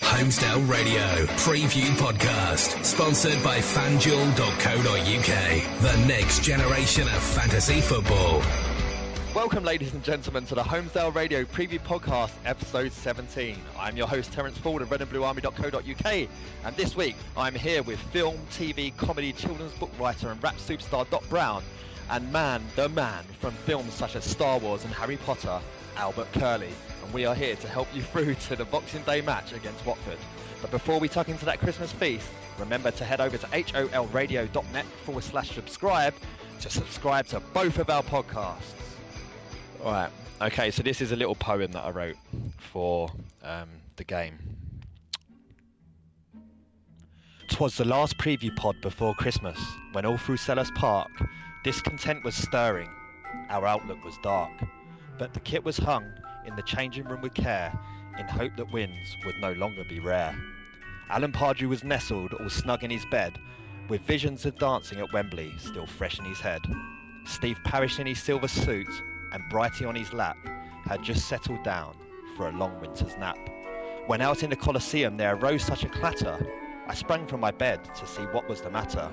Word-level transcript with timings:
Holmesdale 0.00 0.66
Radio 0.68 1.02
Preview 1.36 1.84
Podcast, 1.98 2.82
sponsored 2.82 3.40
by 3.44 3.58
FanDuel.co.uk, 3.58 5.82
the 5.82 6.06
next 6.08 6.42
generation 6.42 7.02
of 7.02 7.22
fantasy 7.22 7.82
football. 7.82 8.40
Welcome, 9.34 9.64
ladies 9.64 9.92
and 9.92 10.02
gentlemen, 10.02 10.46
to 10.46 10.54
the 10.54 10.62
Holmesdale 10.62 11.14
Radio 11.14 11.44
Preview 11.44 11.78
Podcast, 11.78 12.32
episode 12.46 12.90
17. 12.90 13.58
I'm 13.78 13.94
your 13.96 14.08
host, 14.08 14.32
Terence 14.32 14.56
Ford 14.56 14.80
of 14.80 14.88
redandbluearmy.co.uk, 14.88 16.28
and 16.64 16.76
this 16.76 16.96
week 16.96 17.14
I'm 17.36 17.54
here 17.54 17.82
with 17.82 18.00
film, 18.00 18.38
TV, 18.50 18.96
comedy, 18.96 19.32
children's 19.34 19.74
book 19.74 19.90
writer, 20.00 20.30
and 20.30 20.42
rap 20.42 20.56
superstar 20.56 21.08
Doc 21.10 21.28
Brown, 21.28 21.62
and 22.10 22.32
man, 22.32 22.62
the 22.76 22.88
man 22.88 23.24
from 23.40 23.52
films 23.52 23.92
such 23.92 24.16
as 24.16 24.24
Star 24.24 24.58
Wars 24.58 24.84
and 24.84 24.94
Harry 24.94 25.18
Potter, 25.18 25.60
Albert 25.96 26.32
Curley 26.32 26.72
and 27.04 27.12
we 27.12 27.24
are 27.26 27.34
here 27.34 27.56
to 27.56 27.68
help 27.68 27.88
you 27.94 28.02
through 28.12 28.34
to 28.34 28.56
the 28.56 28.64
Boxing 28.64 29.02
Day 29.02 29.20
match 29.20 29.52
against 29.52 29.84
Watford. 29.84 30.18
But 30.60 30.70
before 30.70 31.00
we 31.00 31.08
tuck 31.08 31.28
into 31.28 31.44
that 31.44 31.58
Christmas 31.58 31.92
feast, 31.92 32.28
remember 32.58 32.90
to 32.92 33.04
head 33.04 33.20
over 33.20 33.36
to 33.36 33.46
holradio.net 33.46 34.84
forward 35.04 35.24
slash 35.24 35.50
subscribe 35.50 36.14
to 36.60 36.70
subscribe 36.70 37.26
to 37.26 37.40
both 37.52 37.78
of 37.78 37.90
our 37.90 38.02
podcasts. 38.02 38.74
Alright, 39.80 40.10
okay, 40.40 40.70
so 40.70 40.82
this 40.82 41.00
is 41.00 41.10
a 41.10 41.16
little 41.16 41.34
poem 41.34 41.72
that 41.72 41.84
I 41.84 41.90
wrote 41.90 42.16
for 42.58 43.10
um, 43.42 43.68
the 43.96 44.04
game. 44.04 44.38
Twas 47.50 47.76
the 47.76 47.84
last 47.84 48.16
preview 48.16 48.54
pod 48.56 48.80
before 48.80 49.14
Christmas, 49.14 49.58
when 49.90 50.06
all 50.06 50.16
through 50.16 50.36
Selhurst 50.36 50.74
Park, 50.74 51.10
discontent 51.64 52.24
was 52.24 52.36
stirring, 52.36 52.88
our 53.50 53.66
outlook 53.66 54.02
was 54.04 54.16
dark, 54.22 54.52
but 55.18 55.34
the 55.34 55.40
kit 55.40 55.64
was 55.64 55.76
hung 55.76 56.12
in 56.46 56.56
the 56.56 56.62
changing 56.62 57.04
room 57.04 57.20
with 57.20 57.34
care, 57.34 57.72
in 58.18 58.26
hope 58.26 58.54
that 58.56 58.72
wins 58.72 59.16
would 59.24 59.38
no 59.40 59.52
longer 59.52 59.84
be 59.88 60.00
rare. 60.00 60.36
Alan 61.10 61.32
Pardew 61.32 61.68
was 61.68 61.84
nestled 61.84 62.32
all 62.34 62.48
snug 62.48 62.84
in 62.84 62.90
his 62.90 63.04
bed, 63.10 63.38
with 63.88 64.00
visions 64.02 64.46
of 64.46 64.58
dancing 64.58 64.98
at 64.98 65.12
Wembley 65.12 65.52
still 65.58 65.86
fresh 65.86 66.18
in 66.18 66.24
his 66.24 66.40
head. 66.40 66.60
Steve 67.24 67.58
Parish 67.64 67.98
in 67.98 68.06
his 68.06 68.22
silver 68.22 68.48
suit 68.48 68.88
and 69.32 69.42
Brighty 69.50 69.86
on 69.86 69.94
his 69.94 70.12
lap 70.12 70.36
had 70.84 71.02
just 71.02 71.28
settled 71.28 71.62
down 71.62 71.96
for 72.36 72.48
a 72.48 72.52
long 72.52 72.80
winter's 72.80 73.16
nap. 73.16 73.38
When 74.06 74.20
out 74.20 74.42
in 74.42 74.50
the 74.50 74.56
Colosseum 74.56 75.16
there 75.16 75.36
arose 75.36 75.62
such 75.62 75.84
a 75.84 75.88
clatter, 75.88 76.38
I 76.88 76.94
sprang 76.94 77.26
from 77.26 77.40
my 77.40 77.50
bed 77.50 77.84
to 77.94 78.06
see 78.06 78.22
what 78.22 78.48
was 78.48 78.60
the 78.60 78.70
matter. 78.70 79.10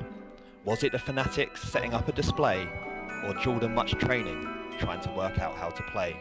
Was 0.65 0.83
it 0.83 0.91
the 0.91 0.99
fanatics 0.99 1.61
setting 1.61 1.93
up 1.93 2.07
a 2.07 2.11
display, 2.11 2.63
or 3.25 3.33
Jordon 3.35 3.75
Mutch 3.75 3.91
training, 3.91 4.47
trying 4.79 5.01
to 5.01 5.11
work 5.11 5.39
out 5.39 5.55
how 5.55 5.69
to 5.69 5.83
play? 5.83 6.19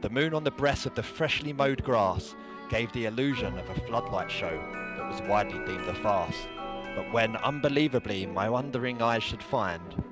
The 0.00 0.10
moon 0.10 0.34
on 0.34 0.44
the 0.44 0.50
breast 0.50 0.86
of 0.86 0.94
the 0.94 1.02
freshly 1.02 1.52
mowed 1.52 1.84
grass 1.84 2.34
gave 2.70 2.90
the 2.92 3.04
illusion 3.04 3.58
of 3.58 3.68
a 3.68 3.80
floodlight 3.86 4.30
show 4.30 4.58
that 4.96 5.10
was 5.10 5.20
widely 5.28 5.64
deemed 5.66 5.88
a 5.88 5.94
farce. 5.94 6.46
But 6.96 7.12
when 7.12 7.36
unbelievably 7.36 8.26
my 8.26 8.48
wondering 8.48 9.02
eyes 9.02 9.22
should 9.22 9.42
find 9.42 10.02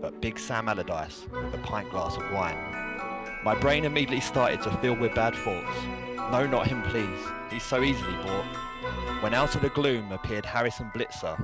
but 0.00 0.20
Big 0.20 0.38
Sam 0.38 0.68
Allardyce 0.68 1.26
with 1.30 1.54
a 1.54 1.58
pint 1.58 1.90
glass 1.90 2.16
of 2.16 2.30
wine. 2.32 2.56
My 3.44 3.54
brain 3.54 3.84
immediately 3.84 4.20
started 4.20 4.62
to 4.62 4.76
fill 4.78 4.94
with 4.94 5.14
bad 5.14 5.34
thoughts. 5.34 5.76
No, 6.30 6.46
not 6.46 6.66
him, 6.66 6.82
please. 6.84 7.18
He's 7.50 7.62
so 7.62 7.82
easily 7.82 8.16
bought. 8.22 8.44
When 9.22 9.34
out 9.34 9.54
of 9.54 9.62
the 9.62 9.68
gloom 9.70 10.12
appeared 10.12 10.46
Harris 10.46 10.80
and 10.80 10.90
Blitzer, 10.92 11.36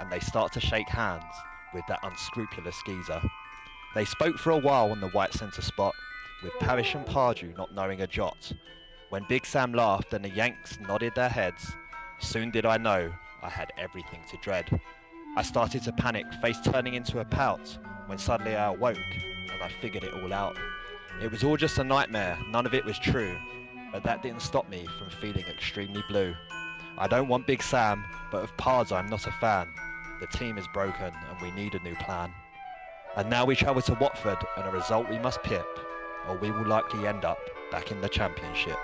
and 0.00 0.10
they 0.10 0.20
start 0.20 0.52
to 0.52 0.60
shake 0.60 0.88
hands 0.88 1.24
with 1.72 1.84
that 1.88 2.00
unscrupulous 2.02 2.76
geezer. 2.84 3.22
They 3.94 4.06
spoke 4.06 4.38
for 4.38 4.50
a 4.50 4.58
while 4.58 4.90
on 4.90 5.00
the 5.00 5.08
white 5.08 5.34
centre 5.34 5.60
spot, 5.60 5.94
with 6.42 6.58
Parish 6.60 6.94
and 6.94 7.04
Pardew 7.04 7.54
not 7.58 7.74
knowing 7.74 8.00
a 8.00 8.06
jot. 8.06 8.50
When 9.10 9.26
Big 9.28 9.44
Sam 9.44 9.74
laughed 9.74 10.14
and 10.14 10.24
the 10.24 10.30
Yanks 10.30 10.78
nodded 10.80 11.14
their 11.14 11.28
heads, 11.28 11.76
soon 12.18 12.50
did 12.50 12.64
I 12.64 12.78
know 12.78 13.12
I 13.42 13.50
had 13.50 13.70
everything 13.76 14.22
to 14.30 14.38
dread. 14.38 14.80
I 15.36 15.42
started 15.42 15.82
to 15.82 15.92
panic, 15.92 16.24
face 16.40 16.58
turning 16.64 16.94
into 16.94 17.20
a 17.20 17.24
pout, 17.26 17.76
when 18.06 18.16
suddenly 18.16 18.56
I 18.56 18.68
awoke 18.68 18.96
and 18.96 19.62
I 19.62 19.68
figured 19.82 20.04
it 20.04 20.14
all 20.14 20.32
out. 20.32 20.56
It 21.20 21.30
was 21.30 21.44
all 21.44 21.58
just 21.58 21.76
a 21.76 21.84
nightmare, 21.84 22.38
none 22.48 22.64
of 22.64 22.72
it 22.72 22.86
was 22.86 22.98
true, 22.98 23.36
but 23.92 24.02
that 24.04 24.22
didn't 24.22 24.40
stop 24.40 24.70
me 24.70 24.86
from 24.98 25.10
feeling 25.10 25.44
extremely 25.44 26.02
blue. 26.08 26.34
I 26.96 27.08
don't 27.08 27.28
want 27.28 27.46
Big 27.46 27.62
Sam, 27.62 28.06
but 28.30 28.42
of 28.42 28.56
Pards 28.56 28.90
I'm 28.90 29.06
not 29.06 29.26
a 29.26 29.32
fan. 29.32 29.68
The 30.20 30.26
team 30.28 30.56
is 30.56 30.66
broken 30.68 31.12
and 31.28 31.40
we 31.42 31.50
need 31.50 31.74
a 31.74 31.82
new 31.82 31.94
plan. 31.96 32.32
And 33.16 33.28
now 33.28 33.44
we 33.44 33.54
travel 33.54 33.82
to 33.82 33.94
Watford 33.94 34.38
and 34.56 34.66
a 34.66 34.70
result 34.70 35.08
we 35.10 35.18
must 35.18 35.42
pip 35.42 35.66
or 36.28 36.36
we 36.36 36.50
will 36.50 36.66
likely 36.66 37.06
end 37.06 37.24
up 37.24 37.38
back 37.70 37.90
in 37.90 38.00
the 38.00 38.08
championship. 38.08 38.78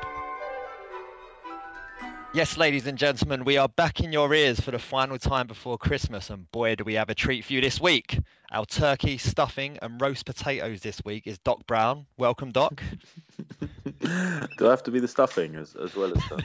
Yes, 2.35 2.59
ladies 2.59 2.87
and 2.87 2.99
gentlemen, 2.99 3.45
we 3.45 3.57
are 3.57 3.71
back 3.71 4.01
in 4.01 4.13
your 4.13 4.33
ears 4.35 4.61
for 4.61 4.71
the 4.71 4.79
final 4.79 5.19
time 5.19 5.47
before 5.47 5.79
Christmas, 5.79 6.29
and 6.29 6.51
boy, 6.53 6.75
do 6.75 6.85
we 6.85 6.93
have 6.95 7.09
a 7.09 7.15
treat 7.15 7.43
for 7.43 7.55
you 7.55 7.63
this 7.63 7.81
week. 7.81 8.19
Our 8.53 8.67
turkey, 8.67 9.17
stuffing, 9.17 9.79
and 9.81 9.99
roast 9.99 10.27
potatoes 10.27 10.83
this 10.83 11.03
week 11.07 11.27
is 11.27 11.39
Doc 11.39 11.67
Brown. 11.67 12.05
Welcome, 12.19 12.53
Doc. 12.53 12.83
do 14.01 14.67
I 14.67 14.71
have 14.71 14.83
to 14.83 14.91
be 14.91 15.01
the 15.01 15.09
stuffing 15.09 15.57
as, 15.57 15.75
as 15.75 15.97
well 15.97 16.13
as 16.15 16.23
the, 16.29 16.43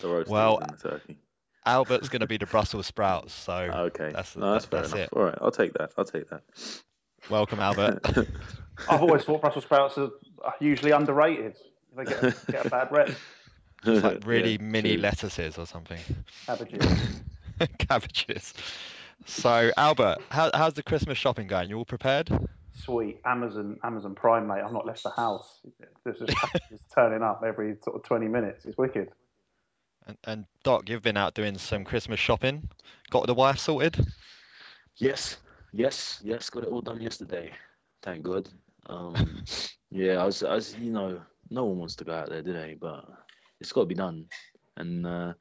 the 0.00 0.08
roast 0.08 0.28
well, 0.28 0.58
and 0.58 0.78
the 0.78 0.90
turkey? 0.90 1.16
Albert's 1.64 2.10
going 2.10 2.20
to 2.20 2.26
be 2.26 2.36
the 2.36 2.46
Brussels 2.46 2.86
sprouts, 2.86 3.32
so 3.32 3.54
okay, 3.74 4.10
that's, 4.12 4.36
no, 4.36 4.52
that's, 4.52 4.66
that's, 4.66 4.90
that's 4.90 5.04
it. 5.04 5.08
All 5.14 5.22
right, 5.22 5.38
I'll 5.40 5.50
take 5.50 5.72
that. 5.74 5.92
I'll 5.96 6.04
take 6.04 6.28
that. 6.28 6.42
Welcome, 7.30 7.60
Albert. 7.60 8.00
I've 8.88 9.00
always 9.02 9.24
thought 9.24 9.40
Brussels 9.40 9.64
sprouts 9.64 9.96
are 9.98 10.10
usually 10.60 10.90
underrated. 10.90 11.56
They 11.96 12.04
get 12.04 12.22
a, 12.22 12.34
get 12.50 12.66
a 12.66 12.70
bad 12.70 12.90
rep. 12.90 13.10
It's 13.86 14.02
like 14.04 14.22
really 14.26 14.52
Yeah, 14.52 14.62
mini 14.62 14.94
true. 14.94 15.02
lettuces 15.02 15.58
or 15.58 15.66
something. 15.66 16.00
Cabbages. 16.46 17.20
Cabbages. 17.78 18.54
So, 19.26 19.70
Albert, 19.76 20.18
how, 20.30 20.50
how's 20.54 20.74
the 20.74 20.82
Christmas 20.82 21.16
shopping 21.16 21.46
going? 21.46 21.70
You 21.70 21.78
all 21.78 21.84
prepared? 21.84 22.30
Sweet. 22.76 23.20
Amazon 23.24 23.78
Amazon 23.84 24.14
Prime, 24.14 24.46
mate. 24.46 24.60
I've 24.64 24.72
not 24.72 24.84
left 24.86 25.04
the 25.04 25.10
house. 25.10 25.60
There's 26.04 26.18
just 26.18 26.36
packages 26.36 26.80
turning 26.94 27.22
up 27.22 27.42
every 27.46 27.76
sort 27.82 27.96
of 27.96 28.02
20 28.02 28.26
minutes. 28.26 28.64
It's 28.66 28.76
wicked. 28.76 29.10
And, 30.06 30.18
and 30.24 30.44
Doc, 30.64 30.88
you've 30.88 31.02
been 31.02 31.16
out 31.16 31.34
doing 31.34 31.56
some 31.56 31.84
Christmas 31.84 32.20
shopping. 32.20 32.68
Got 33.10 33.26
the 33.26 33.34
wife 33.34 33.58
sorted? 33.58 34.04
Yes, 34.96 35.36
yes, 35.74 36.20
yes. 36.24 36.50
Got 36.50 36.64
it 36.64 36.70
all 36.70 36.80
done 36.82 37.00
yesterday. 37.00 37.52
Thank 38.02 38.22
God. 38.22 38.48
Um, 38.86 39.44
yeah, 39.90 40.22
I 40.22 40.24
was, 40.24 40.42
I 40.42 40.54
was, 40.54 40.76
you 40.76 40.92
know, 40.92 41.20
no 41.50 41.64
one 41.64 41.78
wants 41.78 41.96
to 41.96 42.04
go 42.04 42.14
out 42.14 42.30
there, 42.30 42.42
do 42.42 42.52
they? 42.52 42.76
But 42.80 43.04
it's 43.60 43.72
got 43.72 43.82
to 43.82 43.86
be 43.86 43.94
done. 43.94 44.26
And 44.76 45.06
uh, 45.06 45.34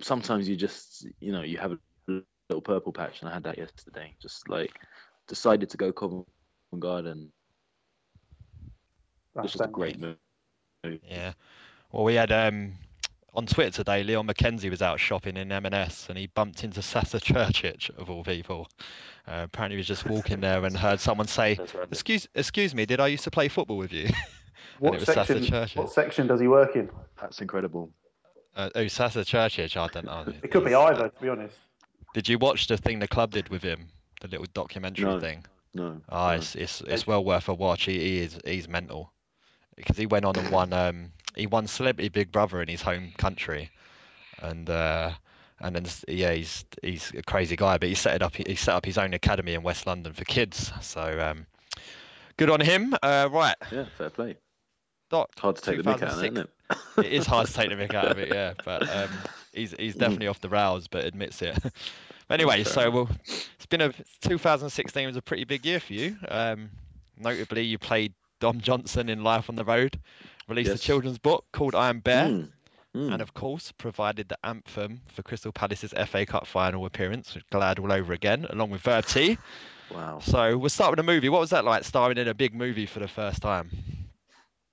sometimes 0.00 0.48
you 0.48 0.56
just, 0.56 1.06
you 1.20 1.32
know, 1.32 1.42
you 1.42 1.58
have 1.58 1.72
a 1.72 1.78
little 2.08 2.62
purple 2.62 2.92
patch, 2.92 3.20
and 3.20 3.30
I 3.30 3.34
had 3.34 3.44
that 3.44 3.58
yesterday. 3.58 4.14
Just 4.20 4.48
like 4.48 4.72
decided 5.28 5.70
to 5.70 5.76
go 5.76 5.92
Covent 5.92 6.26
Garden. 6.78 7.32
That's 9.34 9.52
This 9.52 9.60
was 9.60 9.68
a 9.68 9.70
great 9.70 9.98
move. 9.98 10.16
Yeah. 11.02 11.32
Well, 11.92 12.04
we 12.04 12.14
had 12.14 12.32
um, 12.32 12.74
on 13.36 13.46
Twitter 13.46 13.70
today. 13.70 14.02
Leon 14.02 14.26
McKenzie 14.26 14.70
was 14.70 14.82
out 14.82 14.98
shopping 14.98 15.36
in 15.36 15.52
M&S, 15.52 16.06
and 16.08 16.18
he 16.18 16.26
bumped 16.28 16.64
into 16.64 16.82
Sasa 16.82 17.20
Curcic 17.20 17.90
of 17.98 18.10
all 18.10 18.24
people. 18.24 18.68
Uh, 19.28 19.42
apparently, 19.44 19.76
he 19.76 19.78
was 19.78 19.86
just 19.86 20.06
walking 20.06 20.40
there 20.40 20.64
and 20.64 20.76
heard 20.76 20.98
someone 20.98 21.26
say, 21.28 21.58
"Excuse, 21.90 22.26
excuse 22.34 22.74
me, 22.74 22.86
did 22.86 22.98
I 23.00 23.08
used 23.08 23.24
to 23.24 23.30
play 23.30 23.48
football 23.48 23.76
with 23.76 23.92
you?" 23.92 24.08
What 24.78 24.94
it 24.94 25.00
was 25.00 25.06
Sasa 25.06 25.32
section? 25.32 25.44
Churchill. 25.44 25.84
What 25.84 25.92
section 25.92 26.26
does 26.26 26.38
he 26.38 26.48
work 26.48 26.76
in? 26.76 26.90
That's 27.18 27.40
incredible. 27.40 27.90
uh, 28.56 28.68
oh, 28.74 28.86
Sasa 28.88 29.20
Curcic. 29.20 29.74
I 29.74 29.86
don't 29.88 30.04
know. 30.04 30.26
It 30.42 30.50
could 30.50 30.66
be 30.66 30.74
either, 30.74 31.08
to 31.08 31.20
be 31.22 31.30
honest. 31.30 31.54
Did 32.12 32.28
you 32.28 32.36
watch 32.36 32.66
the 32.66 32.76
thing 32.76 32.98
the 32.98 33.08
club 33.08 33.30
did 33.30 33.48
with 33.48 33.62
him? 33.62 33.88
The 34.20 34.28
little 34.28 34.44
documentary 34.52 35.06
No. 35.06 35.18
thing. 35.18 35.44
No. 35.72 36.00
Oh, 36.10 36.26
no. 36.28 36.30
it's 36.32 36.54
it's 36.56 36.80
it's 36.82 37.06
well 37.06 37.24
worth 37.24 37.48
a 37.48 37.54
watch. 37.54 37.84
He, 37.84 37.98
he 37.98 38.18
is 38.18 38.38
he's 38.44 38.68
mental 38.68 39.12
because 39.76 39.96
he 39.96 40.04
went 40.04 40.26
on 40.26 40.36
and 40.36 40.50
won 40.50 40.72
um 40.74 41.12
he 41.36 41.46
won 41.46 41.66
Celebrity 41.66 42.08
Big 42.08 42.32
Brother 42.32 42.60
in 42.62 42.68
his 42.68 42.82
home 42.82 43.12
country, 43.18 43.70
and 44.42 44.68
uh 44.68 45.12
and 45.60 45.74
then 45.74 45.86
yeah 46.08 46.32
he's 46.32 46.64
he's 46.82 47.12
a 47.16 47.22
crazy 47.22 47.56
guy. 47.56 47.78
But 47.78 47.88
he 47.88 47.94
set 47.94 48.14
it 48.16 48.22
up 48.22 48.34
he 48.34 48.54
set 48.56 48.74
up 48.74 48.84
his 48.84 48.98
own 48.98 49.14
academy 49.14 49.54
in 49.54 49.62
West 49.62 49.86
London 49.86 50.12
for 50.12 50.24
kids. 50.24 50.72
So 50.80 51.02
um 51.20 51.46
good 52.36 52.50
on 52.50 52.60
him. 52.60 52.94
Uh, 53.02 53.28
right, 53.30 53.56
Yeah, 53.70 53.86
fair 53.96 54.10
play. 54.10 54.36
Doc. 55.08 55.30
It's 55.32 55.40
hard 55.40 55.56
to 55.56 55.62
take 55.62 55.82
the 55.82 55.84
mick 55.84 56.02
out 56.02 56.12
isn't 56.12 56.36
it? 56.36 56.50
It 56.98 57.12
is 57.12 57.26
hard 57.26 57.46
to 57.46 57.52
take 57.52 57.68
the 57.68 57.76
mick 57.76 57.94
out 57.94 58.10
of 58.10 58.18
it, 58.18 58.28
yeah. 58.28 58.54
But 58.64 58.88
um, 58.94 59.10
he's 59.52 59.72
he's 59.78 59.94
definitely 59.94 60.26
off 60.26 60.40
the 60.40 60.48
rails, 60.48 60.88
but 60.88 61.04
admits 61.04 61.42
it. 61.42 61.56
anyway, 62.30 62.64
so 62.64 62.90
well, 62.90 63.10
it's 63.24 63.66
been 63.68 63.82
a 63.82 63.92
2016 64.22 65.06
was 65.06 65.16
a 65.16 65.22
pretty 65.22 65.44
big 65.44 65.64
year 65.64 65.78
for 65.78 65.92
you. 65.92 66.16
Um, 66.28 66.70
notably, 67.18 67.62
you 67.62 67.78
played 67.78 68.14
Dom 68.40 68.60
Johnson 68.60 69.08
in 69.08 69.22
Life 69.22 69.48
on 69.48 69.54
the 69.54 69.64
Road, 69.64 69.98
released 70.48 70.70
Yes. 70.70 70.80
a 70.80 70.82
children's 70.82 71.18
book 71.18 71.44
called 71.52 71.74
I 71.74 71.88
Am 71.88 72.00
Bear, 72.00 72.28
Mm, 72.28 72.52
mm. 72.94 73.12
and 73.12 73.20
of 73.22 73.34
course 73.34 73.72
provided 73.72 74.28
the 74.28 74.38
anthem 74.44 75.00
for 75.08 75.22
Crystal 75.22 75.52
Palace's 75.52 75.92
FA 76.06 76.24
Cup 76.26 76.46
final 76.46 76.86
appearance, 76.86 77.34
with 77.34 77.48
Glad 77.50 77.78
all 77.78 77.92
over 77.92 78.12
again, 78.12 78.46
along 78.50 78.70
with 78.70 78.82
Verb 78.82 79.06
T. 79.06 79.38
Wow. 79.88 80.18
So 80.18 80.58
we'll 80.58 80.68
start 80.68 80.90
with 80.90 80.96
the 80.96 81.04
movie. 81.04 81.28
What 81.28 81.40
was 81.40 81.50
that 81.50 81.64
like, 81.64 81.84
starring 81.84 82.18
in 82.18 82.26
a 82.26 82.34
big 82.34 82.52
movie 82.52 82.86
for 82.86 82.98
the 82.98 83.06
first 83.06 83.40
time? 83.40 83.70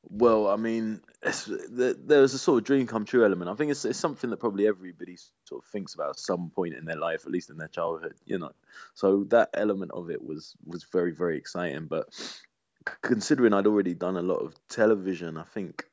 Well, 0.10 0.48
I 0.48 0.56
mean, 0.56 1.02
it's, 1.22 1.48
there, 1.70 1.94
there's 1.94 2.34
a 2.34 2.40
sort 2.40 2.58
of 2.58 2.64
dream 2.66 2.88
come 2.88 3.06
true 3.06 3.24
element. 3.24 3.50
I 3.50 3.54
think 3.54 3.70
it's, 3.70 3.86
it's 3.86 4.00
something 4.00 4.32
that 4.32 4.40
probably 4.40 4.66
everybody 4.68 5.18
sort 5.46 5.64
of 5.64 5.70
thinks 5.70 5.94
about 5.94 6.10
at 6.10 6.20
some 6.20 6.50
point 6.50 6.74
in 6.74 6.86
their 6.86 6.98
life, 6.98 7.28
at 7.28 7.32
least 7.32 7.52
in 7.52 7.58
their 7.58 7.68
childhood, 7.68 8.16
you 8.26 8.40
know. 8.40 8.52
So 8.96 9.24
that 9.26 9.50
element 9.54 9.92
of 9.92 10.10
it 10.10 10.24
was 10.24 10.56
was 10.66 10.84
very 10.86 11.12
very 11.12 11.38
exciting. 11.38 11.86
But 11.86 12.10
considering 13.02 13.54
I'd 13.54 13.68
already 13.68 13.94
done 13.94 14.18
a 14.18 14.22
lot 14.22 14.38
of 14.38 14.56
television, 14.70 15.38
I 15.38 15.44
think 15.44 15.86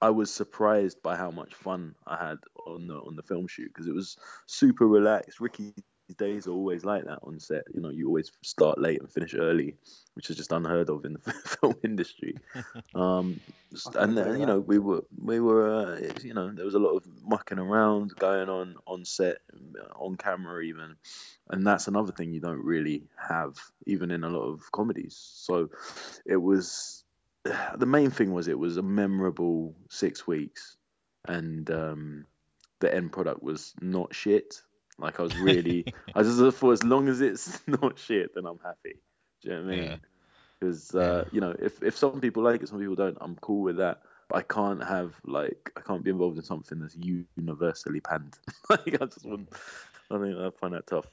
I 0.00 0.10
was 0.10 0.32
surprised 0.32 1.02
by 1.02 1.16
how 1.16 1.30
much 1.30 1.54
fun 1.54 1.94
I 2.06 2.16
had 2.16 2.38
on 2.66 2.86
the 2.86 2.94
on 2.94 3.16
the 3.16 3.22
film 3.22 3.48
shoot 3.48 3.68
because 3.72 3.88
it 3.88 3.94
was 3.94 4.16
super 4.46 4.86
relaxed. 4.86 5.40
Ricky's 5.40 5.74
days 6.14 6.46
are 6.46 6.52
always 6.52 6.84
like 6.84 7.04
that 7.04 7.20
on 7.22 7.40
set. 7.40 7.64
You 7.74 7.80
know, 7.80 7.90
you 7.90 8.06
always 8.06 8.30
start 8.42 8.80
late 8.80 9.00
and 9.00 9.10
finish 9.10 9.34
early, 9.34 9.74
which 10.14 10.30
is 10.30 10.36
just 10.36 10.52
unheard 10.52 10.90
of 10.90 11.04
in 11.04 11.14
the 11.14 11.32
film 11.60 11.74
industry. 11.84 12.36
Um, 12.94 13.40
and 13.94 14.16
then 14.16 14.40
you 14.40 14.46
know 14.46 14.60
we 14.60 14.78
were 14.78 15.04
we 15.22 15.40
were 15.40 15.68
uh, 15.68 16.10
you 16.22 16.32
know 16.32 16.50
there 16.50 16.64
was 16.64 16.74
a 16.74 16.78
lot 16.78 16.96
of 16.96 17.04
mucking 17.22 17.58
around 17.58 18.14
going 18.16 18.48
on 18.48 18.76
on 18.86 19.04
set 19.04 19.38
on 19.94 20.16
camera 20.16 20.62
even. 20.62 20.96
And 21.50 21.66
that's 21.66 21.88
another 21.88 22.12
thing 22.12 22.32
you 22.32 22.40
don't 22.40 22.64
really 22.64 23.04
have 23.16 23.56
even 23.86 24.10
in 24.10 24.24
a 24.24 24.28
lot 24.28 24.48
of 24.48 24.70
comedies. 24.72 25.16
So 25.18 25.70
it 26.26 26.36
was 26.36 27.04
the 27.76 27.86
main 27.86 28.10
thing 28.10 28.32
was 28.32 28.48
it 28.48 28.58
was 28.58 28.76
a 28.76 28.82
memorable 28.82 29.74
six 29.90 30.26
weeks. 30.26 30.76
And 31.26 31.70
um 31.70 32.26
the 32.80 32.94
end 32.94 33.12
product 33.12 33.42
was 33.42 33.74
not 33.80 34.14
shit 34.14 34.62
like 34.98 35.18
i 35.20 35.22
was 35.22 35.36
really 35.36 35.84
i 36.14 36.22
just 36.22 36.56
thought 36.56 36.72
as 36.72 36.84
long 36.84 37.08
as 37.08 37.20
it's 37.20 37.60
not 37.66 37.98
shit 37.98 38.34
then 38.34 38.46
i'm 38.46 38.58
happy. 38.62 38.96
Do 39.42 39.48
you 39.48 39.54
know 39.54 39.62
what 39.62 39.72
i 39.72 39.76
mean? 39.76 39.84
Yeah. 39.84 39.96
because 40.60 40.94
uh, 40.94 41.24
you 41.32 41.40
know 41.40 41.54
if, 41.58 41.82
if 41.82 41.96
some 41.96 42.20
people 42.20 42.42
like 42.42 42.62
it 42.62 42.68
some 42.68 42.80
people 42.80 42.96
don't 42.96 43.18
i'm 43.20 43.36
cool 43.36 43.62
with 43.62 43.76
that. 43.76 44.02
But 44.28 44.36
i 44.36 44.42
can't 44.42 44.82
have 44.84 45.14
like 45.24 45.72
i 45.76 45.80
can't 45.80 46.04
be 46.04 46.10
involved 46.10 46.36
in 46.36 46.44
something 46.44 46.78
that's 46.80 46.96
universally 46.96 48.00
panned. 48.00 48.38
Like 48.70 49.00
i 49.00 49.06
just 49.06 49.24
wouldn't. 49.24 49.48
I 50.10 50.18
think 50.18 50.36
i 50.36 50.50
find 50.50 50.74
that 50.74 50.86
tough. 50.86 51.06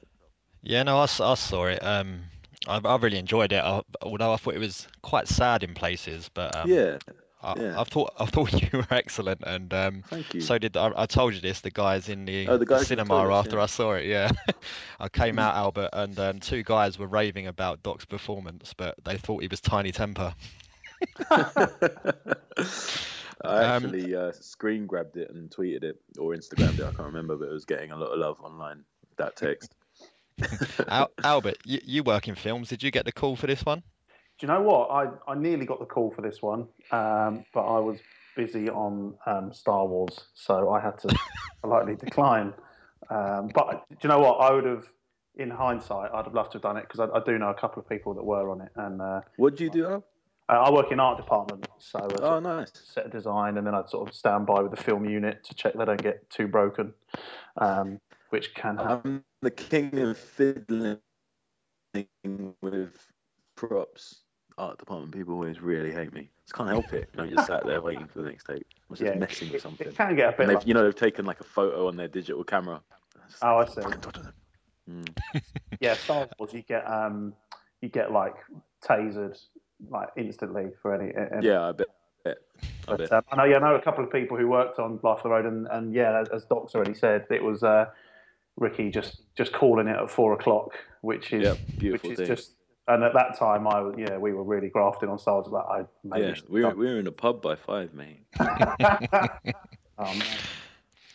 Yeah, 0.61 0.83
no, 0.83 0.97
I 0.97 1.05
saw 1.05 1.65
it. 1.67 1.79
Um, 1.85 2.21
I, 2.67 2.81
I 2.83 2.95
really 2.97 3.19
enjoyed 3.19 3.53
it. 3.53 3.63
I, 3.63 3.81
although 4.01 4.33
I 4.33 4.37
thought 4.37 4.55
it 4.55 4.59
was 4.59 4.87
quite 5.03 5.27
sad 5.27 5.63
in 5.63 5.75
places, 5.75 6.29
but 6.33 6.55
um, 6.55 6.69
yeah 6.69 6.97
I, 7.45 7.61
yeah. 7.61 7.79
I 7.79 7.83
thought 7.83 8.13
I 8.19 8.25
thought 8.25 8.51
you 8.53 8.69
were 8.73 8.87
excellent, 8.91 9.41
and 9.45 9.73
um, 9.73 10.01
thank 10.07 10.33
you 10.33 10.41
so 10.41 10.57
did 10.57 10.75
I, 10.75 10.91
I. 10.95 11.05
told 11.05 11.33
you 11.35 11.41
this. 11.41 11.61
The 11.61 11.71
guys 11.71 12.09
in 12.09 12.25
the, 12.25 12.47
Oh, 12.47 12.57
the 12.57 12.65
guys 12.65 12.81
the 12.81 12.85
cinema 12.85 13.09
toilets, 13.09 13.45
after 13.47 13.57
yeah. 13.57 13.63
I 13.63 13.65
saw 13.67 13.93
it. 13.93 14.05
Yeah, 14.05 14.31
I 14.99 15.09
came 15.09 15.37
out 15.39 15.55
Albert, 15.55 15.89
and 15.93 16.19
um, 16.19 16.39
two 16.39 16.63
guys 16.63 16.97
were 16.97 17.07
raving 17.07 17.47
about 17.47 17.83
Doc's 17.83 18.05
performance, 18.05 18.73
but 18.75 18.95
they 19.03 19.17
thought 19.17 19.41
he 19.41 19.47
was 19.47 19.61
Tinie 19.61 19.91
Tempah. 19.91 20.33
I 23.43 23.63
Um, 23.63 23.85
actually 23.85 24.15
uh, 24.15 24.31
screen 24.31 24.87
grabbed 24.87 25.17
it 25.17 25.29
and 25.29 25.49
tweeted 25.49 25.83
it 25.83 26.01
or 26.17 26.33
Instagrammed 26.33 26.79
it. 26.79 26.83
I 26.85 26.91
can't 26.91 26.99
remember, 26.99 27.35
but 27.35 27.49
it 27.49 27.53
was 27.53 27.65
getting 27.65 27.91
a 27.91 27.95
lot 27.97 28.07
of 28.07 28.19
love 28.19 28.37
online. 28.41 28.83
That 29.17 29.35
text. 29.35 29.75
Al, 30.87 31.11
Albert, 31.23 31.57
you, 31.65 31.79
you 31.83 32.03
work 32.03 32.27
in 32.27 32.35
films. 32.35 32.69
Did 32.69 32.81
you 32.83 32.91
get 32.91 33.05
the 33.05 33.11
call 33.11 33.35
for 33.35 33.47
this 33.47 33.63
one? 33.65 33.83
Do 34.39 34.47
you 34.47 34.53
know 34.53 34.61
what? 34.61 34.89
I, 34.91 35.31
I 35.31 35.35
nearly 35.35 35.65
got 35.65 35.79
the 35.79 35.85
call 35.85 36.11
for 36.11 36.21
this 36.21 36.41
one, 36.41 36.67
um, 36.91 37.45
but 37.53 37.61
I 37.61 37.79
was 37.79 37.99
busy 38.35 38.69
on 38.69 39.15
um, 39.25 39.53
Star 39.53 39.85
Wars, 39.87 40.25
so 40.33 40.71
I 40.71 40.81
had 40.81 40.97
to 40.99 41.15
politely 41.61 41.95
decline. 41.95 42.53
Um, 43.09 43.49
but 43.55 43.85
do 43.89 43.97
you 44.03 44.09
know 44.09 44.19
what? 44.19 44.35
I 44.41 44.51
would 44.51 44.65
have, 44.65 44.87
in 45.35 45.49
hindsight, 45.49 46.11
I'd 46.13 46.25
have 46.25 46.33
loved 46.33 46.51
to 46.51 46.55
have 46.57 46.63
done 46.63 46.75
it 46.77 46.81
because 46.89 46.99
I, 46.99 47.17
I 47.17 47.21
do 47.23 47.37
know 47.37 47.49
a 47.49 47.53
couple 47.53 47.81
of 47.81 47.87
people 47.87 48.13
that 48.13 48.23
were 48.25 48.49
on 48.51 48.59
it, 48.61 48.71
and 48.75 49.01
uh, 49.01 49.21
What 49.37 49.55
do 49.55 49.63
you 49.63 49.69
do, 49.69 49.85
Al? 49.85 50.03
I 50.49 50.69
work 50.69 50.91
in 50.91 50.99
art 50.99 51.17
department, 51.17 51.65
so 51.79 51.97
uh, 51.99 52.35
Oh, 52.35 52.39
nice. 52.39 52.71
set 52.73 53.11
design, 53.11 53.57
and 53.57 53.65
then 53.65 53.73
I'd 53.73 53.89
sort 53.89 54.07
of 54.09 54.13
stand 54.13 54.45
by 54.45 54.61
with 54.61 54.71
the 54.71 54.83
film 54.83 55.05
unit 55.09 55.43
to 55.45 55.55
check 55.55 55.73
they 55.75 55.85
don't 55.85 56.01
get 56.03 56.29
too 56.29 56.47
broken, 56.47 56.93
um, 57.57 57.99
which 58.29 58.53
can 58.53 58.77
happen. 58.77 59.11
I'm 59.15 59.23
the 59.41 59.49
king 59.51 59.97
of 59.97 60.17
fiddling 60.17 60.99
with 62.61 63.07
props. 63.55 64.21
Art 64.57 64.77
department 64.77 65.13
people 65.13 65.33
always 65.33 65.59
really 65.61 65.91
hate 65.91 66.13
me. 66.13 66.29
I 66.53 66.57
can't 66.57 66.69
help 66.69 66.93
it. 66.93 67.09
You 67.13 67.23
know, 67.23 67.29
just 67.29 67.47
sat 67.47 67.65
there 67.65 67.81
waiting 67.81 68.07
for 68.07 68.21
the 68.21 68.29
next 68.29 68.45
take. 68.45 68.57
I 68.57 68.63
was 68.89 68.99
just 68.99 69.11
Yeah, 69.13 69.19
messing 69.19 69.49
with 69.51 69.61
something. 69.61 69.87
it 69.87 69.95
can 69.95 70.15
get 70.15 70.29
a 70.29 70.31
bit. 70.31 70.39
And 70.41 70.49
they've, 70.49 70.55
Like, 70.57 70.67
you 70.67 70.73
know, 70.73 70.83
they've 70.83 70.95
taken 70.95 71.25
like 71.25 71.41
a 71.41 71.43
photo 71.43 71.87
on 71.87 71.97
their 71.97 72.07
digital 72.07 72.43
camera. 72.43 72.81
Oh, 73.41 73.57
I 73.57 73.65
see. 73.65 73.81
fucking 73.81 73.99
dodging 73.99 74.23
them. 74.23 74.33
Mm. 74.89 75.41
Yeah, 75.81 75.93
Star 75.95 76.29
Wars, 76.39 76.53
you 76.53 76.61
get 76.61 76.89
um, 76.89 77.33
you 77.81 77.89
get 77.89 78.11
like 78.11 78.35
tasered 78.81 79.37
like 79.89 80.07
instantly 80.15 80.67
for 80.81 80.93
any. 80.95 81.11
any 81.13 81.45
Yeah, 81.45 81.63
I 81.67 81.71
bet. 81.73 81.87
I 82.25 82.31
But 82.87 82.97
bet. 82.99 83.11
um, 83.11 83.23
I 83.31 83.35
know, 83.35 83.43
yeah, 83.43 83.57
I 83.57 83.59
know 83.59 83.75
a 83.75 83.81
couple 83.81 84.03
of 84.05 84.11
people 84.11 84.37
who 84.37 84.47
worked 84.47 84.79
on 84.79 84.99
Life 85.03 85.17
of 85.17 85.23
the 85.23 85.29
Road, 85.29 85.45
and, 85.45 85.67
and 85.71 85.93
yeah, 85.93 86.21
as, 86.21 86.29
as 86.29 86.45
Doc's 86.45 86.75
already 86.75 86.93
said, 86.93 87.25
it 87.29 87.43
was 87.43 87.61
uh, 87.63 87.87
Ricky 88.57 88.89
just 88.89 89.23
just 89.35 89.51
calling 89.51 89.87
it 89.87 89.97
at 89.97 90.09
four 90.09 90.33
o'clock, 90.33 90.71
which 91.01 91.33
is 91.33 91.43
Yeah, 91.43 91.51
which 91.51 91.77
beautiful 91.79 92.11
is 92.11 92.17
thing. 92.17 92.27
just. 92.27 92.51
And 92.87 93.03
at 93.03 93.13
that 93.13 93.37
time, 93.37 93.67
I 93.67 93.81
was 93.81 93.95
yeah, 93.97 94.17
we 94.17 94.33
were 94.33 94.43
really 94.43 94.69
grafting 94.69 95.09
on 95.09 95.17
Star 95.17 95.41
Wars. 95.41 95.47
Like 95.47 95.65
I 95.65 95.85
maybe 96.03 96.27
Yeah, 96.27 96.35
we 96.47 96.61
were, 96.61 96.69
have 96.69 96.77
we 96.77 96.85
were 96.85 96.99
in 96.99 97.07
a 97.07 97.11
pub 97.11 97.41
by 97.41 97.55
five, 97.55 97.93
mate. 97.93 98.19
done- 98.37 98.75
oh, 99.97 100.13
man. 100.13 100.37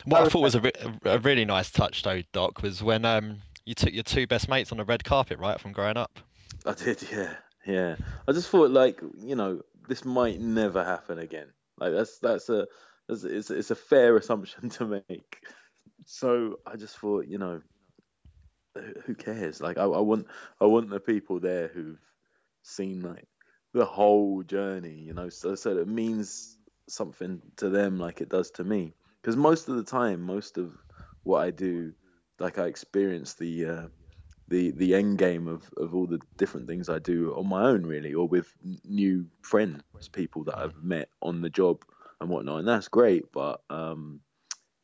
What 0.04 0.22
I 0.22 0.28
thought 0.28 0.40
was 0.40 0.54
a, 0.54 0.60
re- 0.60 0.72
a 1.04 1.18
really 1.18 1.44
nice 1.44 1.70
touch, 1.70 2.02
though, 2.02 2.22
Doc, 2.32 2.62
was 2.62 2.82
when 2.82 3.04
um 3.04 3.38
you 3.66 3.74
took 3.74 3.92
your 3.92 4.02
two 4.02 4.26
best 4.26 4.48
mates 4.48 4.72
on 4.72 4.78
the 4.78 4.84
red 4.84 5.04
carpet, 5.04 5.38
right, 5.38 5.60
from 5.60 5.72
growing 5.72 5.96
up. 5.96 6.18
I 6.66 6.72
did, 6.74 7.02
yeah, 7.12 7.34
yeah. 7.66 7.96
I 8.26 8.32
just 8.32 8.48
thought, 8.50 8.70
like, 8.70 9.00
you 9.18 9.36
know, 9.36 9.60
this 9.88 10.04
might 10.04 10.40
never 10.40 10.82
happen 10.82 11.18
again. 11.18 11.48
Like, 11.78 11.92
that's 11.92 12.18
that's 12.18 12.48
a 12.48 12.66
that's, 13.08 13.24
it's 13.24 13.50
it's 13.50 13.70
a 13.70 13.74
fair 13.76 14.16
assumption 14.16 14.68
to 14.70 15.02
make. 15.08 15.38
So 16.06 16.56
I 16.66 16.76
just 16.76 16.98
thought, 16.98 17.26
you 17.28 17.38
know, 17.38 17.60
who- 19.06 19.14
cares? 19.14 19.60
Like, 19.60 19.78
I, 19.78 19.84
I 19.84 20.00
want 20.00 20.26
I 20.60 20.66
want 20.66 20.90
the 20.90 21.00
people 21.00 21.40
there 21.40 21.68
who've 21.68 22.00
seen 22.62 23.02
like 23.02 23.26
the 23.72 23.84
whole 23.84 24.42
journey, 24.42 24.94
you 24.94 25.14
know, 25.14 25.28
so 25.28 25.54
so 25.54 25.78
it 25.78 25.88
means 25.88 26.58
something 26.88 27.40
to 27.56 27.68
them 27.70 27.98
like 27.98 28.20
it 28.20 28.28
does 28.28 28.50
to 28.52 28.64
me. 28.64 28.94
Because 29.22 29.36
most 29.36 29.68
of 29.68 29.76
the 29.76 29.84
time, 29.84 30.22
most 30.22 30.58
of 30.58 30.72
what 31.24 31.40
I 31.44 31.50
do, 31.50 31.92
like 32.38 32.58
I 32.58 32.66
experience 32.66 33.34
the 33.34 33.66
uh, 33.66 33.88
the 34.48 34.72
the 34.72 34.94
end 34.94 35.18
game 35.18 35.46
of, 35.48 35.70
of 35.76 35.94
all 35.94 36.06
the 36.06 36.20
different 36.38 36.66
things 36.68 36.88
I 36.88 36.98
do 36.98 37.34
on 37.36 37.48
my 37.48 37.62
own, 37.64 37.84
really, 37.84 38.14
or 38.14 38.28
with 38.28 38.52
new 38.84 39.26
friends, 39.42 39.82
people 40.12 40.44
that 40.44 40.58
I've 40.58 40.82
met 40.82 41.08
on 41.22 41.40
the 41.40 41.50
job 41.50 41.84
and 42.20 42.30
whatnot, 42.30 42.60
and 42.60 42.68
that's 42.68 42.88
great. 42.88 43.32
But 43.32 43.62
um, 43.70 44.20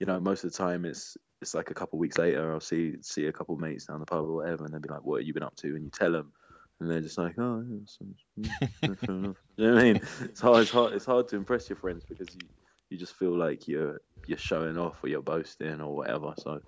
you 0.01 0.07
know, 0.07 0.21
most 0.21 0.45
of 0.45 0.53
the 0.53 0.59
time 0.59 0.85
it's 0.85 1.17
it's 1.41 1.55
like 1.55 1.71
a 1.71 1.75
couple 1.75 1.99
of 1.99 2.01
weeks 2.01 2.19
later, 2.19 2.53
I'll 2.53 2.61
see 2.61 2.97
see 3.03 3.27
a 3.27 3.33
couple 3.33 3.55
of 3.55 3.61
mates 3.61 3.87
down 3.87 4.01
the 4.01 4.07
pub 4.07 4.25
or 4.25 4.37
whatever, 4.37 4.65
and 4.65 4.73
they'll 4.73 4.81
be 4.81 4.89
like, 4.89 5.05
"What 5.05 5.21
have 5.21 5.27
you 5.27 5.35
been 5.35 5.43
up 5.43 5.57
to?" 5.57 5.75
And 5.75 5.85
you 5.85 5.91
tell 5.91 6.13
them, 6.13 6.33
and 6.81 6.91
they're 6.91 7.01
just 7.01 7.19
like, 7.19 7.39
"Oh, 7.39 7.65
yeah, 7.69 7.79
so, 7.87 8.97
fair 9.07 9.15
enough." 9.15 9.37
You 9.57 9.67
know 9.67 9.75
what 9.75 9.81
I 9.81 9.85
mean? 9.85 10.01
It's 10.23 10.41
hard. 10.41 10.63
It's 10.63 10.71
hard. 10.71 10.93
It's 10.93 11.07
hard 11.07 11.29
to 11.29 11.37
impress 11.37 11.69
your 11.69 11.77
friends 11.77 12.05
because 12.09 12.35
you 12.35 12.47
you 12.91 12.97
just 12.97 13.15
feel 13.15 13.37
like 13.37 13.69
you're 13.69 14.01
you're 14.27 14.39
showing 14.39 14.79
off 14.79 15.03
or 15.03 15.09
you're 15.09 15.23
boasting 15.23 15.81
or 15.81 15.97
whatever. 15.97 16.35
So 16.39 16.61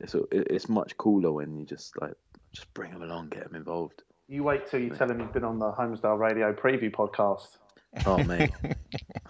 it's 0.00 0.14
it's 0.30 0.68
much 0.68 0.96
cooler 0.96 1.32
when 1.32 1.56
you 1.56 1.64
just 1.64 2.00
like 2.00 2.14
just 2.52 2.72
bring 2.74 2.92
them 2.92 3.02
along, 3.02 3.30
get 3.30 3.44
them 3.44 3.54
involved. 3.54 4.02
You 4.28 4.42
wait 4.42 4.66
till 4.66 4.80
you 4.80 4.90
tell 4.90 5.08
them 5.08 5.20
you've 5.20 5.32
been 5.32 5.44
on 5.44 5.58
the 5.58 5.72
Holmesdale 5.72 6.18
Radio 6.18 6.52
preview 6.52 6.92
podcast. 6.92 7.58
Oh 8.06 8.22
mate. 8.24 8.50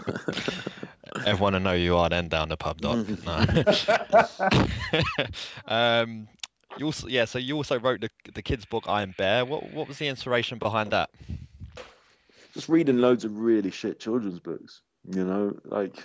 Everyone 1.27 1.53
to 1.55 1.61
know 1.61 1.73
you 1.73 1.97
are 1.97 2.09
then 2.09 2.29
down 2.29 2.49
the 2.49 2.57
pub, 2.57 2.81
Doc. 2.81 3.07
no. 3.27 3.45
um, 5.67 6.29
you 6.79 6.87
also, 6.87 7.09
yeah. 7.09 7.25
So 7.25 7.39
you 7.39 7.57
also 7.57 7.79
wrote 7.79 8.01
the 8.01 8.11
the 8.35 8.43
kids' 8.43 8.65
book 8.65 8.85
I 8.87 9.03
Am 9.03 9.15
Bear. 9.17 9.45
What 9.45 9.73
what 9.73 9.89
was 9.89 9.99
the 9.99 10.09
inspiration 10.09 10.59
behind 10.59 10.91
that? 10.91 11.11
Just 12.55 12.69
reading 12.69 12.99
loads 12.99 13.25
of 13.25 13.39
really 13.39 13.71
shit 13.71 14.01
children's 14.01 14.41
books. 14.41 14.83
You 15.11 15.25
know, 15.25 15.57
like 15.65 15.97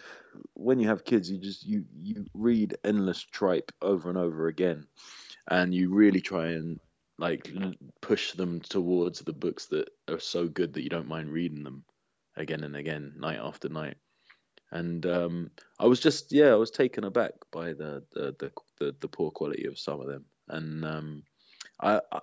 when 0.54 0.80
you 0.80 0.88
have 0.88 1.06
kids, 1.06 1.30
you 1.30 1.38
just 1.38 1.66
you 1.66 1.86
you 1.94 2.26
read 2.34 2.78
endless 2.84 3.22
tripe 3.22 3.72
over 3.82 4.10
and 4.10 4.18
over 4.18 4.48
again, 4.48 4.88
and 5.50 5.74
you 5.74 5.94
really 5.94 6.22
try 6.22 6.48
and 6.48 6.80
like 7.20 7.52
push 8.02 8.32
them 8.34 8.60
towards 8.60 9.20
the 9.20 9.34
books 9.34 9.68
that 9.68 9.90
are 10.10 10.20
so 10.20 10.48
good 10.48 10.74
that 10.74 10.84
you 10.84 10.90
don't 10.90 11.08
mind 11.08 11.30
reading 11.30 11.64
them 11.64 11.84
again 12.36 12.64
and 12.64 12.76
again, 12.76 13.14
night 13.18 13.40
after 13.42 13.70
night. 13.70 13.98
And 14.74 15.06
um, 15.06 15.52
I 15.80 15.86
was 15.86 16.00
just 16.00 16.32
yeah, 16.32 16.52
I 16.52 16.56
was 16.56 16.72
taken 16.72 17.04
aback 17.04 17.34
by 17.52 17.74
the 17.74 18.04
the 18.12 18.36
the, 18.40 18.52
the, 18.80 18.96
the 19.00 19.08
poor 19.08 19.30
quality 19.30 19.68
of 19.68 19.78
some 19.78 20.02
of 20.02 20.08
them. 20.08 20.26
And 20.50 20.84
um, 20.84 21.24
I, 21.80 22.02
I 22.12 22.22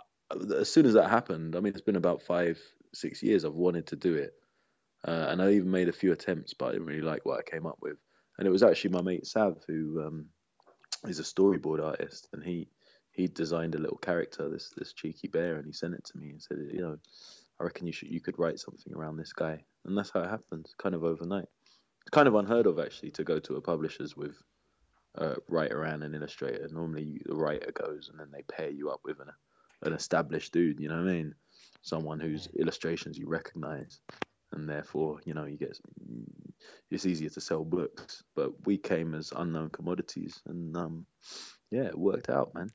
as 0.59 0.69
soon 0.71 0.85
as 0.85 0.95
that 0.95 1.09
happened, 1.09 1.55
I 1.55 1.61
mean, 1.61 1.73
it's 1.73 1.81
been 1.81 1.95
about 1.95 2.23
five 2.23 2.59
six 2.93 3.23
years. 3.23 3.45
I've 3.45 3.55
wanted 3.55 3.87
to 3.89 3.97
do 3.97 4.15
it, 4.15 4.35
uh, 5.07 5.27
and 5.29 5.41
I 5.41 5.53
even 5.53 5.71
made 5.71 5.89
a 5.89 5.93
few 5.93 6.11
attempts, 6.11 6.53
but 6.53 6.67
I 6.67 6.73
didn't 6.73 6.89
really 6.89 7.03
like 7.03 7.25
what 7.25 7.39
I 7.39 7.49
came 7.49 7.67
up 7.67 7.79
with. 7.81 7.99
And 8.37 8.49
it 8.49 8.51
was 8.51 8.65
actually 8.65 8.91
my 8.91 9.03
mate 9.03 9.29
Sav 9.29 9.63
who 9.69 10.03
um, 10.05 10.27
is 11.07 11.21
a 11.21 11.23
storyboard 11.23 11.81
artist, 11.81 12.29
and 12.33 12.43
he 12.43 12.69
he 13.13 13.29
designed 13.29 13.77
a 13.77 13.81
little 13.81 13.99
character, 13.99 14.49
this 14.49 14.73
this 14.77 14.93
cheeky 14.93 15.29
bear, 15.29 15.55
and 15.55 15.67
he 15.67 15.73
sent 15.73 15.95
it 15.95 16.05
to 16.07 16.19
me 16.19 16.31
and 16.31 16.43
said, 16.43 16.59
you 16.73 16.81
know, 16.81 16.99
I 17.61 17.65
reckon 17.65 17.87
you 17.87 17.93
should 17.93 18.11
you 18.11 18.21
could 18.21 18.41
write 18.41 18.59
something 18.59 18.93
around 18.93 19.19
this 19.19 19.33
guy, 19.33 19.63
and 19.85 19.97
that's 19.97 20.11
how 20.11 20.23
it 20.23 20.31
happened, 20.31 20.67
kind 20.79 20.97
of 20.97 21.05
overnight. 21.05 21.49
It's 22.03 22.11
kind 22.11 22.29
of 22.29 22.35
unheard 22.35 22.67
of 22.67 22.79
actually 22.79 23.11
to 23.13 23.25
go 23.25 23.39
to 23.41 23.57
a 23.57 23.61
publisher's 23.61 24.17
with 24.17 24.43
a 25.17 25.37
writer 25.49 25.83
and 25.85 26.03
an 26.03 26.15
illustrator. 26.15 26.69
Normally 26.71 27.21
the 27.25 27.35
writer 27.35 27.73
goes 27.73 28.09
and 28.11 28.19
then 28.19 28.29
they 28.33 28.43
pair 28.43 28.71
you 28.71 28.91
up 28.91 29.01
with 29.05 29.21
an 29.21 29.31
an 29.83 29.93
established 29.95 30.53
dude, 30.53 30.79
you 30.79 30.89
know 30.89 30.97
what 30.97 31.09
I 31.09 31.13
mean? 31.13 31.35
Someone 31.83 32.21
whose 32.21 32.49
illustrations 32.49 33.17
you 33.17 33.27
recognize, 33.29 34.01
and 34.53 34.69
therefore 34.69 35.21
you 35.25 35.33
know 35.33 35.47
you 35.47 35.57
get 35.57 35.79
it's 36.91 37.07
easier 37.07 37.31
to 37.31 37.41
sell 37.41 37.65
books. 37.65 38.23
But 38.35 38.67
we 38.67 38.77
came 38.77 39.15
as 39.15 39.33
unknown 39.35 39.71
commodities, 39.71 40.41
and 40.47 40.77
um, 40.77 41.07
yeah, 41.71 41.85
it 41.85 41.99
worked 41.99 42.29
out, 42.29 42.55
man. 42.55 42.71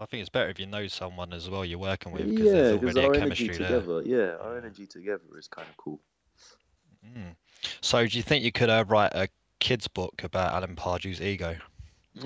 I 0.00 0.06
think 0.06 0.20
it's 0.20 0.30
better 0.30 0.50
if 0.50 0.60
you 0.60 0.66
know 0.66 0.86
someone 0.86 1.32
as 1.32 1.50
well 1.50 1.64
you're 1.64 1.78
working 1.78 2.12
with. 2.12 2.36
Cause 2.36 2.46
yeah, 2.46 2.76
because 2.76 2.96
our 2.96 3.14
energy 3.14 3.48
together, 3.48 4.02
yeah, 4.04 4.36
our 4.40 4.56
energy 4.56 4.86
together 4.86 5.24
is 5.36 5.48
kind 5.48 5.68
of 5.68 5.76
cool. 5.76 6.00
Mm. 7.04 7.36
So, 7.80 8.06
do 8.06 8.16
you 8.16 8.22
think 8.22 8.44
you 8.44 8.52
could 8.52 8.70
uh, 8.70 8.84
write 8.86 9.12
a 9.14 9.28
kids' 9.60 9.88
book 9.88 10.22
about 10.22 10.52
Alan 10.52 10.76
Pardew's 10.76 11.20
ego? 11.20 11.56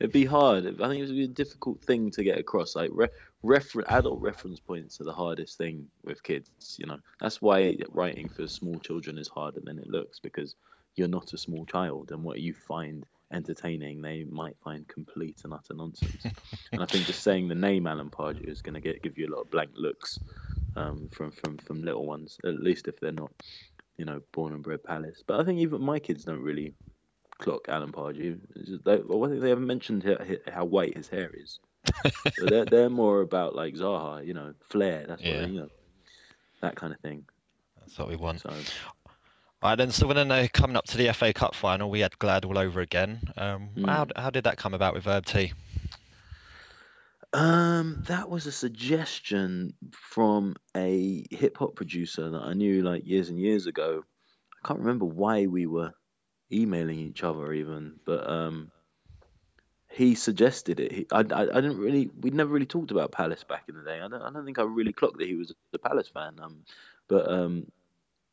It'd 0.00 0.12
be 0.12 0.24
hard. 0.24 0.66
I 0.66 0.88
think 0.88 1.02
it 1.02 1.06
would 1.06 1.16
be 1.16 1.24
a 1.24 1.28
difficult 1.28 1.82
thing 1.82 2.10
to 2.12 2.22
get 2.22 2.38
across. 2.38 2.76
Like 2.76 2.90
re- 2.92 3.08
refer- 3.42 3.84
adult 3.88 4.20
reference 4.20 4.60
points 4.60 5.00
are 5.00 5.04
the 5.04 5.12
hardest 5.12 5.58
thing 5.58 5.86
with 6.04 6.22
kids. 6.22 6.76
You 6.78 6.86
know, 6.86 6.98
that's 7.20 7.42
why 7.42 7.76
writing 7.90 8.28
for 8.28 8.46
small 8.46 8.78
children 8.80 9.18
is 9.18 9.28
harder 9.28 9.60
than 9.60 9.78
it 9.78 9.88
looks 9.88 10.20
because 10.20 10.54
you're 10.96 11.08
not 11.08 11.32
a 11.32 11.38
small 11.38 11.66
child, 11.66 12.12
and 12.12 12.22
what 12.22 12.40
you 12.40 12.54
find 12.54 13.04
entertaining, 13.32 14.00
they 14.00 14.24
might 14.24 14.56
find 14.62 14.86
complete 14.86 15.40
and 15.44 15.52
utter 15.52 15.74
nonsense. 15.74 16.24
and 16.72 16.82
I 16.82 16.86
think 16.86 17.06
just 17.06 17.22
saying 17.22 17.48
the 17.48 17.54
name 17.54 17.86
Alan 17.86 18.10
Pardew 18.10 18.48
is 18.48 18.62
going 18.62 18.74
to 18.74 18.80
get 18.80 19.02
give 19.02 19.18
you 19.18 19.26
a 19.26 19.32
lot 19.34 19.42
of 19.42 19.50
blank 19.50 19.70
looks 19.74 20.20
um, 20.76 21.08
from 21.12 21.30
from 21.30 21.58
from 21.58 21.82
little 21.82 22.06
ones, 22.06 22.38
at 22.44 22.60
least 22.60 22.88
if 22.88 23.00
they're 23.00 23.12
not, 23.12 23.32
you 23.96 24.04
know, 24.04 24.20
born 24.32 24.52
and 24.52 24.62
bred 24.62 24.82
Palace. 24.82 25.22
But 25.26 25.40
I 25.40 25.44
think 25.44 25.58
even 25.60 25.82
my 25.82 25.98
kids 25.98 26.24
don't 26.24 26.42
really 26.42 26.74
clock 27.38 27.68
Alan 27.68 27.92
Pardew. 27.92 28.38
They, 28.84 28.96
well, 28.98 29.24
I 29.24 29.28
think 29.28 29.40
they 29.40 29.48
haven't 29.48 29.66
mentioned 29.66 30.04
how, 30.04 30.16
how 30.52 30.64
white 30.64 30.96
his 30.96 31.08
hair 31.08 31.30
is. 31.34 31.58
so 32.34 32.46
they're 32.46 32.64
they're 32.64 32.90
more 32.90 33.20
about 33.20 33.54
like 33.54 33.74
Zaha, 33.74 34.26
you 34.26 34.32
know, 34.32 34.54
flair. 34.70 35.04
That's 35.06 35.22
yeah. 35.22 35.42
what 35.42 35.50
you 35.50 35.60
know, 35.60 35.68
that 36.62 36.76
kind 36.76 36.94
of 36.94 37.00
thing. 37.00 37.24
That's 37.78 37.98
what 37.98 38.08
we 38.08 38.16
want. 38.16 38.40
So, 38.40 38.54
Right 39.64 39.76
then, 39.76 39.90
so 39.90 40.06
when 40.06 40.30
uh, 40.30 40.46
coming 40.52 40.76
up 40.76 40.84
to 40.88 40.98
the 40.98 41.10
FA 41.14 41.32
Cup 41.32 41.54
final, 41.54 41.88
we 41.88 42.00
had 42.00 42.18
Glad 42.18 42.44
all 42.44 42.58
over 42.58 42.82
again. 42.82 43.18
Um, 43.38 43.70
mm. 43.74 43.86
How 43.86 44.06
how 44.14 44.28
did 44.28 44.44
that 44.44 44.58
come 44.58 44.74
about 44.74 44.92
with 44.92 45.04
Verb 45.04 45.24
T? 45.24 45.54
Um, 47.34 48.04
that 48.06 48.30
was 48.30 48.46
a 48.46 48.52
suggestion 48.52 49.74
from 49.90 50.54
a 50.76 51.26
hip 51.32 51.58
hop 51.58 51.74
producer 51.74 52.30
that 52.30 52.42
I 52.42 52.54
knew 52.54 52.82
like 52.82 53.04
years 53.04 53.28
and 53.28 53.40
years 53.40 53.66
ago. 53.66 54.04
I 54.62 54.68
can't 54.68 54.78
remember 54.78 55.04
why 55.04 55.46
we 55.46 55.66
were 55.66 55.92
emailing 56.52 57.00
each 57.00 57.24
other 57.24 57.52
even, 57.52 57.94
but 58.06 58.30
um, 58.30 58.70
he 59.90 60.14
suggested 60.14 60.78
it. 60.78 60.92
He, 60.92 61.06
I, 61.10 61.24
I, 61.32 61.42
I 61.42 61.60
didn't 61.60 61.78
really, 61.78 62.08
we 62.20 62.30
never 62.30 62.52
really 62.52 62.66
talked 62.66 62.92
about 62.92 63.10
Palace 63.10 63.42
back 63.42 63.64
in 63.68 63.74
the 63.74 63.82
day. 63.82 64.00
I 64.00 64.06
don't, 64.06 64.22
I 64.22 64.30
don't 64.30 64.44
think 64.44 64.60
I 64.60 64.62
really 64.62 64.92
clocked 64.92 65.18
that 65.18 65.26
he 65.26 65.34
was 65.34 65.52
a 65.72 65.78
Palace 65.78 66.08
fan. 66.08 66.36
Um, 66.40 66.58
but 67.08 67.28
um, 67.28 67.66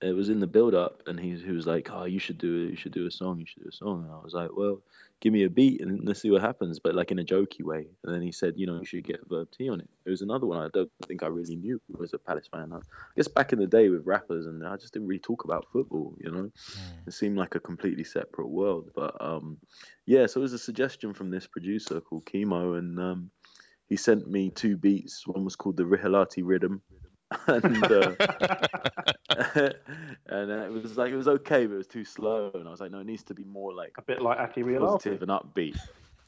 it 0.01 0.13
was 0.13 0.29
in 0.29 0.39
the 0.39 0.47
build 0.47 0.73
up, 0.73 1.03
and 1.05 1.19
he 1.19 1.35
he 1.35 1.51
was 1.51 1.67
like, 1.67 1.89
"Oh, 1.91 2.05
you 2.05 2.19
should 2.19 2.37
do. 2.37 2.47
You 2.47 2.75
should 2.75 2.91
do 2.91 3.05
a 3.05 3.11
song. 3.11 3.39
You 3.39 3.45
should 3.45 3.63
do 3.63 3.69
a 3.69 3.73
song." 3.73 4.03
And 4.03 4.11
I 4.11 4.19
was 4.23 4.33
like, 4.33 4.49
"Well, 4.55 4.81
give 5.19 5.31
me 5.31 5.43
a 5.43 5.49
beat 5.49 5.81
and 5.81 6.03
let's 6.03 6.21
see 6.21 6.31
what 6.31 6.41
happens," 6.41 6.79
but 6.79 6.95
like 6.95 7.11
in 7.11 7.19
a 7.19 7.23
jokey 7.23 7.63
way. 7.63 7.87
And 8.03 8.13
then 8.13 8.21
he 8.21 8.31
said, 8.31 8.55
"You 8.57 8.65
know, 8.65 8.79
you 8.79 8.85
should 8.85 9.03
get 9.03 9.21
a 9.21 9.29
Verb 9.29 9.49
T 9.55 9.69
on 9.69 9.79
it." 9.79 9.89
It 10.05 10.09
was 10.09 10.21
another 10.21 10.47
one 10.47 10.57
I 10.57 10.69
don't 10.73 10.91
think 11.07 11.21
I 11.21 11.27
really 11.27 11.55
knew 11.55 11.79
was 11.89 12.13
a 12.13 12.17
Palace 12.17 12.47
fan. 12.47 12.73
I 12.73 12.79
guess 13.15 13.27
back 13.27 13.53
in 13.53 13.59
the 13.59 13.67
day 13.67 13.89
with 13.89 14.05
rappers, 14.05 14.47
and 14.47 14.65
I 14.65 14.75
just 14.77 14.93
didn't 14.93 15.07
really 15.07 15.19
talk 15.19 15.45
about 15.45 15.67
football. 15.71 16.15
You 16.19 16.31
know, 16.31 16.43
mm. 16.43 17.07
it 17.07 17.13
seemed 17.13 17.37
like 17.37 17.55
a 17.55 17.59
completely 17.59 18.03
separate 18.03 18.49
world. 18.49 18.91
But 18.95 19.15
um, 19.19 19.57
yeah, 20.05 20.25
so 20.25 20.39
it 20.39 20.43
was 20.43 20.53
a 20.53 20.59
suggestion 20.59 21.13
from 21.13 21.29
this 21.29 21.45
producer 21.45 22.01
called 22.01 22.25
Chemo, 22.25 22.77
and 22.77 22.99
um, 22.99 23.31
he 23.87 23.97
sent 23.97 24.27
me 24.27 24.49
two 24.49 24.77
beats. 24.77 25.27
One 25.27 25.45
was 25.45 25.55
called 25.55 25.77
the 25.77 25.83
Rihalati 25.83 26.41
Rhythm 26.43 26.81
and 27.47 27.83
uh, 27.83 28.15
and 30.27 30.51
uh, 30.51 30.65
it 30.65 30.71
was 30.71 30.97
like 30.97 31.11
it 31.11 31.15
was 31.15 31.27
okay, 31.27 31.65
but 31.65 31.75
it 31.75 31.77
was 31.77 31.87
too 31.87 32.05
slow. 32.05 32.51
And 32.53 32.67
I 32.67 32.71
was 32.71 32.81
like, 32.81 32.91
no, 32.91 32.99
it 32.99 33.05
needs 33.05 33.23
to 33.23 33.33
be 33.33 33.43
more 33.43 33.73
like 33.73 33.93
a 33.97 34.01
bit 34.01 34.21
like 34.21 34.39
Aki 34.39 34.63
Real 34.63 34.85
positive 34.85 35.21
and 35.21 35.31
upbeat. 35.31 35.77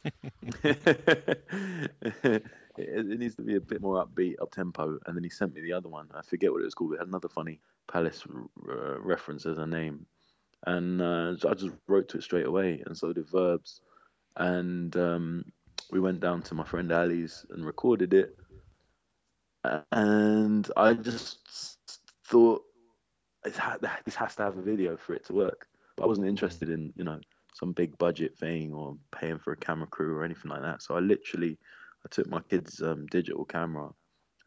it, 0.64 2.44
it, 2.78 3.20
needs 3.20 3.36
to 3.36 3.42
be 3.42 3.56
a 3.56 3.62
bit 3.62 3.82
more 3.82 4.06
upbeat, 4.06 4.36
up 4.42 4.52
tempo. 4.52 5.00
And 5.06 5.16
then 5.16 5.24
he 5.24 5.30
sent 5.30 5.54
me 5.54 5.62
the 5.62 5.74
other 5.74 5.90
one. 5.90 6.10
I 6.14 6.22
forget 6.22 6.52
what 6.52 6.62
it 6.62 6.66
was 6.66 6.74
called. 6.74 6.94
It 6.94 7.00
had 7.00 7.08
another 7.08 7.30
funny 7.30 7.60
Palace 7.92 8.24
uh, 8.70 9.00
reference 9.00 9.46
as 9.46 9.58
a 9.58 9.68
name, 9.68 10.06
and 10.66 11.02
uh, 11.02 11.36
I 11.48 11.54
just 11.54 11.76
wrote 11.88 12.08
to 12.10 12.18
it 12.18 12.24
straight 12.24 12.46
away. 12.46 12.82
And 12.86 12.98
so 12.98 13.12
did 13.12 13.30
verbs, 13.30 13.82
and 14.38 14.96
um, 14.96 15.46
we 15.92 16.00
went 16.00 16.22
down 16.22 16.42
to 16.44 16.56
my 16.56 16.64
friend 16.64 16.92
Ali's 16.92 17.46
and 17.50 17.66
recorded 17.66 18.14
it 18.14 18.38
and 19.92 20.70
I 20.76 20.94
just 20.94 21.40
thought 22.26 22.64
this 23.44 24.16
has 24.16 24.36
to 24.36 24.44
have 24.44 24.58
a 24.58 24.62
video 24.62 24.98
for 24.98 25.14
it 25.14 25.26
to 25.26 25.34
work. 25.34 25.68
But 25.96 26.06
I 26.06 26.08
wasn't 26.08 26.28
interested 26.28 26.70
in 26.70 26.94
you 26.96 27.04
know 27.04 27.20
some 27.54 27.72
big 27.72 27.98
budget 27.98 28.38
thing 28.38 28.74
or 28.74 28.98
paying 29.12 29.40
for 29.40 29.54
a 29.54 29.58
camera 29.58 29.88
crew 29.88 30.18
or 30.18 30.24
anything 30.24 30.50
like 30.50 30.62
that. 30.62 30.82
So 30.82 30.96
I 30.96 31.00
literally 31.00 31.58
I 32.06 32.10
took 32.10 32.28
my 32.28 32.42
kid's 32.50 32.82
um, 32.82 33.06
digital 33.08 33.46
camera 33.46 33.90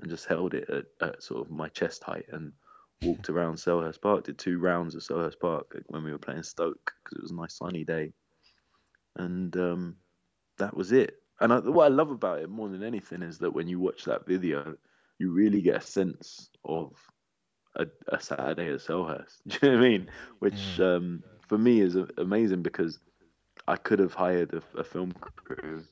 and 0.01 0.11
just 0.11 0.27
held 0.27 0.55
it 0.55 0.69
at, 0.69 0.85
at, 1.01 1.23
sort 1.23 1.47
of 1.47 1.51
my 1.51 1.69
chest 1.69 2.05
height 2.05 2.27
and 2.31 2.53
walked 3.03 3.31
around 3.31 3.55
Selhurst 3.55 4.01
Park. 4.03 4.25
Did 4.25 4.39
two 4.39 4.59
rounds 4.59 4.95
of 4.95 5.03
Selhurst 5.03 5.41
Park 5.41 5.77
when 5.87 6.03
we 6.05 6.13
were 6.13 6.19
playing 6.19 6.43
Stoke 6.43 6.93
because 7.03 7.19
it 7.19 7.23
was 7.23 7.31
a 7.31 7.37
nice 7.37 7.57
sunny 7.57 7.85
day, 7.85 8.13
and 9.17 9.57
um, 9.57 9.97
that 10.59 10.77
was 10.77 10.93
it. 10.93 11.15
And 11.41 11.53
I, 11.53 11.59
what 11.61 11.85
I 11.85 11.89
love 11.89 12.11
about 12.11 12.41
it 12.41 12.51
more 12.51 12.69
than 12.69 12.83
anything 12.83 13.23
is 13.23 13.39
that 13.39 13.53
when 13.53 13.69
you 13.69 13.79
watch 13.79 14.05
that 14.05 14.27
video, 14.27 14.77
you 15.19 15.33
really 15.33 15.63
get 15.63 15.77
a 15.77 15.81
sense 15.81 16.51
of 16.65 16.93
a, 17.77 17.87
a 18.09 18.21
Saturday 18.21 18.73
at 18.73 18.81
Selhurst. 18.81 19.37
Do 19.47 19.59
you 19.63 19.69
know 19.69 19.79
what 19.79 19.85
I 19.85 19.89
mean? 19.89 20.09
Which 20.41 20.55
mm. 20.77 20.97
um, 20.97 21.23
for 21.49 21.59
me 21.59 21.81
is 21.81 21.97
amazing 22.19 22.63
because 22.63 22.99
I 23.69 23.77
could 23.77 23.99
have 23.99 24.15
hired 24.15 24.55
a, 24.55 24.79
a, 24.79 24.85
film 24.85 25.13
crew 25.13 25.85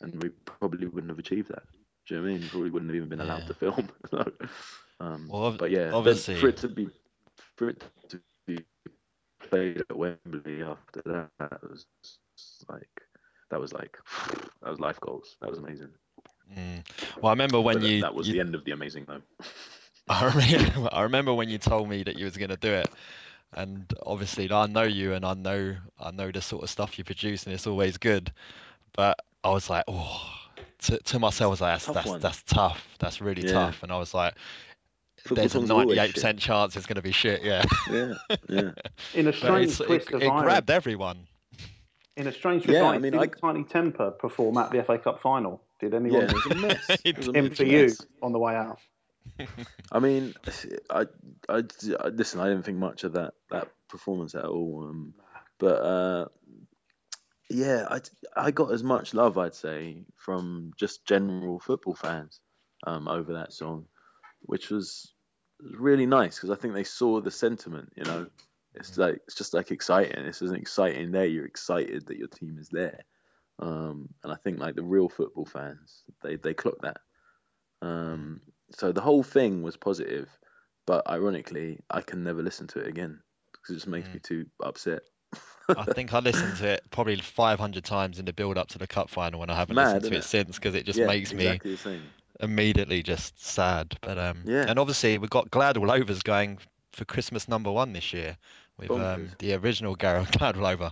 and 0.00 0.22
we 0.22 0.30
probably 0.44 0.86
wouldn't 0.86 1.10
have 1.10 1.18
achieved 1.18 1.48
that. 1.48 1.62
Do 2.06 2.14
you 2.14 2.20
know 2.20 2.26
what 2.26 2.34
I 2.34 2.38
mean? 2.38 2.48
Probably 2.48 2.70
wouldn't 2.70 2.90
have 2.90 2.96
even 2.96 3.08
been 3.08 3.20
allowed 3.20 3.42
yeah. 3.42 3.46
to 3.46 3.54
film. 3.54 3.88
um, 5.00 5.28
well, 5.30 5.52
but 5.52 5.70
yeah, 5.70 5.90
obviously 5.92 6.34
for 6.34 6.48
it 6.48 6.56
to 6.58 6.68
be 6.68 6.88
for 7.56 7.68
it 7.68 7.84
to 8.08 8.20
be 8.46 8.58
played 9.48 9.82
at 9.88 9.96
Wembley 9.96 10.62
after 10.62 11.02
that, 11.06 11.30
that 11.38 11.62
was 11.62 11.86
like 12.68 12.88
that 13.50 13.60
was 13.60 13.72
like 13.72 13.96
that 14.62 14.70
was 14.70 14.80
life 14.80 15.00
goals. 15.00 15.36
That 15.40 15.50
was 15.50 15.58
amazing. 15.58 15.90
Mm. 16.56 16.84
Well, 17.20 17.30
I 17.30 17.32
remember 17.32 17.60
when 17.60 17.76
But 17.80 17.84
you 17.88 18.00
that 18.02 18.14
was 18.14 18.26
you- 18.28 18.34
the 18.34 18.40
end 18.40 18.54
of 18.54 18.64
the 18.64 18.72
amazing 18.72 19.06
though. 19.06 19.22
I 20.08 20.26
remember, 20.26 20.88
I 20.92 21.02
remember 21.02 21.32
when 21.34 21.48
you 21.48 21.58
told 21.58 21.88
me 21.88 22.02
that 22.02 22.18
you 22.18 22.24
was 22.24 22.36
going 22.36 22.50
to 22.50 22.56
do 22.56 22.72
it, 22.72 22.88
and 23.54 23.90
obviously 24.04 24.50
I 24.50 24.66
know 24.66 24.82
you 24.82 25.12
and 25.14 25.24
I 25.24 25.34
know 25.34 25.76
I 26.00 26.10
know 26.10 26.30
the 26.30 26.42
sort 26.42 26.64
of 26.64 26.70
stuff 26.70 26.98
you 26.98 27.04
produce, 27.04 27.44
and 27.44 27.54
it's 27.54 27.66
always 27.66 27.96
good. 27.96 28.32
But 28.94 29.18
I 29.44 29.50
was 29.50 29.70
like, 29.70 29.84
oh, 29.88 30.20
to, 30.82 30.98
to 30.98 31.18
myself, 31.18 31.48
I 31.48 31.50
was 31.50 31.60
like, 31.60 31.72
that's 31.74 31.86
Tough 31.86 31.94
that's, 31.94 32.22
that's 32.22 32.42
tough. 32.42 32.88
That's 32.98 33.20
really 33.20 33.42
Yeah. 33.42 33.52
tough. 33.52 33.82
And 33.82 33.90
I 33.92 33.98
was 33.98 34.12
like, 34.12 34.34
Football 35.18 35.36
there's 35.36 35.54
a 35.54 35.58
songs 35.58 35.70
are 35.70 35.74
always 35.74 35.96
98 35.96 36.06
shit. 36.08 36.14
percent 36.16 36.38
chance 36.40 36.76
it's 36.76 36.86
going 36.86 36.96
to 36.96 37.02
be 37.02 37.12
shit. 37.12 37.42
Yeah. 37.44 37.64
Yeah, 37.90 38.14
yeah. 38.48 38.70
In 39.14 39.28
a 39.28 39.32
strange 39.32 39.70
it's, 39.70 39.80
it, 39.80 39.86
twist 39.86 40.10
of 40.12 40.22
it 40.22 40.26
irony, 40.26 40.42
grabbed 40.42 40.70
everyone. 40.70 41.18
in 42.16 42.26
a 42.26 42.32
strange 42.32 42.64
twist 42.64 42.74
Yeah, 42.74 42.80
of 42.80 42.86
I 42.86 42.88
irony, 42.90 43.02
mean, 43.04 43.12
didn't 43.20 43.34
I- 43.42 43.52
Tinie 43.52 43.64
Tempah 43.64 44.18
perform 44.18 44.58
at 44.58 44.72
the 44.72 44.82
FA 44.82 44.98
Cup 44.98 45.22
final? 45.22 45.62
Did 45.82 45.92
yeah, 45.92 45.98
anyone 45.98 46.22
it 46.28 46.32
was 46.32 46.46
a 46.46 46.54
mess. 46.54 47.00
It 47.04 47.18
was 47.18 47.28
a 47.28 47.32
him 47.32 47.48
mess. 47.48 47.56
for 47.56 47.64
you 47.64 47.92
on 48.22 48.32
the 48.32 48.38
way 48.38 48.54
out? 48.54 48.78
I 49.92 49.98
mean, 49.98 50.32
I, 50.88 51.06
I, 51.48 51.64
I 52.00 52.08
listen. 52.08 52.40
I 52.40 52.48
didn't 52.48 52.62
think 52.62 52.78
much 52.78 53.02
of 53.02 53.14
that 53.14 53.34
that 53.50 53.68
performance 53.88 54.36
at 54.36 54.44
all. 54.44 54.86
Um, 54.88 55.14
but 55.58 55.82
uh, 55.82 56.26
yeah, 57.50 57.86
I, 57.90 58.00
I 58.36 58.50
got 58.52 58.72
as 58.72 58.84
much 58.84 59.12
love, 59.12 59.38
I'd 59.38 59.56
say, 59.56 60.04
from 60.16 60.72
just 60.78 61.04
general 61.04 61.58
football 61.58 61.94
fans 61.94 62.40
um, 62.86 63.08
over 63.08 63.34
that 63.34 63.52
song, 63.52 63.86
which 64.42 64.70
was 64.70 65.12
really 65.60 66.06
nice 66.06 66.36
because 66.36 66.50
I 66.50 66.60
think 66.60 66.74
they 66.74 66.84
saw 66.84 67.20
the 67.20 67.32
sentiment. 67.32 67.92
You 67.96 68.04
know, 68.04 68.26
it's 68.74 68.96
like 68.96 69.20
it's 69.26 69.34
just 69.34 69.52
like 69.52 69.72
exciting. 69.72 70.24
This 70.24 70.42
is 70.42 70.50
an 70.50 70.58
exciting 70.58 71.10
day. 71.10 71.26
You're 71.26 71.44
excited 71.44 72.06
that 72.06 72.18
your 72.18 72.28
team 72.28 72.56
is 72.60 72.68
there, 72.68 73.00
um, 73.62 74.10
and 74.24 74.32
I 74.32 74.36
think 74.36 74.58
like 74.60 74.74
the 74.76 74.82
real 74.84 75.08
football 75.08 75.46
fans, 75.46 76.02
they 76.22 76.36
they 76.36 76.54
clock 76.54 76.76
that. 76.82 76.98
Um, 77.82 78.40
so 78.72 78.92
the 78.92 79.00
whole 79.00 79.22
thing 79.22 79.62
was 79.62 79.76
positive, 79.76 80.28
but 80.86 81.08
ironically, 81.08 81.80
I 81.90 82.02
can 82.02 82.24
never 82.24 82.42
listen 82.42 82.66
to 82.68 82.80
it 82.80 82.88
again 82.88 83.20
because 83.52 83.70
it 83.74 83.78
just 83.78 83.88
makes 83.88 84.12
me 84.12 84.20
too 84.20 84.46
upset. 84.62 85.02
I 85.76 85.86
think 85.86 86.12
I 86.12 86.18
listened 86.20 86.56
to 86.56 86.68
it 86.68 86.82
probably 86.90 87.16
500 87.16 87.84
times 87.84 88.18
in 88.18 88.24
the 88.26 88.32
build 88.32 88.58
up 88.58 88.68
to 88.68 88.78
the 88.78 88.86
cup 88.86 89.10
final, 89.10 89.42
and 89.42 89.50
I 89.50 89.56
haven't 89.56 89.76
Mad, 89.76 89.78
listened 89.78 90.04
to 90.04 90.14
innit? 90.14 90.18
it 90.18 90.24
since 90.24 90.56
because 90.56 90.74
it 90.74 90.84
just 90.86 90.98
yeah, 90.98 91.06
makes 91.06 91.34
me 91.34 91.44
exactly 91.44 91.70
the 91.72 91.78
same. 91.78 92.10
immediately 92.40 93.02
just 93.02 93.40
sad. 93.42 93.96
But 94.02 94.18
um, 94.18 94.46
Yeah. 94.46 94.66
and 94.66 94.78
obviously 94.78 95.18
we've 95.18 95.30
got 95.30 95.50
Glad 95.50 95.76
All 95.78 95.90
Overs 95.90 96.22
going 96.22 96.58
for 96.92 97.04
Christmas 97.06 97.48
number 97.48 97.72
one 97.72 97.92
this 97.92 98.12
year 98.12 98.36
with 98.78 98.90
um, 98.90 99.30
the 99.38 99.54
original 99.54 99.94
Glad 99.94 100.36
All 100.40 100.66
uh, 100.66 100.90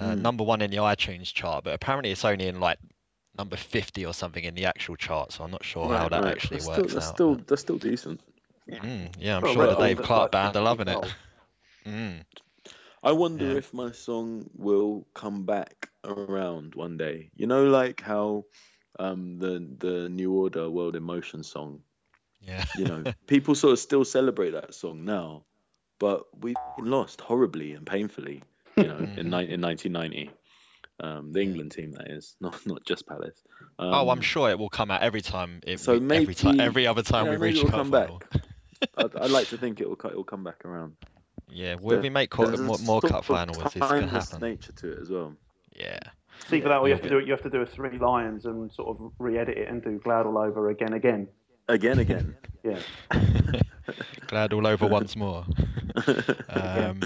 Mm. 0.00 0.22
number 0.22 0.44
one 0.44 0.62
in 0.62 0.70
the 0.70 0.78
iTunes 0.78 1.32
chart, 1.32 1.64
but 1.64 1.74
apparently 1.74 2.10
it's 2.10 2.24
only 2.24 2.46
in 2.46 2.58
like 2.58 2.78
number 3.36 3.56
50 3.56 4.06
or 4.06 4.14
something 4.14 4.42
in 4.42 4.54
the 4.54 4.64
actual 4.64 4.96
chart, 4.96 5.32
so 5.32 5.44
I'm 5.44 5.50
not 5.50 5.64
sure 5.64 5.88
how 5.88 6.08
Right, 6.08 6.10
that 6.10 6.24
right. 6.24 6.36
actually 6.36 6.56
that's 6.56 6.66
works 6.66 6.94
still, 6.94 6.94
that's 6.94 7.06
out. 7.06 7.14
Still, 7.14 7.34
that's 7.46 7.60
still 7.62 7.78
decent. 7.78 8.20
Mm, 8.70 9.14
yeah, 9.18 9.36
I'm 9.36 9.44
sure 9.44 9.56
well, 9.56 9.76
the 9.76 9.84
Dave 9.84 10.02
Clark 10.02 10.32
band 10.32 10.56
are 10.56 10.62
loving 10.62 10.88
it. 10.88 11.14
Mm. 11.86 12.24
I 13.02 13.12
wonder 13.12 13.44
Yeah. 13.46 13.58
if 13.58 13.72
my 13.74 13.92
song 13.92 14.50
will 14.54 15.06
come 15.14 15.44
back 15.46 15.88
around 16.04 16.74
one 16.74 16.96
day. 16.96 17.30
You 17.34 17.46
know, 17.46 17.64
like 17.64 18.00
how 18.00 18.44
um, 18.98 19.38
the 19.38 19.66
the 19.78 20.08
New 20.08 20.32
Order 20.32 20.68
World 20.70 20.96
in 20.96 21.02
Motion 21.02 21.42
song. 21.42 21.82
Yeah. 22.40 22.64
You 22.78 22.84
know, 22.86 23.04
people 23.26 23.54
sort 23.54 23.72
of 23.72 23.78
still 23.78 24.04
celebrate 24.04 24.50
that 24.50 24.74
song 24.74 25.04
now, 25.04 25.44
but 26.00 26.24
we 26.40 26.50
f***ing 26.56 26.86
lost 26.86 27.20
horribly 27.20 27.72
and 27.74 27.86
painfully. 27.86 28.42
You 28.76 28.84
know, 28.84 28.96
in, 28.98 29.06
Mhm. 29.06 29.16
ni- 29.46 29.52
in 29.54 29.60
1990, 29.60 30.30
um, 31.00 31.32
the 31.32 31.40
England 31.42 31.72
team 31.72 31.92
that 31.92 32.10
is, 32.10 32.34
not 32.40 32.58
not 32.66 32.84
just 32.84 33.06
Palace. 33.06 33.40
Um, 33.78 33.94
oh, 33.94 34.10
I'm 34.10 34.20
sure 34.20 34.50
it 34.50 34.58
will 34.58 34.68
come 34.70 34.90
out 34.90 35.02
every 35.02 35.20
time. 35.20 35.60
It, 35.64 35.78
so 35.78 35.98
we- 35.98 36.16
every 36.16 36.34
time, 36.34 36.56
maybe- 36.56 36.66
every 36.66 36.86
other 36.88 37.02
time 37.02 37.26
yeah, 37.26 37.30
we 37.32 37.36
reach 37.36 37.56
it'll 37.58 37.70
cup 37.70 37.80
come 37.80 37.90
back. 37.90 38.08
final. 38.08 38.22
I'd, 38.96 39.16
I'd 39.16 39.30
like 39.30 39.48
to 39.48 39.58
think 39.58 39.80
it 39.80 39.88
will 39.88 39.98
it 40.10 40.16
will 40.16 40.24
come 40.24 40.42
back 40.42 40.64
around. 40.64 40.96
Yeah, 41.48 41.74
when 41.74 41.96
There- 41.96 42.02
we 42.02 42.10
make 42.10 42.30
co- 42.30 42.46
there's 42.46 42.60
more, 42.60 42.78
more 42.84 43.00
cup 43.00 43.20
of 43.20 43.26
finals, 43.26 43.58
it's 43.58 43.74
gonna 43.74 44.00
timeless 44.02 44.30
happen. 44.30 44.48
nature 44.48 44.72
to 44.72 44.92
it 44.92 44.98
as 45.02 45.10
well. 45.10 45.34
Yeah. 45.76 45.98
It's 46.42 46.52
either 46.52 46.68
that 46.70 46.78
or 46.78 46.88
you 46.88 46.94
have 46.94 47.02
to 47.02 47.08
do 47.10 47.18
it. 47.18 47.26
You 47.26 47.32
have 47.32 47.42
to 47.42 47.50
do 47.50 47.60
a 47.60 47.66
three 47.66 47.98
lions 47.98 48.46
and 48.46 48.72
sort 48.72 48.88
of 48.96 49.12
re-edit 49.18 49.58
it 49.58 49.68
and 49.68 49.82
do 49.82 49.98
Glad 50.02 50.24
all 50.24 50.38
over 50.38 50.70
again, 50.70 50.94
again. 50.94 51.28
Again, 51.68 51.98
again. 51.98 52.36
Yeah. 52.62 52.78
Glad 54.26 54.52
all 54.52 54.66
over 54.66 54.86
once 54.86 55.16
more. 55.16 55.44
Um, 56.48 57.00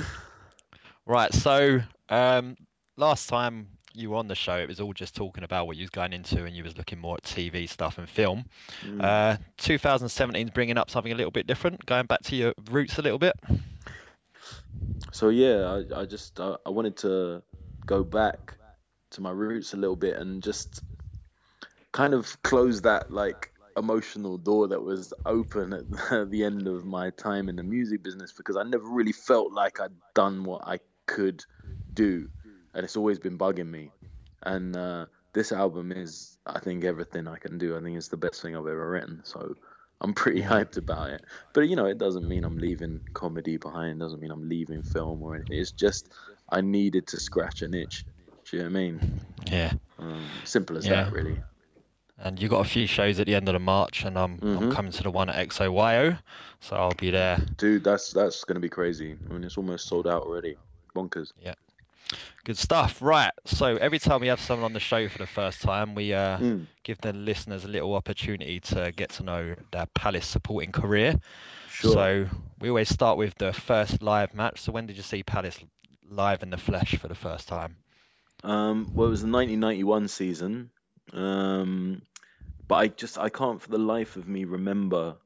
right, 1.06 1.32
so 1.32 1.80
um, 2.08 2.56
last 2.96 3.28
time 3.28 3.66
you 3.94 4.10
were 4.10 4.16
on 4.16 4.28
the 4.28 4.34
show, 4.34 4.56
it 4.56 4.68
was 4.68 4.80
all 4.80 4.92
just 4.92 5.16
talking 5.16 5.42
about 5.42 5.66
what 5.66 5.76
you 5.76 5.82
was 5.82 5.90
going 5.90 6.12
into, 6.12 6.44
and 6.44 6.54
you 6.54 6.62
was 6.62 6.76
looking 6.76 6.98
more 6.98 7.16
at 7.16 7.22
TV 7.22 7.68
stuff 7.68 7.98
and 7.98 8.08
film. 8.08 8.44
Mm. 8.84 9.02
Uh, 9.02 9.36
2017 9.58 10.46
is 10.46 10.50
bringing 10.52 10.76
up 10.76 10.90
something 10.90 11.12
a 11.12 11.14
little 11.14 11.30
bit 11.30 11.46
different, 11.46 11.84
going 11.86 12.06
back 12.06 12.22
to 12.24 12.36
your 12.36 12.52
roots 12.70 12.98
a 12.98 13.02
little 13.02 13.18
bit. 13.18 13.34
So 15.12 15.28
yeah, 15.30 15.82
I, 15.94 16.00
I 16.00 16.04
just 16.04 16.38
I, 16.40 16.56
I 16.66 16.70
wanted 16.70 16.96
to 16.98 17.42
go 17.86 18.04
back 18.04 18.54
to 19.10 19.20
my 19.20 19.30
roots 19.30 19.72
a 19.72 19.76
little 19.76 19.96
bit 19.96 20.16
and 20.16 20.42
just 20.42 20.82
kind 21.92 22.12
of 22.14 22.42
close 22.42 22.80
that 22.82 23.12
like 23.12 23.52
emotional 23.76 24.38
door 24.38 24.68
that 24.68 24.82
was 24.82 25.12
open 25.26 25.72
at 25.72 25.84
the 26.30 26.44
end 26.44 26.68
of 26.68 26.84
my 26.84 27.10
time 27.10 27.48
in 27.48 27.56
the 27.56 27.62
music 27.62 28.02
business 28.02 28.32
because 28.32 28.56
I 28.56 28.62
never 28.62 28.88
really 28.88 29.12
felt 29.12 29.52
like 29.52 29.80
I'd 29.80 29.92
done 30.14 30.44
what 30.44 30.66
I 30.66 30.78
could 31.06 31.44
do, 31.92 32.28
and 32.74 32.84
it's 32.84 32.96
always 32.96 33.18
been 33.18 33.38
bugging 33.38 33.70
me. 33.70 33.90
And 34.42 34.76
uh, 34.76 35.06
this 35.32 35.52
album 35.52 35.92
is, 35.92 36.36
I 36.46 36.60
think, 36.60 36.84
everything 36.84 37.26
I 37.28 37.36
can 37.38 37.58
do. 37.58 37.76
I 37.76 37.80
think 37.80 37.96
it's 37.96 38.08
the 38.08 38.16
best 38.16 38.42
thing 38.42 38.54
I've 38.56 38.66
ever 38.66 38.90
written. 38.90 39.20
So 39.24 39.54
I'm 40.00 40.12
pretty 40.14 40.42
hyped 40.52 40.76
about 40.76 41.10
it. 41.10 41.24
But 41.52 41.62
you 41.62 41.76
know, 41.76 41.86
it 41.86 41.98
doesn't 41.98 42.28
mean 42.28 42.44
I'm 42.44 42.58
leaving 42.58 43.00
comedy 43.14 43.56
behind. 43.56 43.96
It 43.96 44.04
Doesn't 44.04 44.20
mean 44.20 44.30
I'm 44.30 44.48
leaving 44.48 44.82
film 44.82 45.22
or 45.22 45.34
anything. 45.34 45.58
It's 45.58 45.72
just 45.72 46.12
I 46.50 46.60
needed 46.60 47.06
to 47.08 47.20
scratch 47.20 47.62
an 47.62 47.74
itch. 47.74 48.04
Do 48.50 48.56
you 48.56 48.62
know 48.62 48.68
what 48.68 48.76
I 48.78 48.82
mean? 48.82 49.00
Yeah. 49.50 49.72
Um, 49.98 50.28
simple 50.44 50.76
as 50.76 50.86
Yeah. 50.86 51.04
that, 51.04 51.12
really. 51.12 51.40
And 52.24 52.40
you 52.40 52.48
got 52.48 52.64
a 52.64 52.68
few 52.68 52.86
shows 52.86 53.20
at 53.20 53.26
the 53.26 53.34
end 53.34 53.48
of 53.48 53.52
the 53.52 53.58
March, 53.58 54.04
and 54.04 54.18
I'm 54.18 54.38
I'm 54.42 54.72
coming 54.72 54.92
to 54.92 55.02
the 55.02 55.10
one 55.10 55.28
at 55.28 55.48
XOYO, 55.48 56.18
so 56.60 56.74
I'll 56.76 56.94
be 56.94 57.10
there. 57.10 57.38
Dude, 57.58 57.84
that's 57.84 58.12
that's 58.12 58.44
gonna 58.44 58.60
be 58.60 58.70
crazy. 58.70 59.14
I 59.28 59.32
mean, 59.32 59.44
it's 59.44 59.58
almost 59.58 59.86
sold 59.88 60.06
out 60.06 60.22
already. 60.22 60.56
Bonkers. 60.96 61.32
Yeah. 61.38 61.54
Good 62.44 62.56
stuff. 62.56 63.02
Right. 63.02 63.32
So 63.44 63.76
every 63.76 63.98
time 63.98 64.20
we 64.20 64.28
have 64.28 64.40
someone 64.40 64.64
on 64.64 64.72
the 64.72 64.80
show 64.80 65.08
for 65.08 65.18
the 65.18 65.26
first 65.26 65.60
time, 65.62 65.94
we 65.94 66.12
uh, 66.14 66.38
Mm. 66.38 66.66
give 66.82 66.98
the 67.00 67.12
listeners 67.12 67.64
a 67.64 67.68
little 67.68 67.94
opportunity 67.94 68.60
to 68.60 68.92
get 68.92 69.10
to 69.10 69.22
know 69.22 69.54
their 69.72 69.86
Palace 69.94 70.26
supporting 70.26 70.72
career. 70.72 71.18
Sure. 71.70 71.92
So 71.92 72.26
we 72.60 72.68
always 72.68 72.88
start 72.88 73.18
with 73.18 73.34
the 73.36 73.52
first 73.52 74.02
live 74.02 74.32
match. 74.34 74.60
So 74.60 74.72
when 74.72 74.86
did 74.86 74.96
you 74.96 75.02
see 75.02 75.22
Palace 75.22 75.58
live 76.08 76.42
in 76.42 76.50
the 76.50 76.58
flesh 76.58 76.96
for 76.96 77.08
the 77.08 77.14
first 77.14 77.48
time? 77.48 77.76
Um, 78.42 78.90
well, 78.94 79.08
it 79.08 79.10
was 79.10 79.22
the 79.22 79.28
1991 79.28 80.08
season, 80.08 80.70
um, 81.14 82.02
but 82.68 82.74
I 82.76 82.88
just 82.88 83.18
I 83.18 83.28
can't 83.28 83.60
for 83.60 83.70
the 83.70 83.78
life 83.78 84.16
of 84.16 84.28
me 84.28 84.44
remember 84.44 85.16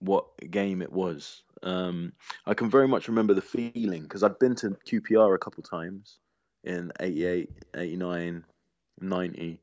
what 0.00 0.26
game 0.50 0.82
it 0.82 0.92
was. 0.92 1.42
Um, 1.62 2.12
I 2.44 2.54
can 2.54 2.70
very 2.70 2.88
much 2.88 3.08
remember 3.08 3.34
the 3.34 3.42
feeling 3.42 4.02
because 4.02 4.22
I'd 4.22 4.38
been 4.38 4.54
to 4.56 4.76
QPR 4.86 5.34
a 5.34 5.38
couple 5.38 5.62
times 5.62 6.18
in 6.64 6.92
88, 7.00 7.50
89, 7.74 8.44
90. 9.00 9.60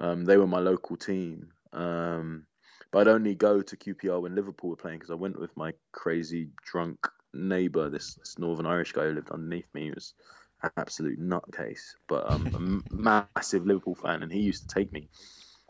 Um, 0.00 0.24
they 0.24 0.36
were 0.36 0.46
my 0.46 0.58
local 0.58 0.96
team. 0.96 1.52
Um, 1.72 2.46
but 2.90 3.06
I'd 3.06 3.12
only 3.14 3.34
go 3.34 3.62
to 3.62 3.76
QPR 3.76 4.22
when 4.22 4.34
Liverpool 4.34 4.70
were 4.70 4.76
playing 4.76 4.98
because 4.98 5.10
I 5.10 5.14
went 5.14 5.38
with 5.38 5.56
my 5.56 5.72
crazy 5.92 6.48
drunk 6.64 7.06
neighbour, 7.34 7.90
this, 7.90 8.14
this 8.14 8.38
Northern 8.38 8.66
Irish 8.66 8.92
guy 8.92 9.04
who 9.04 9.12
lived 9.12 9.30
underneath 9.30 9.68
me. 9.74 9.84
He 9.84 9.90
was 9.90 10.14
an 10.62 10.70
absolute 10.76 11.20
nutcase, 11.20 11.94
but 12.08 12.30
um, 12.30 12.82
a 12.90 12.94
massive 13.36 13.66
Liverpool 13.66 13.94
fan, 13.94 14.22
and 14.22 14.32
he 14.32 14.40
used 14.40 14.68
to 14.68 14.74
take 14.74 14.92
me 14.92 15.08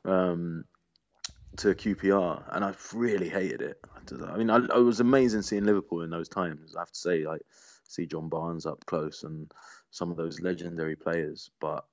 um, 0.05 0.65
to 1.59 1.75
QPR, 1.75 2.43
and 2.55 2.65
I 2.65 2.75
really 2.95 3.29
hated 3.29 3.63
it. 3.63 3.81
I 3.95 4.01
don't. 4.07 4.23
I 4.31 4.37
mean, 4.37 4.51
I, 4.51 4.59
was 4.79 5.01
amazing 5.01 5.43
seeing 5.43 5.65
Liverpool 5.65 6.03
in 6.03 6.11
those 6.11 6.29
times. 6.29 6.77
I 6.77 6.81
have 6.81 6.93
to 6.93 6.99
say, 6.99 7.27
like, 7.27 7.43
see 7.89 8.07
John 8.07 8.29
Barnes 8.29 8.67
up 8.67 8.85
close 8.87 9.23
and 9.25 9.51
some 9.91 10.11
of 10.11 10.17
those 10.17 10.41
legendary 10.41 10.97
players. 10.97 11.51
But 11.61 11.85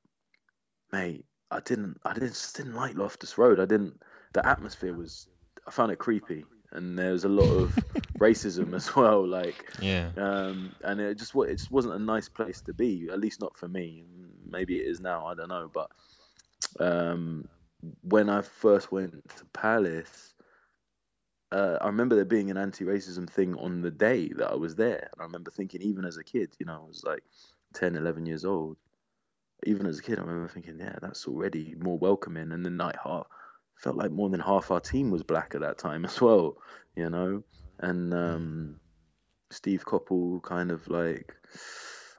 mate, 0.92 1.26
I 1.52 1.60
didn't, 1.60 2.00
I 2.04 2.14
didn't 2.14 2.30
just 2.30 2.56
didn't 2.58 2.76
like 2.76 2.96
Loftus 2.96 3.38
Road. 3.38 3.60
I 3.60 3.66
didn't. 3.66 4.02
The 4.34 4.46
atmosphere 4.48 4.94
was, 4.94 5.28
I 5.68 5.72
found 5.72 5.92
it 5.92 6.00
creepy, 6.00 6.46
and 6.72 6.98
there 6.98 7.12
was 7.12 7.24
a 7.24 7.30
lot 7.30 7.50
of 7.50 7.76
racism 8.20 8.74
as 8.74 8.96
well. 8.96 9.26
Like, 9.28 9.66
Yeah. 9.80 10.10
um, 10.18 10.76
and 10.84 11.00
it 11.00 11.18
just 11.18 11.36
it 11.36 11.58
just 11.58 11.72
wasn't 11.72 11.96
a 11.96 12.00
nice 12.00 12.30
place 12.30 12.62
to 12.62 12.74
be. 12.74 13.10
At 13.12 13.20
least 13.20 13.42
not 13.42 13.58
for 13.58 13.68
me. 13.68 14.06
Maybe 14.50 14.78
it 14.78 14.88
is 14.88 15.00
now. 15.00 15.26
I 15.28 15.36
don't 15.36 15.50
know. 15.50 15.70
But 15.74 15.90
um, 16.80 17.48
when 18.02 18.30
I 18.30 18.42
first 18.42 18.92
went 18.92 19.14
to 19.38 19.46
Palace, 19.54 20.34
uh, 21.52 21.78
I 21.82 21.88
remember 21.88 22.16
there 22.16 22.26
being 22.26 22.50
an 22.50 22.58
anti-racism 22.58 23.30
thing 23.30 23.56
on 23.56 23.82
the 23.82 23.92
day 23.92 24.30
that 24.38 24.52
I 24.52 24.56
was 24.56 24.76
there. 24.76 25.10
And 25.12 25.22
I 25.22 25.24
remember 25.24 25.52
thinking, 25.52 25.82
even 25.82 26.06
as 26.06 26.18
a 26.18 26.24
kid, 26.24 26.56
you 26.60 26.66
know, 26.66 26.82
I 26.84 26.88
was 26.88 27.04
like 27.06 27.24
10, 27.76 27.96
11 27.96 28.26
years 28.26 28.46
old. 28.46 28.78
even 29.66 29.86
as 29.86 30.00
a 30.00 30.04
kid, 30.04 30.20
I 30.20 30.22
remember 30.24 30.48
thinking, 30.48 30.80
yeah, 30.80 30.98
that's 31.02 31.28
already 31.28 31.76
more 31.80 31.98
welcoming. 31.98 32.52
And 32.52 32.66
the 32.66 32.70
night 32.70 32.98
half 33.04 33.28
felt 33.78 33.96
like 33.98 34.12
more 34.12 34.30
than 34.30 34.40
half 34.40 34.72
our 34.72 34.80
team 34.80 35.12
was 35.12 35.24
black 35.24 35.56
at 35.56 35.62
that 35.62 35.78
time 35.78 36.06
as 36.10 36.20
well, 36.22 36.58
you 36.96 37.10
know. 37.10 37.44
And 37.80 38.14
um, 38.14 38.80
Steve 39.52 39.86
Coppell 39.86 40.42
kind 40.42 40.72
of 40.72 40.88
like 40.88 41.36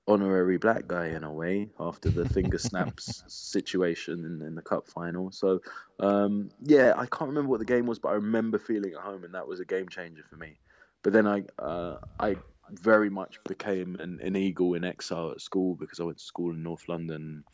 honorary 0.07 0.59
black 0.59 0.87
guy 0.87 1.09
in 1.09 1.25
a 1.25 1.33
way 1.33 1.69
after 1.81 2.11
the 2.11 2.27
finger 2.27 2.59
snaps 2.59 3.23
situation 3.29 4.25
in, 4.25 4.47
in 4.47 4.55
the 4.55 4.63
cup 4.63 4.89
final. 4.89 5.31
So 5.33 5.61
um, 6.01 6.51
yeah, 6.63 6.93
I 6.97 7.07
can't 7.07 7.29
remember 7.31 7.51
what 7.51 7.61
the 7.61 7.65
game 7.67 7.87
was, 7.87 7.99
but 7.99 8.11
I 8.11 8.15
remember 8.15 8.59
feeling 8.59 8.95
at 8.95 9.01
home, 9.03 9.25
and 9.25 9.35
that 9.35 9.47
was 9.49 9.61
a 9.61 9.65
game 9.65 9.89
changer 9.89 10.23
for 10.29 10.37
me. 10.37 10.59
But 11.03 11.13
then 11.13 11.27
I 11.27 11.43
uh, 11.59 11.99
I 12.19 12.37
very 12.71 13.11
much 13.11 13.39
became 13.45 13.97
an, 13.97 14.21
an 14.23 14.37
eagle 14.37 14.75
in 14.75 14.85
exile 14.85 15.31
at 15.33 15.41
school 15.41 15.75
because 15.77 16.01
I 16.01 16.05
went 16.05 16.19
to 16.19 16.25
school 16.25 16.53
in 16.53 16.63
North 16.63 16.89
London. 16.89 17.45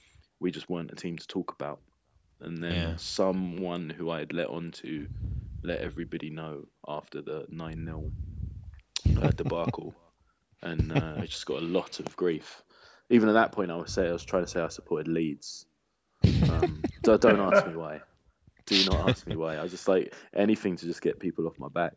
We 0.41 0.51
just 0.51 0.69
weren't 0.71 0.93
a 0.93 0.97
team 0.97 1.19
to 1.19 1.27
talk 1.27 1.53
about. 1.53 1.81
And 2.41 2.63
then 2.63 2.93
Yeah. 2.93 2.97
someone 2.97 3.91
who 3.91 4.11
I 4.11 4.21
had 4.21 4.33
let 4.33 4.49
on 4.49 4.73
to 4.73 5.09
let 5.63 5.81
everybody 5.81 6.31
know 6.31 6.67
after 6.89 7.23
the 7.23 7.47
9 7.49 7.85
0 7.85 8.13
uh, 9.17 9.33
debacle. 9.33 9.95
and 10.63 10.93
uh, 10.93 11.15
I 11.19 11.27
just 11.27 11.47
got 11.47 11.63
a 11.63 11.67
lot 11.67 12.01
of 12.01 12.17
grief. 12.17 12.63
Even 13.09 13.29
at 13.29 13.33
that 13.33 13.53
point, 13.53 13.71
I 13.71 13.77
was 13.77 13.93
say 13.93 14.09
I 14.09 14.13
was 14.13 14.25
trying 14.25 14.45
to 14.45 14.51
say 14.51 14.61
I 14.61 14.69
supported 14.69 15.09
Leeds. 15.09 15.67
Um, 16.49 16.83
so 17.05 17.17
don't 17.17 17.41
ask 17.41 17.67
me 17.67 17.75
why. 17.75 18.01
Do 18.67 18.85
not 18.85 19.09
ask 19.11 19.27
me 19.27 19.37
why. 19.37 19.57
I 19.57 19.63
was 19.63 19.73
just 19.73 19.89
like 19.89 20.15
anything 20.35 20.77
to 20.77 20.87
just 20.87 21.03
get 21.03 21.19
people 21.19 21.47
off 21.47 21.59
my 21.59 21.69
back. 21.69 21.95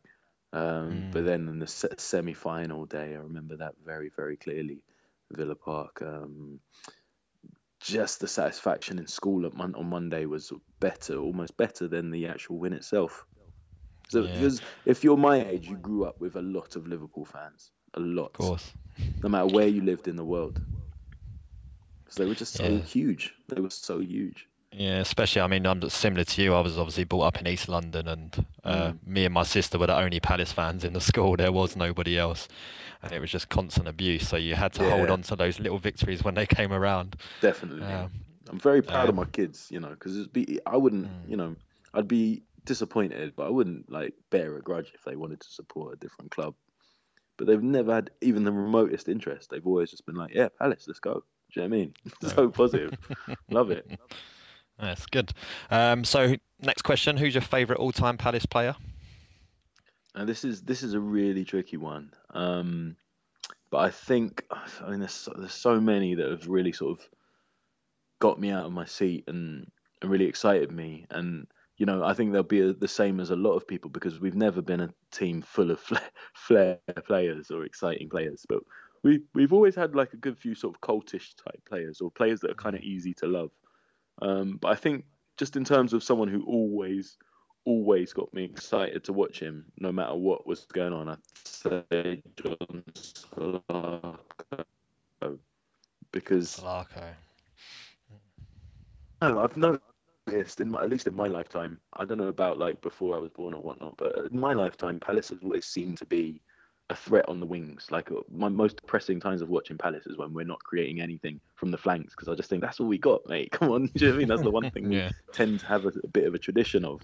Um, 0.54 1.10
But 1.12 1.26
then 1.26 1.47
in 1.47 1.60
the 1.60 1.67
se- 1.67 1.97
semi-final 1.97 2.86
day, 2.86 3.13
I 3.15 3.19
remember 3.19 3.58
that 3.58 3.73
very, 3.86 4.10
very 4.15 4.38
clearly. 4.38 4.84
Villa 5.32 5.56
Park. 5.56 6.02
Um, 6.02 6.60
just 7.80 8.21
the 8.21 8.28
satisfaction 8.28 8.97
in 8.97 9.08
school 9.08 9.45
at 9.45 9.54
mon- 9.54 9.76
on 9.76 9.89
Monday 9.89 10.26
was 10.26 10.54
better, 10.80 11.17
almost 11.17 11.58
better 11.58 11.88
than 11.88 12.12
the 12.12 12.28
actual 12.28 12.58
win 12.58 12.73
itself. 12.73 13.26
So, 14.10 14.23
Yeah. 14.23 14.34
Because 14.34 14.62
if 14.86 15.04
you're 15.04 15.17
my 15.17 15.43
age, 15.43 15.67
you 15.67 15.76
grew 15.76 16.06
up 16.06 16.19
with 16.21 16.36
a 16.36 16.41
lot 16.41 16.76
of 16.76 16.88
Liverpool 16.88 17.26
fans, 17.26 17.71
a 17.93 17.99
lot. 17.99 18.27
Of 18.27 18.34
course. 18.34 18.73
No 19.23 19.29
matter 19.29 19.47
where 19.47 19.67
you 19.67 19.82
lived 19.82 20.08
in 20.08 20.15
the 20.15 20.25
world, 20.25 20.60
because 22.03 22.17
they 22.17 22.25
were 22.25 22.36
just 22.36 22.53
so 22.56 22.63
Yeah. 22.63 22.79
huge. 22.79 23.34
They 23.49 23.62
were 23.62 23.69
so 23.69 23.99
huge. 23.99 24.47
Yeah, 24.75 24.99
especially, 24.99 25.41
I 25.41 25.47
mean, 25.47 25.67
I'm 25.67 25.88
similar 25.89 26.23
to 26.23 26.41
you. 26.41 26.56
I 26.56 26.62
was 26.62 26.79
obviously 26.79 27.03
brought 27.03 27.25
up 27.25 27.39
in 27.39 27.47
East 27.47 27.69
London, 27.69 28.08
and 28.08 28.45
uh, 28.63 28.93
Mm. 28.93 29.08
me 29.08 29.25
and 29.25 29.34
my 29.34 29.43
sister 29.43 29.77
were 29.77 29.86
the 29.88 29.95
only 29.95 30.19
Palace 30.19 30.51
fans 30.51 30.84
in 30.84 30.93
the 30.93 31.01
school. 31.01 31.38
There 31.38 31.51
was 31.51 31.75
nobody 31.75 32.17
else, 32.17 32.47
and 33.03 33.12
it 33.12 33.19
was 33.19 33.29
just 33.29 33.49
constant 33.49 33.88
abuse. 33.88 34.27
So 34.27 34.36
you 34.36 34.56
had 34.56 34.73
to 34.73 34.84
hold 34.84 35.12
on 35.12 35.21
to 35.23 35.36
those 35.36 35.60
little 35.60 35.77
victories 35.77 36.23
when 36.23 36.34
they 36.34 36.47
came 36.47 36.73
around. 36.73 37.17
Definitely. 37.39 37.84
Um, 37.84 38.12
I'm 38.49 38.60
very 38.60 38.82
proud 38.82 39.03
of 39.03 39.10
um, 39.10 39.15
my 39.17 39.25
kids, 39.25 39.67
you 39.69 39.79
know, 39.79 39.89
because 39.89 40.27
be 40.27 40.60
I 40.65 40.75
wouldn't, 40.75 41.06
Mm. 41.06 41.29
you 41.29 41.38
know, 41.38 41.56
I'd 41.93 42.08
be 42.08 42.43
disappointed, 42.65 43.36
but 43.36 43.45
I 43.45 43.49
wouldn't 43.49 43.91
like 43.91 44.15
bear 44.32 44.58
a 44.58 44.62
grudge 44.62 44.91
if 44.95 45.03
they 45.03 45.15
wanted 45.15 45.39
to 45.41 45.47
support 45.49 45.93
a 45.93 45.97
different 45.97 46.32
club. 46.32 46.56
But 47.38 47.48
they've 47.48 47.62
never 47.62 47.93
had 47.93 48.12
even 48.22 48.43
the 48.43 48.52
remotest 48.52 49.08
interest. 49.08 49.50
They've 49.50 49.65
always 49.65 49.89
just 49.91 50.06
been 50.06 50.15
like, 50.15 50.34
"Yeah, 50.34 50.50
Palace, 50.60 50.86
let's 50.88 51.00
go." 51.00 51.24
Do 51.54 51.62
you 51.62 51.67
know 51.67 51.69
what 51.69 51.76
I 51.76 51.80
mean? 51.80 51.93
so 52.36 52.50
positive. 52.50 52.98
Love 53.50 53.72
it. 53.72 54.00
That's 54.80 55.06
good. 55.08 55.34
Um, 55.72 56.04
so 56.04 56.36
next 56.62 56.84
question: 56.84 57.17
Who's 57.17 57.34
your 57.34 57.41
favourite 57.41 57.80
all-time 57.80 58.17
Palace 58.17 58.46
player? 58.46 58.76
And 60.15 60.30
this 60.30 60.43
is 60.43 60.62
this 60.62 60.84
is 60.84 60.93
a 60.93 61.00
really 61.00 61.43
tricky 61.43 61.78
one. 61.78 62.12
Um, 62.32 62.96
but 63.72 63.80
I 63.80 63.89
think 63.89 64.46
I 64.52 64.91
mean 64.91 65.00
there's 65.00 65.13
so, 65.13 65.34
there's 65.36 65.54
so 65.54 65.82
many 65.82 66.15
that 66.15 66.30
have 66.30 66.48
really 66.48 66.72
sort 66.72 67.00
of 67.00 67.10
got 68.19 68.39
me 68.39 68.52
out 68.52 68.65
of 68.65 68.72
my 68.72 68.86
seat 68.86 69.26
and, 69.28 69.69
and 70.02 70.12
really 70.12 70.28
excited 70.28 70.72
me. 70.72 71.06
And 71.10 71.48
you 71.84 71.86
know 71.86 72.02
I 72.02 72.13
think 72.13 72.32
they'll 72.32 72.43
be 72.43 72.62
a, 72.62 72.72
the 72.72 72.88
same 72.88 73.19
as 73.19 73.30
a 73.30 73.36
lot 73.36 73.56
of 73.56 73.67
people 73.67 73.89
because 73.89 74.17
we've 74.17 74.38
never 74.38 74.62
been 74.62 74.80
a 74.80 74.93
team 75.12 75.41
full 75.41 75.69
of 75.69 75.80
flair, 75.82 76.10
flair 76.34 76.78
players 77.06 77.52
or 77.52 77.65
exciting 77.65 78.08
players, 78.08 78.46
but 78.48 78.60
we 79.04 79.19
we've 79.34 79.52
always 79.52 79.76
had 79.76 79.93
like 79.93 80.13
a 80.13 80.17
good 80.26 80.38
few 80.38 80.56
sort 80.56 80.74
of 80.74 80.80
cultish 80.80 81.36
type 81.36 81.62
players 81.67 82.00
or 82.00 82.10
players 82.10 82.39
that 82.39 82.52
are 82.52 82.56
kind 82.56 82.78
of 82.78 82.82
easy 82.84 83.13
to 83.15 83.28
love. 83.28 83.52
Um, 84.22 84.60
but 84.62 84.69
I 84.69 84.76
think 84.76 85.04
just 85.36 85.58
in 85.58 85.65
terms 85.65 85.91
of 85.91 86.06
someone 86.06 86.30
who 86.30 86.46
always 86.46 87.17
always 87.65 88.13
got 88.13 88.34
me 88.34 88.46
excited 88.46 89.04
to 89.04 89.12
watch 89.12 89.41
him, 89.41 89.65
no 89.78 89.91
matter 89.91 90.15
what 90.15 90.48
was 90.48 90.65
going 90.72 90.93
on. 90.93 91.10
I'd 91.10 91.17
say 91.43 92.24
John 92.38 92.84
Salako 92.93 94.17
because 96.13 96.62
Salako. 96.62 97.13
no, 99.22 99.39
I've 99.41 99.58
noticed 100.27 100.62
in 100.62 100.71
my, 100.71 100.81
at 100.83 100.89
least 100.89 101.07
in 101.07 101.15
my 101.15 101.27
lifetime. 101.27 101.79
I 101.93 102.05
don't 102.05 102.17
know 102.17 102.27
about 102.27 102.57
like 102.57 102.81
before 102.81 103.15
I 103.15 103.19
was 103.19 103.31
born 103.31 103.53
or 103.53 103.62
whatnot, 103.62 103.97
but 103.97 104.17
in 104.31 104.39
my 104.39 104.53
lifetime, 104.53 104.99
Palace 104.99 105.29
has 105.29 105.39
always 105.43 105.65
seemed 105.65 105.97
to 105.99 106.05
be 106.05 106.41
a 106.89 106.95
threat 106.95 107.27
on 107.27 107.39
the 107.39 107.45
wings. 107.45 107.88
Like 107.91 108.12
uh, 108.12 108.21
my 108.31 108.49
most 108.49 108.77
depressing 108.77 109.19
times 109.19 109.41
of 109.41 109.49
watching 109.49 109.77
Palace 109.77 110.05
is 110.05 110.17
when 110.17 110.33
we're 110.33 110.45
not 110.45 110.63
creating 110.63 111.01
anything 111.01 111.39
from 111.55 111.71
the 111.71 111.77
flanks 111.77 112.13
because 112.13 112.27
I 112.27 112.36
just 112.36 112.49
think 112.49 112.62
that's 112.62 112.79
all 112.79 112.88
we 112.88 112.97
got, 112.97 113.27
mate. 113.27 113.51
Come 113.53 113.71
on, 113.71 113.86
do 113.95 114.05
you 114.05 114.07
know 114.07 114.12
what 114.12 114.15
I 114.15 114.19
mean? 114.19 114.27
That's 114.27 114.41
the 114.41 114.51
one 114.51 114.71
thing 114.71 114.89
we 114.89 115.03
tend 115.33 115.59
to 115.62 115.65
have 115.67 115.86
a, 115.86 115.91
a 116.03 116.07
bit 116.07 116.25
of 116.25 116.33
a 116.33 116.39
tradition 116.39 116.86
of. 116.86 117.01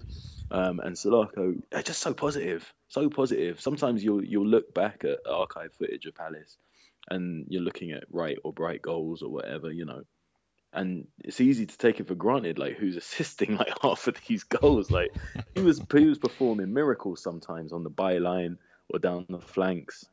Um, 0.52 0.80
and 0.80 0.96
Salako, 0.96 1.62
they're 1.70 1.82
just 1.82 2.00
so 2.00 2.12
positive, 2.12 2.74
so 2.88 3.08
positive. 3.08 3.60
Sometimes 3.60 4.02
you'll 4.02 4.24
you'll 4.24 4.46
look 4.46 4.74
back 4.74 5.04
at 5.04 5.20
archive 5.30 5.72
footage 5.74 6.06
of 6.06 6.14
Palace, 6.16 6.58
and 7.08 7.46
you're 7.48 7.62
looking 7.62 7.92
at 7.92 8.04
Wright 8.10 8.38
or 8.42 8.52
Bright 8.52 8.82
goals 8.82 9.22
or 9.22 9.30
whatever, 9.30 9.70
you 9.70 9.84
know, 9.84 10.02
and 10.72 11.06
it's 11.24 11.40
easy 11.40 11.66
to 11.66 11.78
take 11.78 12.00
it 12.00 12.06
for 12.06 12.14
granted, 12.14 12.58
like 12.58 12.76
who's 12.76 12.96
assisting 12.96 13.56
like 13.58 13.72
half 13.82 14.06
of 14.06 14.16
these 14.26 14.44
goals. 14.44 14.90
Like 14.90 15.10
he 15.54 15.62
was 15.62 15.80
he 15.92 16.06
was 16.06 16.18
performing 16.18 16.72
miracles 16.72 17.22
sometimes 17.22 17.72
on 17.72 17.82
the 17.82 17.90
byline 17.90 18.56
or 18.88 18.98
down 18.98 19.26
the 19.28 19.40
flanks. 19.40 20.06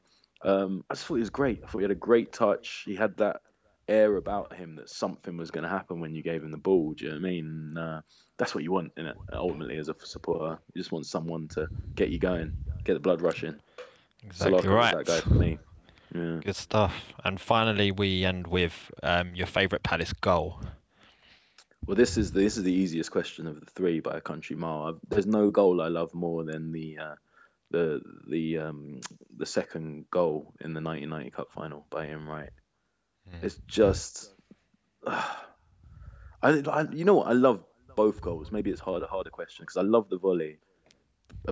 Um, 0.43 0.83
I 0.89 0.93
just 0.93 1.05
thought 1.05 1.15
he 1.15 1.21
was 1.21 1.29
great. 1.29 1.61
I 1.63 1.67
thought 1.67 1.79
he 1.79 1.83
had 1.83 1.91
a 1.91 1.95
great 1.95 2.31
touch. 2.31 2.83
He 2.85 2.95
had 2.95 3.17
that 3.17 3.41
air 3.87 4.17
about 4.17 4.53
him 4.53 4.75
that 4.75 4.89
something 4.89 5.37
was 5.37 5.49
going 5.51 5.63
to 5.63 5.69
happen 5.69 5.99
when 5.99 6.13
you 6.13 6.21
gave 6.21 6.43
him 6.43 6.51
the 6.51 6.57
ball. 6.57 6.93
Do 6.93 7.05
you 7.05 7.11
know 7.11 7.17
what 7.17 7.25
I 7.25 7.29
mean? 7.29 7.77
Uh, 7.77 8.01
that's 8.37 8.53
what 8.53 8.63
you 8.63 8.71
want 8.71 8.91
in 8.97 9.07
it. 9.07 9.15
Ultimately, 9.33 9.77
as 9.77 9.89
a 9.89 9.95
supporter, 10.03 10.59
you 10.73 10.81
just 10.81 10.91
want 10.91 11.05
someone 11.05 11.47
to 11.49 11.67
get 11.95 12.09
you 12.09 12.19
going, 12.19 12.51
get 12.83 12.93
the 12.93 12.99
blood 12.99 13.21
rushing. 13.21 13.55
Exactly 14.23 14.67
right. 14.67 14.95
that 14.95 15.05
guy 15.05 15.19
for 15.21 15.35
me. 15.35 15.57
Yeah. 16.13 16.39
Good 16.43 16.55
stuff. 16.55 16.93
And 17.23 17.39
finally, 17.39 17.91
we 17.91 18.25
end 18.25 18.47
with 18.47 18.91
um, 19.03 19.35
your 19.35 19.47
favourite 19.47 19.83
Palace 19.83 20.13
goal. 20.13 20.61
Well, 21.85 21.95
this 21.95 22.17
is 22.17 22.31
the, 22.31 22.41
this 22.41 22.57
is 22.57 22.63
the 22.63 22.73
easiest 22.73 23.11
question 23.11 23.47
of 23.47 23.59
the 23.59 23.65
three 23.65 23.99
by 23.99 24.17
a 24.17 24.21
country 24.21 24.55
mile. 24.55 24.83
I've, 24.83 24.99
there's 25.09 25.25
no 25.25 25.51
goal 25.51 25.81
I 25.81 25.87
love 25.87 26.13
more 26.13 26.43
than 26.43 26.71
the 26.71 26.97
uh, 26.97 27.15
the 27.71 28.01
the 28.29 28.57
um, 28.57 28.99
the 29.35 29.45
second 29.45 30.05
goal 30.11 30.53
in 30.59 30.73
the 30.73 30.81
1990 30.81 31.31
Cup 31.31 31.51
final 31.51 31.85
by 31.89 32.07
Ian 32.07 32.25
Wright. 32.25 32.49
It's 33.41 33.59
just, 33.67 34.31
I, 35.07 35.33
I 36.41 36.87
you 36.91 37.05
know 37.05 37.15
what 37.15 37.27
I 37.27 37.33
love 37.33 37.63
both 37.95 38.21
goals. 38.21 38.51
Maybe 38.51 38.71
it's 38.71 38.81
hard 38.81 39.03
a 39.03 39.07
harder 39.07 39.29
question 39.29 39.63
because 39.63 39.77
I 39.77 39.81
love 39.81 40.09
the 40.09 40.17
volley, 40.17 40.59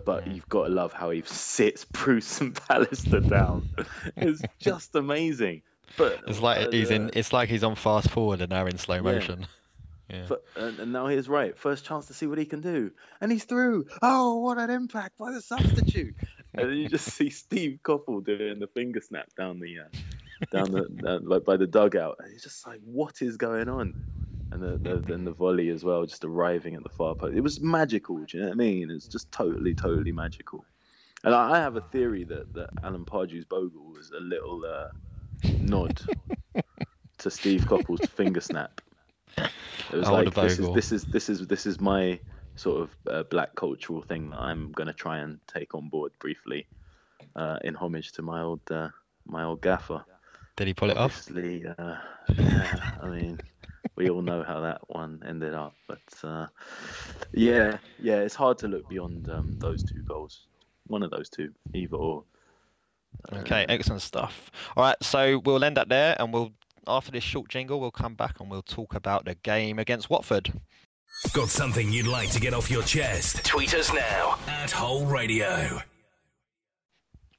but 0.05 0.27
you've 0.27 0.49
got 0.49 0.63
to 0.65 0.69
love 0.73 0.93
how 0.93 1.10
he 1.10 1.21
sits 1.25 1.86
Bruce 1.93 2.41
and 2.41 2.53
Pallister 2.55 3.27
down. 3.27 3.67
it's 4.17 4.41
just 4.60 4.95
amazing. 4.95 5.62
But 5.97 6.21
It's 6.27 6.41
like 6.41 6.67
uh, 6.67 6.71
he's 6.71 6.91
in. 6.91 7.12
It's 7.13 7.31
like 7.31 7.47
he's 7.49 7.63
on 7.63 7.75
fast 7.75 8.10
forward 8.10 8.41
and 8.41 8.49
now 8.49 8.65
in 8.65 8.77
slow 8.77 8.95
Yeah. 8.95 9.01
motion. 9.01 9.47
Yeah. 10.08 10.27
F- 10.29 10.38
and, 10.55 10.79
and 10.79 10.93
now 10.93 11.08
he's 11.08 11.27
right. 11.27 11.58
First 11.58 11.84
chance 11.84 12.05
to 12.08 12.13
see 12.13 12.27
what 12.27 12.38
he 12.38 12.45
can 12.45 12.62
do, 12.62 12.91
and 13.19 13.31
he's 13.31 13.45
through. 13.45 13.86
Oh, 14.03 14.36
what 14.38 14.60
an 14.60 14.69
impact 14.69 15.17
by 15.17 15.31
the 15.31 15.41
substitute! 15.41 16.13
and 16.53 16.69
then 16.69 16.77
you 16.77 16.88
just 16.88 17.08
see 17.10 17.31
Steve 17.31 17.79
Coppell 17.84 18.23
doing 18.23 18.60
the 18.60 18.67
finger 18.67 19.01
snap 19.01 19.29
down 19.36 19.60
the 19.60 19.79
uh, 19.79 20.45
down 20.51 20.71
the 20.71 20.86
uh, 21.10 21.19
like 21.23 21.43
by 21.43 21.58
the 21.58 21.65
dugout, 21.65 22.17
and 22.19 22.31
he's 22.31 22.43
just 22.43 22.67
like, 22.67 22.81
"What 22.86 23.23
is 23.23 23.38
going 23.38 23.67
on?" 23.67 23.95
And 24.51 24.62
the, 24.62 24.79
the 24.81 25.03
then 25.05 25.25
the 25.25 25.31
volley 25.31 25.69
as 25.69 25.84
well, 25.84 26.05
just 26.05 26.23
arriving 26.23 26.75
at 26.75 26.84
the 26.84 26.89
far 26.89 27.15
post. 27.15 27.36
It 27.36 27.41
was 27.41 27.62
magical. 27.62 28.17
Do 28.17 28.38
you 28.38 28.43
know 28.43 28.49
what 28.49 28.53
I 28.53 28.58
mean? 28.58 28.91
It's 28.91 29.08
just 29.08 29.31
totally, 29.31 29.73
totally 29.73 30.12
magical. 30.12 30.65
And 31.23 31.34
I, 31.34 31.53
I 31.53 31.58
have 31.58 31.75
a 31.75 31.81
theory 31.81 32.23
that 32.25 32.53
that 32.53 32.69
Alan 32.84 33.05
Pardew's 33.05 33.45
bogle 33.45 33.91
was 33.91 34.12
a 34.12 34.21
little 34.21 34.63
uh, 34.65 34.88
nod 35.60 35.99
to 37.17 37.31
Steve 37.31 37.65
Coppell's 37.65 38.08
finger 38.08 38.41
snap. 38.41 38.81
It 39.38 39.97
was 39.97 40.08
I 40.08 40.12
like 40.12 40.34
this 40.34 40.60
is 40.60 40.69
this 40.73 40.91
is 40.91 41.05
this 41.05 41.29
is 41.29 41.47
this 41.47 41.65
is 41.65 41.81
my 41.81 42.19
sort 42.55 42.81
of 42.81 42.95
uh, 43.10 43.23
black 43.23 43.55
cultural 43.55 44.01
thing 44.01 44.29
that 44.29 44.39
I'm 44.39 44.71
going 44.71 44.88
to 44.88 44.93
try 44.93 45.19
and 45.19 45.39
take 45.47 45.75
on 45.75 45.89
board 45.89 46.13
briefly, 46.19 46.67
uh, 47.36 47.60
in 47.63 47.75
homage 47.75 48.13
to 48.13 48.21
my 48.21 48.41
old 48.41 48.62
uh, 48.71 48.89
my 49.25 49.43
old 49.43 49.62
gaffer. 49.62 50.05
Did 50.55 50.67
he 50.67 50.73
pull 50.73 50.89
it 50.89 50.97
off? 50.97 51.27
Obviously, 51.27 51.65
uh, 51.67 51.97
yeah, 52.38 52.91
I 53.01 53.08
mean, 53.08 53.39
we 53.95 54.10
all 54.10 54.21
know 54.21 54.43
how 54.43 54.62
that 54.62 54.81
one 54.88 55.21
ended 55.25 55.53
up, 55.53 55.75
but 55.88 55.99
uh, 56.23 56.47
yeah, 57.34 57.77
yeah, 57.99 58.17
it's 58.17 58.36
hard 58.36 58.58
to 58.60 58.67
look 58.67 58.88
beyond 58.89 59.29
um, 59.29 59.58
those 59.60 59.84
two 59.84 60.01
goals. 60.03 60.47
One 60.88 61.03
of 61.03 61.12
those 61.12 61.29
two, 61.29 61.51
either 61.73 61.95
or. 61.95 62.23
Okay, 63.31 63.65
excellent 63.69 64.01
stuff. 64.01 64.51
All 64.75 64.84
right, 64.84 64.97
so 65.01 65.39
we'll 65.45 65.63
end 65.63 65.77
up 65.77 65.88
there, 65.89 66.15
and 66.19 66.34
we'll 66.34 66.51
after 66.88 67.12
this 67.12 67.23
short 67.23 67.49
jingle, 67.49 67.79
we'll 67.79 67.91
come 67.91 68.15
back 68.15 68.39
and 68.39 68.49
we'll 68.49 68.62
talk 68.62 68.93
about 68.93 69.25
the 69.25 69.36
game 69.36 69.79
against 69.79 70.10
Watford. 70.10 70.53
Got 71.34 71.49
something 71.49 71.91
you'd 71.91 72.08
like 72.08 72.29
to 72.31 72.39
get 72.39 72.53
off 72.53 72.69
your 72.69 72.84
chest? 72.84 73.43
Tweet 73.45 73.73
us 73.73 73.93
now 73.93 74.38
at 74.47 74.69
Whole 74.69 75.05
Radio. 75.05 75.79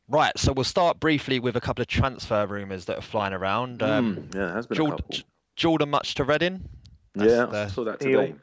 Right, 0.08 0.36
so 0.38 0.52
we'll 0.52 0.64
start 0.64 1.00
briefly 1.00 1.40
with 1.40 1.56
a 1.56 1.60
couple 1.60 1.82
of 1.82 1.88
transfer 1.88 2.46
rumours 2.46 2.84
that 2.86 2.98
are 2.98 3.02
flying 3.02 3.34
around. 3.34 3.82
Um, 3.82 4.16
Mm, 4.16 4.34
yeah, 4.34 4.50
it 4.50 4.54
has 4.54 4.66
been 4.66 4.80
a 4.80 4.90
couple. 4.90 5.16
Jordon 5.56 5.88
Mutch 5.88 6.14
to 6.16 6.24
Reading. 6.24 6.68
That's 7.14 7.30
Yeah, 7.30 7.46
I 7.64 7.66
saw 7.68 7.84
that 7.84 7.98
Deal. 8.00 8.20
today. 8.20 8.34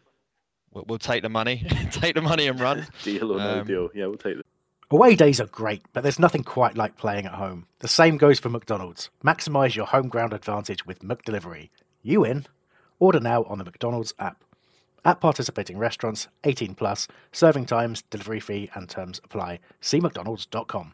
We'll, 0.73 0.85
we'll 0.87 0.97
take 0.99 1.21
the 1.21 1.29
money, 1.29 1.65
take 1.91 2.15
the 2.15 2.21
money 2.21 2.47
and 2.47 2.59
run. 2.59 2.87
Deal 3.03 3.31
or 3.33 3.37
no 3.37 3.59
Um, 3.61 3.67
deal? 3.67 3.89
Yeah, 3.93 4.07
we'll 4.07 4.17
take 4.17 4.37
it. 4.37 4.45
Away 4.89 5.15
days 5.15 5.39
are 5.41 5.47
great, 5.47 5.83
but 5.93 6.01
there's 6.03 6.19
nothing 6.19 6.43
quite 6.43 6.77
like 6.77 6.97
playing 6.97 7.25
at 7.25 7.33
home. 7.33 7.67
The 7.79 7.87
same 7.87 8.17
goes 8.17 8.39
for 8.39 8.49
McDonald's. 8.49 9.09
Maximise 9.23 9.75
your 9.75 9.85
home 9.87 10.07
ground 10.07 10.33
advantage 10.33 10.85
with 10.85 10.99
McDelivery. 10.99 11.69
You 12.03 12.23
in? 12.23 12.45
Order 12.99 13.19
now 13.19 13.43
on 13.45 13.57
the 13.57 13.63
McDonald's 13.63 14.13
app. 14.19 14.43
At 15.05 15.19
participating 15.19 15.77
restaurants, 15.77 16.27
18 16.43 16.75
plus, 16.75 17.07
serving 17.31 17.65
times, 17.65 18.03
delivery 18.09 18.39
fee, 18.39 18.69
and 18.75 18.87
terms 18.87 19.19
apply. 19.23 19.59
See 19.81 19.99
McDonald's.com. 19.99 20.93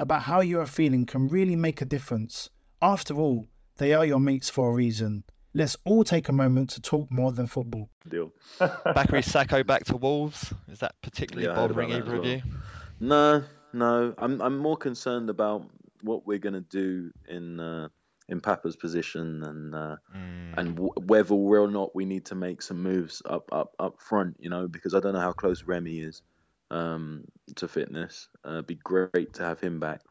about 0.00 0.22
how 0.22 0.40
you 0.40 0.58
are 0.60 0.66
feeling 0.66 1.06
can 1.06 1.28
really 1.28 1.56
make 1.56 1.80
a 1.80 1.84
difference. 1.84 2.50
After 2.82 3.14
all, 3.14 3.46
they 3.76 3.92
are 3.94 4.04
your 4.04 4.20
mates 4.20 4.48
for 4.48 4.70
a 4.70 4.72
reason. 4.72 5.24
Let's 5.52 5.76
all 5.84 6.04
take 6.04 6.28
a 6.28 6.32
moment 6.32 6.70
to 6.70 6.80
talk 6.80 7.10
more 7.10 7.32
than 7.32 7.46
football. 7.46 7.90
Deal. 8.08 8.30
Bakary 8.60 9.22
Sako 9.24 9.62
back 9.64 9.84
to 9.86 9.96
Wolves. 9.96 10.52
Is 10.68 10.78
that 10.78 10.94
particularly 11.02 11.48
Yeah, 11.48 11.54
bothering 11.54 11.90
either 11.92 12.02
as 12.02 12.08
of 12.18 12.24
well. 12.24 12.26
you? 12.26 12.42
No, 13.00 13.44
no. 13.72 14.14
I'm 14.18 14.40
I'm 14.40 14.56
more 14.58 14.76
concerned 14.76 15.28
about 15.28 15.66
what 16.02 16.26
we're 16.26 16.38
gonna 16.38 16.60
do 16.62 17.10
in 17.28 17.58
uh, 17.58 17.88
in 18.28 18.40
Papa's 18.40 18.76
position 18.76 19.42
and 19.42 19.74
uh, 19.74 19.96
Mm. 20.16 20.54
and 20.58 20.68
w- 20.76 20.92
whether 21.06 21.34
or 21.34 21.68
not 21.68 21.94
we 21.96 22.04
need 22.04 22.24
to 22.26 22.34
make 22.34 22.62
some 22.62 22.80
moves 22.82 23.20
up 23.26 23.48
up 23.52 23.74
up 23.80 24.00
front. 24.00 24.36
You 24.38 24.50
know, 24.50 24.68
because 24.68 24.94
I 24.94 25.00
don't 25.00 25.14
know 25.14 25.20
how 25.20 25.32
close 25.32 25.64
Remy 25.64 25.98
is 25.98 26.22
um, 26.70 27.24
to 27.56 27.68
fitness. 27.68 28.28
Uh, 28.46 28.52
it'd 28.52 28.66
be 28.66 28.76
great 28.76 29.34
to 29.34 29.42
have 29.44 29.60
him 29.60 29.80
back, 29.80 30.02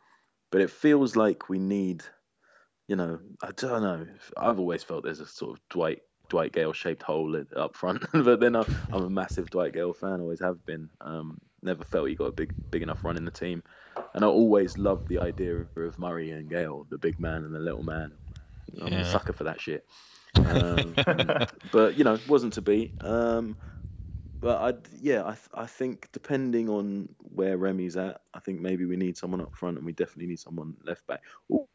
but 0.51 0.61
it 0.61 0.71
feels 0.71 1.15
like 1.15 1.49
we 1.49 1.59
need. 1.59 2.03
You 2.87 2.95
know, 2.95 3.19
I 3.43 3.51
don't 3.51 3.83
know. 3.83 4.07
I've 4.37 4.59
always 4.59 4.83
felt 4.83 5.03
there's 5.03 5.19
a 5.19 5.27
sort 5.27 5.57
of 5.57 5.63
Dwight 5.69 6.01
Dwight 6.29 6.53
Gayle 6.53 6.73
shaped 6.73 7.03
hole 7.03 7.41
up 7.55 7.75
front, 7.75 8.03
but 8.13 8.39
then 8.39 8.55
I'm, 8.55 8.65
I'm 8.91 9.03
a 9.03 9.09
massive 9.09 9.49
Dwight 9.51 9.73
Gayle 9.73 9.93
fan. 9.93 10.21
Always 10.21 10.41
have 10.41 10.65
been. 10.65 10.89
Um, 11.01 11.39
never 11.61 11.83
felt 11.83 12.09
he 12.09 12.15
got 12.15 12.25
a 12.25 12.31
big 12.33 12.53
big 12.71 12.81
enough 12.81 13.03
run 13.05 13.17
in 13.17 13.25
the 13.25 13.31
team, 13.31 13.63
and 14.13 14.23
I 14.23 14.27
always 14.27 14.77
loved 14.77 15.07
the 15.07 15.19
idea 15.19 15.67
of 15.77 15.99
Murray 15.99 16.31
and 16.31 16.49
Gayle, 16.49 16.85
the 16.89 16.97
big 16.97 17.19
man 17.19 17.43
and 17.45 17.53
the 17.53 17.59
little 17.59 17.83
man. 17.83 18.17
I'm 18.81 18.97
Yeah. 18.97 19.01
a 19.01 19.05
sucker 19.05 19.33
for 19.33 19.45
that 19.45 19.61
shit. 19.61 19.85
Um, 20.45 21.01
but 21.63 21.97
you 21.97 22.03
know, 22.03 22.19
wasn't 22.27 22.53
to 22.53 22.61
be. 22.61 22.95
Um, 23.01 23.57
but 24.41 24.61
I, 24.61 24.73
yeah, 25.01 25.23
I, 25.23 25.31
th- 25.31 25.49
I 25.53 25.65
think 25.65 26.09
depending 26.13 26.69
on 26.69 27.09
where 27.19 27.57
Remy's 27.57 27.97
at, 27.97 28.21
I 28.33 28.39
think 28.39 28.61
maybe 28.61 28.85
we 28.85 28.97
need 28.97 29.17
someone 29.17 29.41
up 29.41 29.55
front, 29.55 29.77
and 29.77 29.85
we 29.85 29.93
definitely 29.93 30.27
need 30.27 30.39
someone 30.39 30.75
left 30.85 31.05
back. 31.07 31.21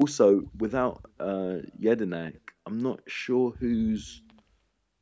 Also, 0.00 0.42
without 0.58 1.02
uh, 1.20 1.58
Jedinak, 1.80 2.36
I'm 2.66 2.78
not 2.82 3.00
sure 3.06 3.54
who's, 3.60 4.22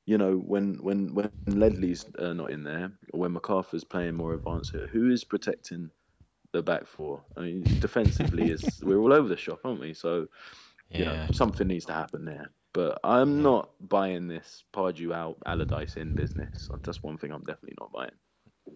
you 0.07 0.19
know, 0.19 0.37
when 0.37 0.75
when 0.83 1.15
when 1.15 1.31
Ledley's 1.49 2.07
uh, 2.19 2.33
not 2.35 2.51
in 2.51 2.65
there, 2.65 2.93
or 3.13 3.21
when 3.21 3.35
McArthur's 3.35 3.85
playing 3.85 4.15
more 4.17 4.35
advanced, 4.35 4.73
here, 4.73 4.89
who 4.93 5.11
is 5.11 5.25
protecting 5.25 5.91
the 6.53 6.63
back 6.63 6.87
four? 6.87 7.25
I 7.37 7.43
mean, 7.43 7.69
defensively 7.81 8.51
is 8.51 8.81
we're 8.83 8.99
all 8.99 9.13
over 9.13 9.29
the 9.29 9.37
shop, 9.37 9.61
aren't 9.65 9.81
we? 9.81 9.95
So 9.95 10.27
you 10.97 11.05
know, 11.05 11.21
Yeah. 11.23 11.29
something 11.33 11.69
needs 11.69 11.87
to 11.87 11.93
happen 11.95 12.25
there. 12.25 12.51
But 12.73 13.01
I'm 13.05 13.43
not 13.43 13.71
buying 13.81 14.29
this 14.29 14.65
Pardew 14.73 15.13
out, 15.15 15.39
Allardyce 15.47 15.97
in 15.97 16.15
business. 16.15 16.69
Uh, 16.73 16.79
that's 16.83 17.03
one 17.03 17.19
thing 17.19 17.33
I'm 17.33 17.45
definitely 17.45 17.77
not 17.81 17.93
buying. 17.93 18.11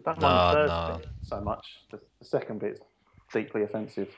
That 0.04 0.18
No, 0.18 0.28
one 0.28 0.50
first 0.50 0.74
no. 0.74 0.98
bit 0.98 1.08
so 1.22 1.40
much. 1.40 1.66
The, 1.90 2.00
the 2.18 2.24
second 2.24 2.60
bit's 2.60 2.80
deeply 3.32 3.62
offensive. 3.62 4.14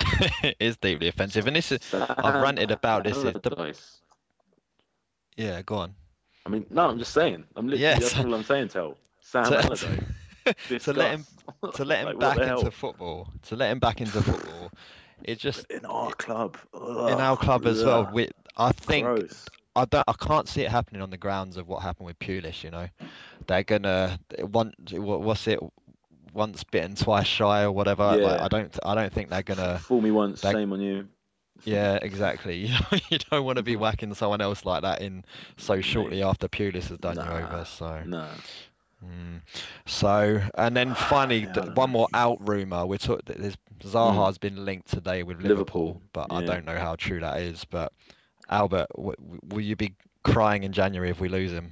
it 0.42 0.56
is 0.60 0.76
deeply 0.76 1.08
offensive, 1.08 1.46
and 1.46 1.56
this 1.56 1.72
is 1.72 1.80
I've 1.92 2.40
ranted 2.40 2.70
about 2.70 3.04
this. 3.04 3.22
The, 3.22 3.34
Allardyce. 3.42 4.00
yeah, 5.36 5.62
go 5.62 5.76
on. 5.76 5.94
I 6.46 6.50
mean, 6.50 6.66
no, 6.70 6.88
I'm 6.88 6.98
just 6.98 7.12
saying. 7.12 7.44
I'm 7.56 7.68
literally 7.68 8.00
Yes. 8.00 8.00
that's 8.00 8.18
all 8.18 8.34
I'm 8.34 8.42
saying. 8.44 8.68
Tell 8.68 8.96
Sam 9.20 9.44
To- 9.44 9.56
Allardyce. 9.56 10.00
to 10.80 10.92
let 10.92 11.10
him 11.12 11.26
to 11.74 11.84
let 11.84 12.00
him 12.00 12.06
Like, 12.18 12.18
back 12.18 12.36
into 12.46 12.46
hell? 12.46 12.70
football, 12.70 13.28
to 13.42 13.56
let 13.56 13.70
him 13.70 13.78
back 13.78 14.00
into 14.00 14.22
football, 14.22 14.72
it 15.24 15.38
just 15.38 15.66
in 15.70 15.84
our 15.84 16.12
club. 16.14 16.56
in 16.74 17.20
our 17.20 17.36
club 17.36 17.66
as 17.66 17.84
well. 17.84 18.06
We, 18.12 18.28
I 18.56 18.72
think 18.72 19.06
gross. 19.06 19.46
I 19.76 19.84
don't. 19.84 20.04
I 20.08 20.12
can't 20.12 20.48
see 20.48 20.62
it 20.62 20.70
happening 20.70 21.02
on 21.02 21.10
the 21.10 21.16
grounds 21.16 21.56
of 21.56 21.68
what 21.68 21.82
happened 21.82 22.06
with 22.06 22.18
Pulis. 22.18 22.62
You 22.64 22.70
know, 22.70 22.88
they're 23.46 23.62
gonna 23.64 24.18
want. 24.40 24.74
what- 24.92 25.20
What's 25.22 25.46
it? 25.46 25.60
Once 26.32 26.62
bitten, 26.62 26.94
twice 26.94 27.26
shy, 27.26 27.62
or 27.64 27.72
whatever. 27.72 28.04
Like, 28.04 28.20
Yeah. 28.20 28.44
I 28.44 28.48
don't. 28.48 28.78
I 28.84 28.94
don't 28.94 29.12
think 29.12 29.30
they're 29.30 29.42
gonna. 29.42 29.78
Fool 29.78 30.00
me 30.00 30.10
once, 30.12 30.40
shame 30.42 30.72
on 30.72 30.80
you. 30.80 31.08
Yeah, 31.64 31.98
exactly. 32.02 32.56
You 32.66 32.68
know, 32.74 32.98
you 33.10 33.18
don't 33.30 33.44
want 33.44 33.56
to 33.56 33.62
be 33.62 33.76
whacking 33.76 34.14
someone 34.14 34.40
else 34.40 34.64
like 34.64 34.82
that 34.82 35.02
in 35.02 35.24
so 35.56 35.80
shortly 35.80 36.22
after 36.22 36.48
Pulis 36.48 36.88
has 36.88 36.98
done 36.98 37.16
you 37.16 37.22
over. 37.22 37.64
So. 37.66 38.02
No. 38.06 38.28
Mm. 39.04 39.40
So, 39.86 40.40
and 40.54 40.76
then 40.76 40.94
finally, 41.08 41.46
th- 41.46 41.66
one 41.74 41.90
know. 41.90 41.98
more 41.98 42.08
out 42.14 42.46
rumor. 42.48 42.86
We're 42.86 42.98
talk- 42.98 43.22
Zaha's 43.82 44.38
been 44.38 44.64
linked 44.64 44.88
today 44.90 45.22
with 45.22 45.38
Liverpool, 45.40 45.56
Liverpool, 45.86 46.02
but 46.12 46.26
I 46.30 46.44
don't 46.44 46.64
know 46.64 46.78
how 46.78 46.96
true 46.96 47.20
that 47.20 47.40
is. 47.40 47.64
But 47.64 47.92
Albert, 48.50 48.86
w- 48.96 49.16
w- 49.16 49.40
will 49.48 49.60
you 49.60 49.76
be 49.76 49.94
crying 50.24 50.64
in 50.64 50.72
January 50.72 51.10
if 51.10 51.20
we 51.20 51.28
lose 51.28 51.52
him? 51.52 51.70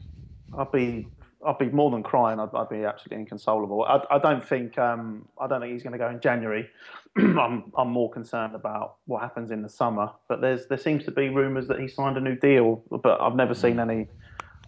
I'd 0.56 0.72
be, 0.72 1.06
I'd 1.44 1.58
be 1.58 1.68
more 1.70 1.90
than 1.90 2.02
crying. 2.02 2.38
I'd, 2.40 2.48
I'd 2.54 2.68
be 2.68 2.84
absolutely 2.84 3.18
inconsolable. 3.22 3.84
I, 3.84 4.00
I 4.10 4.18
don't 4.18 4.46
think, 4.46 4.78
um, 4.78 5.26
I 5.40 5.46
don't 5.46 5.60
think 5.60 5.72
he's 5.72 5.82
going 5.82 5.92
to 5.92 5.98
go 5.98 6.08
in 6.08 6.20
January. 6.20 6.68
I'm, 7.16 7.72
I'm 7.76 7.90
more 7.90 8.10
concerned 8.10 8.54
about 8.54 8.96
what 9.06 9.20
happens 9.20 9.50
in 9.50 9.62
the 9.62 9.68
summer. 9.68 10.10
But 10.28 10.40
there's, 10.40 10.66
there 10.66 10.78
seems 10.78 11.04
to 11.06 11.10
be 11.10 11.28
rumours 11.28 11.66
that 11.68 11.80
he 11.80 11.88
signed 11.88 12.16
a 12.16 12.20
new 12.20 12.36
deal, 12.36 12.82
but 12.90 13.20
I've 13.20 13.34
never 13.36 13.54
seen 13.54 13.78
any. 13.80 14.06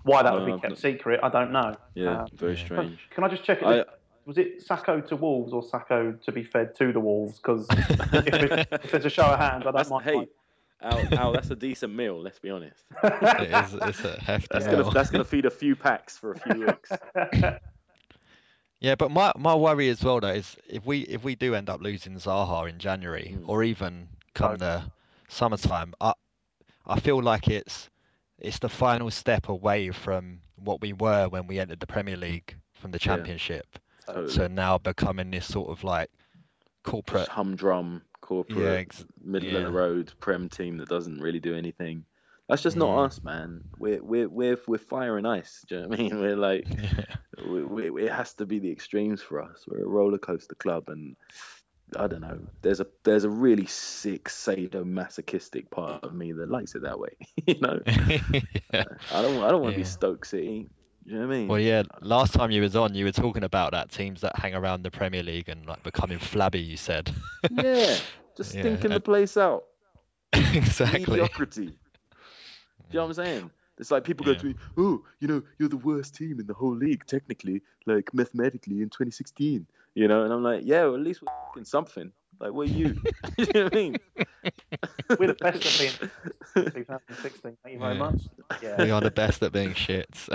Why 0.03 0.23
that 0.23 0.33
would 0.33 0.47
be 0.47 0.53
I've 0.53 0.61
kept 0.63 0.71
not- 0.73 0.79
secret, 0.79 1.21
I 1.23 1.29
don't 1.29 1.53
know. 1.53 1.77
Yeah, 1.95 2.23
Um, 2.23 2.29
very 2.35 2.57
strange. 2.57 2.99
Can 3.11 3.23
I 3.23 3.29
just 3.29 3.45
check? 3.45 3.63
I- 3.63 3.85
was 4.27 4.37
it 4.39 4.63
Sako 4.63 5.01
to 5.01 5.17
Wolves 5.17 5.53
or 5.53 5.63
Sako 5.63 6.13
to 6.25 6.33
be 6.33 6.43
fed 6.45 6.75
to 6.77 6.93
the 6.93 7.01
Wolves? 7.01 7.39
Because 7.39 7.67
if, 7.71 8.27
it- 8.35 8.69
if 8.85 8.91
there's 8.93 9.05
a 9.07 9.11
show 9.11 9.25
of 9.25 9.39
hands, 9.39 9.63
I 9.63 9.65
don't 9.65 9.77
That's, 9.77 9.91
mind. 9.91 10.05
hey, 10.05 10.29
Al, 10.83 11.01
Al, 11.17 11.33
that's 11.33 11.51
a 11.51 11.57
decent 11.57 11.95
meal. 11.95 12.21
Let's 12.21 12.39
be 12.39 12.51
honest. 12.51 12.85
It 13.03 13.51
is, 13.53 13.75
it's 13.75 14.05
a 14.05 14.19
hefty 14.21 14.49
That's 14.51 14.67
meal. 14.67 14.83
gonna 14.83 14.91
that's 14.91 15.11
gonna 15.11 15.25
feed 15.25 15.45
a 15.47 15.51
few 15.51 15.77
packs 15.77 16.17
for 16.17 16.33
a 16.33 16.39
few 16.39 16.67
weeks. 16.67 16.91
Yeah, 18.81 18.95
but 18.95 19.11
my, 19.11 19.33
my 19.37 19.55
worry 19.55 19.91
as 19.91 20.03
well 20.03 20.21
though 20.21 20.29
is 20.29 20.57
if 20.67 20.87
we 20.87 21.01
if 21.01 21.23
we 21.23 21.35
do 21.35 21.55
end 21.55 21.69
up 21.69 21.83
losing 21.83 22.15
Zaha 22.15 22.69
in 22.69 22.79
January 22.79 23.37
Mm. 23.39 23.49
or 23.49 23.63
even 23.63 24.09
come 24.35 24.57
the 24.57 24.83
summertime, 25.29 25.93
I 26.01 26.15
I 26.87 26.99
feel 26.99 27.23
like 27.23 27.49
it's 27.49 27.91
it's 28.39 28.59
the 28.59 28.69
final 28.71 29.11
step 29.11 29.49
away 29.49 29.91
from 29.91 30.41
what 30.57 30.81
we 30.81 30.95
were 30.95 31.29
when 31.29 31.47
we 31.47 31.59
entered 31.61 31.81
the 31.81 31.87
Premier 31.87 32.17
League 32.17 32.57
from 32.73 32.91
the 32.91 32.99
Yeah. 32.99 33.17
Championship 33.17 33.79
Totally. 34.07 34.33
to 34.35 34.49
now 34.49 34.79
becoming 34.79 35.31
this 35.31 35.47
sort 35.47 35.69
of 35.71 35.85
like 35.85 36.11
corporate. 36.83 37.27
Just 37.27 37.31
humdrum 37.33 38.03
corporate, 38.31 38.59
Yeah, 38.59 38.71
ex- 38.75 39.05
middle 39.25 39.57
of 39.57 39.65
the 39.65 39.71
road 39.73 40.13
prem 40.21 40.49
team 40.49 40.79
that 40.79 40.89
doesn't 40.89 41.21
really 41.21 41.41
do 41.41 41.57
anything. 41.57 42.05
That's 42.49 42.63
just 42.63 42.77
not 42.77 42.97
us, 43.05 43.21
man. 43.25 43.65
We're 43.77 44.01
we're 44.03 44.29
we're 44.29 44.59
we're 44.69 44.79
fire 44.79 45.19
and 45.19 45.27
ice. 45.27 45.65
Do 45.69 45.75
you 45.75 45.81
know 45.83 45.89
what 45.89 45.99
I 45.99 46.03
mean? 46.03 46.21
We're 46.21 46.37
like, 46.37 46.65
we, 47.45 47.65
we, 47.91 48.05
it 48.07 48.13
has 48.13 48.35
to 48.35 48.47
be 48.47 48.61
the 48.61 48.71
extremes 48.71 49.21
for 49.21 49.43
us. 49.43 49.65
We're 49.67 49.85
a 49.85 49.89
roller 49.89 50.19
coaster 50.19 50.55
club, 50.55 50.85
and 50.89 51.17
I 51.97 52.07
don't 52.07 52.21
know. 52.21 52.39
There's 52.63 52.79
a 52.81 52.87
there's 53.05 53.25
a 53.25 53.31
really 53.31 53.67
sick 53.67 54.29
sadomasochistic 54.29 55.71
part 55.71 56.05
of 56.05 56.15
me 56.15 56.33
that 56.33 56.51
likes 56.51 56.75
it 56.77 56.83
that 56.83 56.99
way. 57.01 57.17
you 57.47 57.59
know, 57.61 57.81
yeah. 57.87 58.85
I 59.13 59.23
don't 59.23 59.43
I 59.43 59.51
don't 59.51 59.63
want 59.63 59.75
to 59.75 59.81
Yeah. 59.81 59.85
be 59.85 59.85
Stoke 59.85 60.25
City. 60.25 60.69
Do 61.05 61.13
you 61.13 61.21
know 61.21 61.27
what 61.27 61.35
I 61.35 61.39
mean? 61.39 61.49
Well, 61.49 61.59
yeah. 61.59 61.83
Last 62.03 62.35
time 62.35 62.51
you 62.51 62.61
was 62.61 62.77
on, 62.77 62.95
you 62.95 63.05
were 63.05 63.13
talking 63.13 63.45
about 63.45 63.73
that 63.73 63.91
teams 63.91 64.21
that 64.21 64.39
hang 64.39 64.55
around 64.55 64.83
the 64.83 64.91
Premier 64.91 65.23
League 65.23 65.49
and 65.49 65.67
like 65.67 65.83
becoming 65.83 66.19
flabby. 66.19 66.61
You 66.61 66.77
said 66.77 67.13
yeah, 67.51 67.97
just 68.37 68.55
Yeah, 68.55 68.63
stinking 68.63 68.93
the 68.93 69.01
place 69.01 69.37
out. 69.37 69.65
exactly. 70.33 71.01
Mediocrity. 71.01 71.65
you 71.65 71.73
know 72.93 73.01
what 73.01 73.07
I'm 73.07 73.15
saying? 73.15 73.51
It's 73.79 73.91
like 73.91 74.05
people 74.05 74.27
go 74.27 74.35
to 74.35 74.47
me, 74.47 74.55
oh, 74.77 75.03
you 75.21 75.29
know, 75.29 75.43
you're 75.59 75.71
the 75.71 75.79
worst 75.79 76.15
team 76.15 76.39
in 76.39 76.47
the 76.47 76.53
whole 76.53 76.77
league, 76.77 77.07
technically, 77.07 77.63
like 77.87 78.13
mathematically 78.13 78.83
in 78.83 78.91
2016. 78.91 79.67
You 79.95 80.07
know, 80.07 80.23
and 80.25 80.33
I'm 80.33 80.43
like, 80.43 80.61
yeah, 80.65 80.85
well, 80.85 80.97
at 80.97 81.01
least 81.01 81.23
we're 81.23 81.65
something. 81.65 82.13
Like, 82.41 82.53
what 82.53 82.69
are 82.69 82.73
you? 82.73 82.97
you 83.39 83.47
know 83.55 83.65
what 83.65 83.73
I 83.73 83.77
mean? 83.77 83.97
We're 85.19 85.27
the 85.29 85.35
best 85.35 85.67
at 85.67 85.79
being 86.57 86.73
2016. 86.75 87.57
Thank 87.63 87.75
you 87.75 87.79
very 87.79 87.95
Yeah. 87.95 87.99
much. 87.99 88.21
We 88.79 88.91
are 88.91 89.01
the 89.01 89.11
best 89.11 89.43
at 89.43 89.53
being 89.53 89.75
shits. 89.75 90.29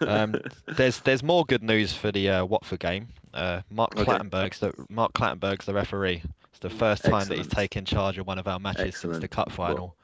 um, 0.00 0.34
there's 0.66 1.00
there's 1.00 1.22
more 1.22 1.44
good 1.44 1.62
news 1.62 1.92
for 1.92 2.10
the 2.10 2.30
uh, 2.30 2.44
Watford 2.46 2.80
game. 2.80 3.08
Uh, 3.34 3.60
Mark 3.70 3.94
Okay. 3.96 4.04
Clattenburg's 4.04 4.58
the 4.60 4.72
Mark 4.88 5.12
Clattenburg's 5.12 5.66
the 5.66 5.74
referee. 5.74 6.22
It's 6.50 6.58
the 6.60 6.70
first 6.70 7.04
time 7.04 7.28
that 7.28 7.36
he's 7.36 7.46
taken 7.48 7.84
charge 7.84 8.16
of 8.16 8.26
one 8.26 8.38
of 8.38 8.48
our 8.48 8.58
matches 8.58 8.96
since 8.96 9.18
the 9.18 9.28
cup 9.28 9.52
final. 9.52 9.94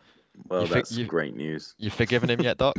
Well, 0.48 0.62
You 0.62 0.66
thi- 0.68 0.74
that's 0.74 0.92
you- 0.92 1.06
great 1.06 1.34
news. 1.34 1.74
You've 1.78 1.94
forgiven 1.94 2.28
him 2.28 2.40
yet, 2.42 2.58
Doc? 2.58 2.76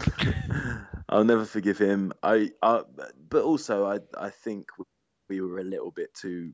I'll 1.09 1.23
never 1.23 1.45
forgive 1.45 1.77
him. 1.79 2.13
I, 2.21 2.51
I, 2.61 2.81
but 3.29 3.43
also 3.43 3.85
I, 3.85 3.99
I 4.17 4.29
think 4.29 4.67
we 5.29 5.41
were 5.41 5.59
a 5.59 5.63
little 5.63 5.91
bit 5.91 6.13
too. 6.13 6.53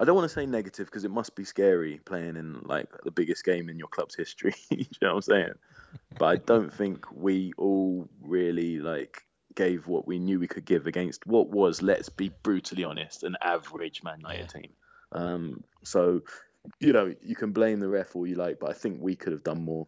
I 0.00 0.04
don't 0.04 0.16
want 0.16 0.28
to 0.28 0.34
say 0.34 0.46
negative 0.46 0.86
because 0.86 1.04
it 1.04 1.10
must 1.10 1.36
be 1.36 1.44
scary 1.44 2.00
playing 2.06 2.36
in 2.36 2.60
like 2.64 2.88
the 3.04 3.10
biggest 3.10 3.44
game 3.44 3.68
in 3.68 3.78
your 3.78 3.88
club's 3.88 4.14
history. 4.14 4.54
you 4.70 4.86
know 5.02 5.08
what 5.08 5.16
I'm 5.16 5.22
saying? 5.22 5.52
But 6.18 6.26
I 6.26 6.36
don't 6.36 6.72
think 6.80 7.04
we 7.12 7.52
all 7.58 8.08
really 8.22 8.78
like 8.78 9.22
gave 9.54 9.86
what 9.86 10.06
we 10.06 10.18
knew 10.18 10.40
we 10.40 10.48
could 10.48 10.64
give 10.64 10.86
against 10.86 11.26
what 11.26 11.50
was, 11.50 11.82
let's 11.82 12.08
be 12.08 12.30
brutally 12.42 12.84
honest, 12.84 13.24
an 13.24 13.36
average 13.42 14.02
Man 14.02 14.20
United 14.20 14.48
team. 14.48 14.70
Um, 15.12 15.64
so, 15.82 16.22
you 16.78 16.92
know, 16.92 17.14
you 17.20 17.36
can 17.36 17.52
blame 17.52 17.80
the 17.80 17.88
ref 17.88 18.16
all 18.16 18.26
you 18.26 18.36
like, 18.36 18.58
but 18.58 18.70
I 18.70 18.74
think 18.74 19.02
we 19.02 19.16
could 19.16 19.32
have 19.32 19.44
done 19.44 19.62
more 19.62 19.86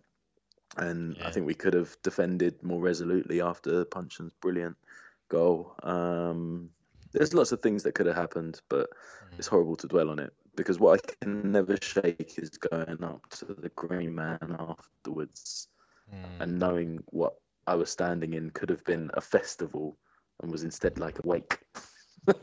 and 0.77 1.17
I 1.23 1.31
think 1.31 1.47
we 1.47 1.55
could 1.55 1.75
have 1.75 1.97
defended 2.03 2.63
more 2.63 2.81
resolutely 2.81 3.41
after 3.41 3.85
Puncheon's 3.85 4.33
brilliant 4.41 4.77
goal. 5.29 5.75
Um, 5.83 6.71
there's 7.13 7.35
lots 7.35 7.53
of 7.53 7.61
things 7.63 7.83
that 7.85 7.95
could 7.95 8.07
have 8.07 8.17
happened, 8.17 8.61
but 8.69 8.89
it's 9.39 9.47
horrible 9.47 9.77
to 9.77 9.87
dwell 9.87 10.11
on 10.11 10.19
it 10.19 10.33
because 10.57 10.79
what 10.79 11.01
I 11.01 11.25
can 11.25 11.51
never 11.53 11.77
shake 11.81 12.35
is 12.39 12.51
going 12.51 13.03
up 13.03 13.29
to 13.31 13.47
the 13.47 13.71
Green 13.77 14.15
Man 14.15 14.39
afterwards 14.59 15.69
Hmm. 16.11 16.43
and 16.43 16.59
knowing 16.59 16.99
what 17.07 17.35
I 17.67 17.75
was 17.77 17.89
standing 17.91 18.35
in 18.35 18.51
could 18.51 18.69
have 18.69 18.85
been 18.85 19.11
a 19.15 19.21
festival 19.21 19.97
and 20.43 20.51
was 20.53 20.63
instead 20.65 20.99
like 20.99 21.19
a 21.19 21.23
wake. 21.27 21.59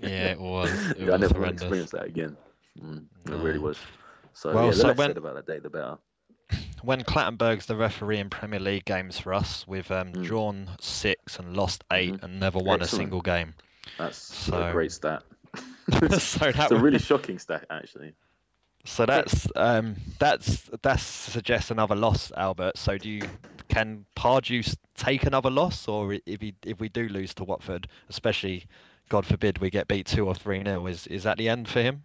Yeah, 0.01 0.31
it 0.31 0.39
was. 0.39 0.71
It 0.91 0.99
Yeah, 1.07 1.13
I 1.13 1.17
never 1.17 1.19
want 1.19 1.29
to 1.29 1.35
horrendous. 1.35 1.61
experience 1.61 1.91
that 1.91 2.05
again. 2.05 2.37
Mm, 2.81 3.05
It 3.27 3.31
really 3.43 3.59
was. 3.59 3.77
So 4.33 4.53
Well, 4.53 4.65
yeah, 4.65 4.71
the 4.71 4.77
so 4.77 4.87
less 4.87 4.97
when- 4.97 5.09
said 5.09 5.17
about 5.17 5.35
that 5.35 5.45
day, 5.45 5.59
the 5.59 5.69
better. 5.69 5.97
when 6.81 7.03
Clattenburg's 7.03 7.65
the 7.67 7.75
referee 7.75 8.17
in 8.19 8.29
Premier 8.29 8.59
League 8.59 8.85
games 8.85 9.19
for 9.19 9.33
us, 9.33 9.67
we've 9.67 9.91
um, 9.91 10.13
Mm. 10.13 10.23
drawn 10.23 10.69
six 10.79 11.37
and 11.37 11.55
lost 11.55 11.83
8 11.91 12.13
Mhm. 12.13 12.23
and 12.23 12.39
never 12.39 12.57
won 12.59 12.81
Excellent. 12.81 12.93
a 12.93 12.95
single 12.95 13.21
game. 13.21 13.53
That's 13.97 14.17
So- 14.17 14.69
a 14.69 14.71
great 14.71 14.91
stat. 14.91 15.23
so 16.19 16.45
it's 16.47 16.71
a 16.71 16.77
really 16.77 16.99
shocking 16.99 17.39
stat, 17.39 17.65
actually. 17.69 18.13
So 18.85 19.05
that's 19.05 19.47
um, 19.55 19.95
that's 20.19 20.69
that 20.83 20.99
suggests 20.99 21.69
another 21.71 21.95
loss, 21.95 22.31
Albert. 22.37 22.77
So 22.77 22.97
do 22.97 23.09
you 23.09 23.21
can 23.67 24.05
Pardew 24.15 24.63
take 24.95 25.25
another 25.25 25.49
loss, 25.49 25.87
or 25.87 26.13
if 26.25 26.41
he 26.41 26.53
if 26.65 26.79
we 26.79 26.89
do 26.89 27.07
lose 27.09 27.33
to 27.35 27.43
Watford, 27.43 27.87
especially 28.09 28.65
God 29.09 29.25
forbid 29.25 29.57
we 29.57 29.69
get 29.69 29.87
beat 29.87 30.05
two 30.05 30.27
or 30.27 30.35
three 30.35 30.61
nil, 30.63 30.87
is 30.87 31.07
is 31.07 31.23
that 31.23 31.37
the 31.37 31.49
end 31.49 31.67
for 31.67 31.81
him? 31.81 32.03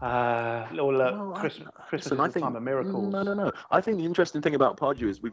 Uh, 0.00 0.66
little 0.70 1.00
uh, 1.00 1.10
Well, 1.10 1.34
I- 1.34 1.40
Christmas, 1.40 1.68
Christmas 1.88 2.12
Listen, 2.12 2.20
I 2.20 2.24
is 2.26 2.28
the 2.28 2.32
think 2.34 2.44
time 2.44 2.56
of 2.56 2.62
miracles. 2.62 3.12
No, 3.12 3.22
no, 3.22 3.34
no. 3.34 3.52
I 3.70 3.80
think 3.80 3.98
the 3.98 4.04
interesting 4.04 4.42
thing 4.42 4.54
about 4.54 4.76
Pardew 4.76 5.08
is 5.08 5.22
we've. 5.22 5.32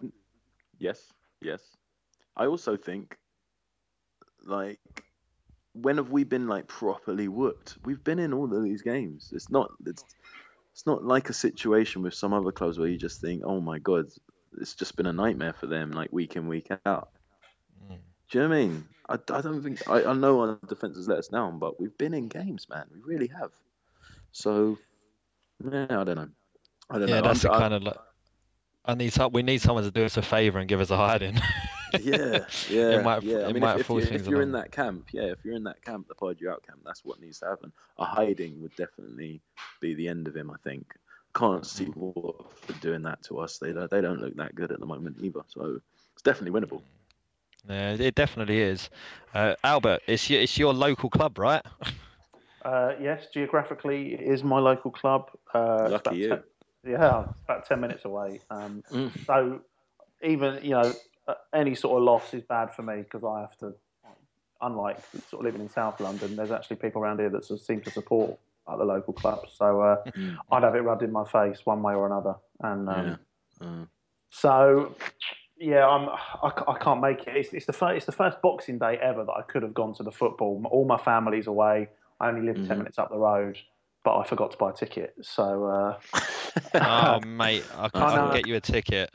Yes, 0.80 1.12
yes. 1.42 1.62
I 2.36 2.46
also 2.48 2.76
think, 2.78 3.18
like, 4.46 4.80
when 5.74 5.98
have 5.98 6.12
we 6.12 6.24
been 6.24 6.48
like 6.48 6.68
properly 6.68 7.28
whooped? 7.28 7.78
We've 7.86 8.04
been 8.04 8.20
in 8.20 8.34
all 8.34 8.54
of 8.56 8.64
these 8.64 8.82
games. 8.82 9.32
It's 9.34 9.50
not. 9.50 9.72
It's. 9.86 10.04
It's 10.74 10.88
not 10.88 11.04
like 11.06 11.30
a 11.30 11.34
situation 11.34 12.02
with 12.02 12.16
some 12.16 12.34
other 12.34 12.52
clubs 12.52 12.80
where 12.80 12.88
you 12.88 12.98
just 12.98 13.22
think, 13.22 13.44
"Oh 13.46 13.62
my 13.62 13.78
god, 13.78 14.08
it's 14.60 14.74
just 14.74 14.96
been 14.96 15.06
a 15.06 15.14
nightmare 15.14 15.54
for 15.54 15.68
them, 15.68 15.92
like 15.92 16.12
week 16.12 16.36
in 16.36 16.48
week 16.48 16.68
out." 16.88 17.10
Mm. 17.86 17.98
Do 18.32 18.38
you 18.40 18.42
know 18.42 18.50
what 18.50 18.56
I 18.56 18.60
mean? 18.60 18.86
I, 19.08 19.14
I 19.14 19.42
don't 19.42 19.62
think 19.62 19.88
I, 19.88 20.04
I 20.06 20.14
know 20.14 20.40
our 20.40 20.60
defense 20.68 20.98
has 20.98 21.08
let 21.08 21.20
us 21.20 21.28
down, 21.28 21.60
but 21.60 21.80
we've 21.80 21.96
been 21.96 22.16
in 22.16 22.28
games, 22.28 22.68
man. 22.70 22.86
We 22.92 23.02
really 23.06 23.28
have. 23.40 23.52
So, 24.32 24.80
yeah, 25.64 25.86
I 25.92 26.04
don't 26.04 26.16
know. 26.16 26.30
I 26.90 26.98
don't 26.98 27.08
Yeah, 27.08 27.20
know. 27.22 27.28
that's 27.28 27.46
I'm- 27.46 27.60
kind 27.60 27.74
of 27.76 27.84
like. 27.84 27.98
I 28.84 28.96
need 28.96 29.14
some. 29.14 29.32
We 29.32 29.44
need 29.44 29.62
someone 29.62 29.84
to 29.84 29.92
do 29.92 30.04
us 30.06 30.18
a 30.18 30.24
favour 30.24 30.58
and 30.58 30.68
give 30.68 30.82
us 30.82 30.90
a 30.90 30.98
hiding. 30.98 31.40
yeah, 32.02 32.46
yeah, 32.70 33.02
might- 33.02 33.24
yeah. 33.24 33.46
I 33.48 33.54
mean, 33.54 33.62
might 33.62 33.76
if, 33.76 33.82
if, 33.82 33.90
you, 33.90 34.02
things 34.02 34.22
if 34.22 34.28
you're 34.28 34.42
in 34.42 34.52
that 34.54 34.72
camp, 34.72 35.08
yeah, 35.12 35.24
if 35.24 35.44
you're 35.44 35.56
in 35.56 35.64
that 35.64 35.82
camp, 35.84 36.08
the 36.08 36.16
Pardew 36.16 36.50
out 36.52 36.66
camp, 36.66 36.80
that's 36.86 37.04
what 37.06 37.20
needs 37.22 37.40
to 37.40 37.46
happen. 37.46 37.72
A 37.98 38.06
hiding 38.06 38.62
would 38.62 38.76
definitely 38.76 39.42
be 39.80 39.94
the 39.94 40.08
end 40.08 40.28
of 40.28 40.36
him. 40.36 40.50
I 40.52 40.58
think. 40.64 40.96
Can't 41.36 41.66
see 41.66 41.86
Mm. 41.86 42.16
Watford 42.16 42.80
doing 42.80 43.02
that 43.04 43.24
to 43.24 43.40
us. 43.40 43.58
They 43.58 43.74
don't, 43.74 43.90
they 43.90 44.02
don't 44.02 44.22
look 44.22 44.36
that 44.36 44.54
good 44.54 44.72
at 44.72 44.80
the 44.80 44.86
moment 44.86 45.18
either. 45.22 45.42
So 45.48 45.80
it's 46.14 46.22
definitely 46.22 46.60
winnable. 46.60 46.82
yeah, 47.68 47.94
it 47.94 48.14
definitely 48.14 48.62
is. 48.62 48.90
Uh, 49.34 49.56
Albert, 49.64 50.02
it's 50.06 50.30
your 50.30 50.42
it's 50.42 50.58
your 50.60 50.74
local 50.74 51.10
club, 51.10 51.38
right? 51.40 51.64
Uh, 52.66 52.94
yes, 53.02 53.26
geographically, 53.34 54.14
it 54.14 54.22
is 54.22 54.42
my 54.42 54.58
local 54.58 54.90
club. 54.90 55.30
Uh, 55.54 55.88
Lucky 55.92 56.16
you. 56.16 56.30
10 56.30 56.44
yeah, 56.88 57.26
about 57.46 57.66
10 57.68 57.80
minutes 57.82 58.06
away. 58.06 58.40
Um, 58.50 58.84
Mm. 58.90 59.12
So, 59.26 59.60
even, 60.22 60.64
you 60.64 60.70
know, 60.72 60.94
any 61.54 61.76
sort 61.76 61.98
of 61.98 62.04
loss 62.04 62.34
is 62.34 62.44
bad 62.44 62.74
for 62.74 62.82
me 62.84 62.98
because 63.04 63.24
I 63.24 63.42
have 63.42 63.58
to, 63.60 63.74
unlike 64.62 65.00
sort 65.30 65.42
of 65.42 65.46
living 65.46 65.62
in 65.62 65.70
South 65.70 66.00
London, 66.00 66.36
there's 66.36 66.52
actually 66.52 66.78
people 66.78 67.02
around 67.02 67.20
here 67.20 67.30
that 67.30 67.46
sort 67.46 67.60
of 67.60 67.66
seem 67.66 67.82
to 67.82 67.92
support 67.92 68.38
like, 68.68 68.78
the 68.78 68.86
local 68.86 69.14
clubs. 69.14 69.54
So, 69.58 69.82
uh, 69.82 70.04
I'd 70.52 70.64
have 70.64 70.76
it 70.76 70.82
rubbed 70.82 71.04
in 71.04 71.12
my 71.12 71.26
face 71.26 71.60
one 71.66 71.82
way 71.82 71.94
or 71.94 72.06
another. 72.06 72.36
And 72.62 72.90
um, 72.90 73.08
Yeah. 73.08 73.16
Mm. 73.68 73.88
so, 74.30 74.96
yeah, 75.58 75.88
I'm. 75.88 76.10
I, 76.10 76.52
I 76.68 76.78
can't 76.80 77.00
make 77.00 77.28
it. 77.28 77.38
It's, 77.38 77.54
it's 77.54 77.66
the 77.68 77.74
first. 77.74 77.96
It's 77.98 78.06
the 78.08 78.12
first 78.12 78.42
Boxing 78.42 78.80
Day 78.80 78.98
ever 79.02 79.24
that 79.24 79.32
I 79.32 79.44
could 79.44 79.62
have 79.64 79.74
gone 79.74 79.94
to 79.96 80.04
the 80.04 80.12
football. 80.12 80.62
All 80.72 80.86
my 80.86 80.98
family's 80.98 81.48
away. 81.48 81.88
I 82.20 82.28
only 82.30 82.42
live 82.42 82.58
Mhm. 82.58 82.68
ten 82.68 82.78
minutes 82.80 82.98
up 82.98 83.10
the 83.10 83.18
road, 83.18 83.58
but 84.04 84.18
I 84.18 84.26
forgot 84.26 84.52
to 84.52 84.58
buy 84.58 84.72
a 84.72 84.74
ticket. 84.74 85.14
So, 85.22 85.66
uh, 85.66 86.00
oh 86.82 87.20
mate, 87.26 87.64
I 87.78 87.90
can, 87.90 88.02
I 88.02 88.18
can 88.18 88.34
get 88.34 88.48
you 88.48 88.56
a 88.56 88.62
ticket. 88.62 89.12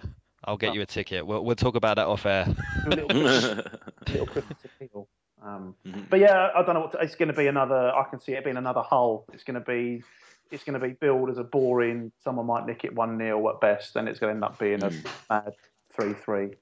I'll 0.48 0.56
get 0.56 0.74
you 0.74 0.80
a 0.80 0.86
ticket. 0.86 1.26
We'll 1.26 1.44
we'll 1.44 1.56
talk 1.56 1.76
about 1.76 1.96
that 1.96 2.06
off 2.06 2.24
air. 2.24 2.46
little, 2.86 3.08
little 4.08 4.26
Christmas 4.26 4.58
appeal. 4.64 5.06
Um, 5.42 5.74
Mhm. 5.86 6.08
but 6.08 6.20
yeah, 6.20 6.48
I 6.56 6.62
don't 6.62 6.74
know 6.74 6.80
what 6.80 6.92
to, 6.92 6.98
it's 6.98 7.14
going 7.16 7.28
to 7.28 7.34
be. 7.34 7.46
Another. 7.48 7.92
I 7.94 8.04
can 8.08 8.18
see 8.18 8.32
it 8.32 8.44
being 8.44 8.56
another 8.56 8.80
hull. 8.80 9.26
It's 9.34 9.44
going 9.44 9.54
to 9.54 9.60
be. 9.60 10.02
It's 10.50 10.64
going 10.64 10.80
to 10.80 10.84
be 10.84 10.94
billed 10.94 11.28
as 11.28 11.36
a 11.36 11.44
boring. 11.44 12.10
Someone 12.24 12.46
might 12.46 12.64
nick 12.64 12.82
it 12.84 12.94
one 12.94 13.18
0 13.18 13.46
at 13.50 13.60
best, 13.60 13.94
and 13.96 14.08
it's 14.08 14.18
going 14.18 14.30
to 14.30 14.34
end 14.36 14.44
up 14.44 14.58
being 14.58 14.82
a 14.82 14.88
Mm. 14.88 15.06
bad 15.28 15.52
three 15.94 16.14
three 16.14 16.54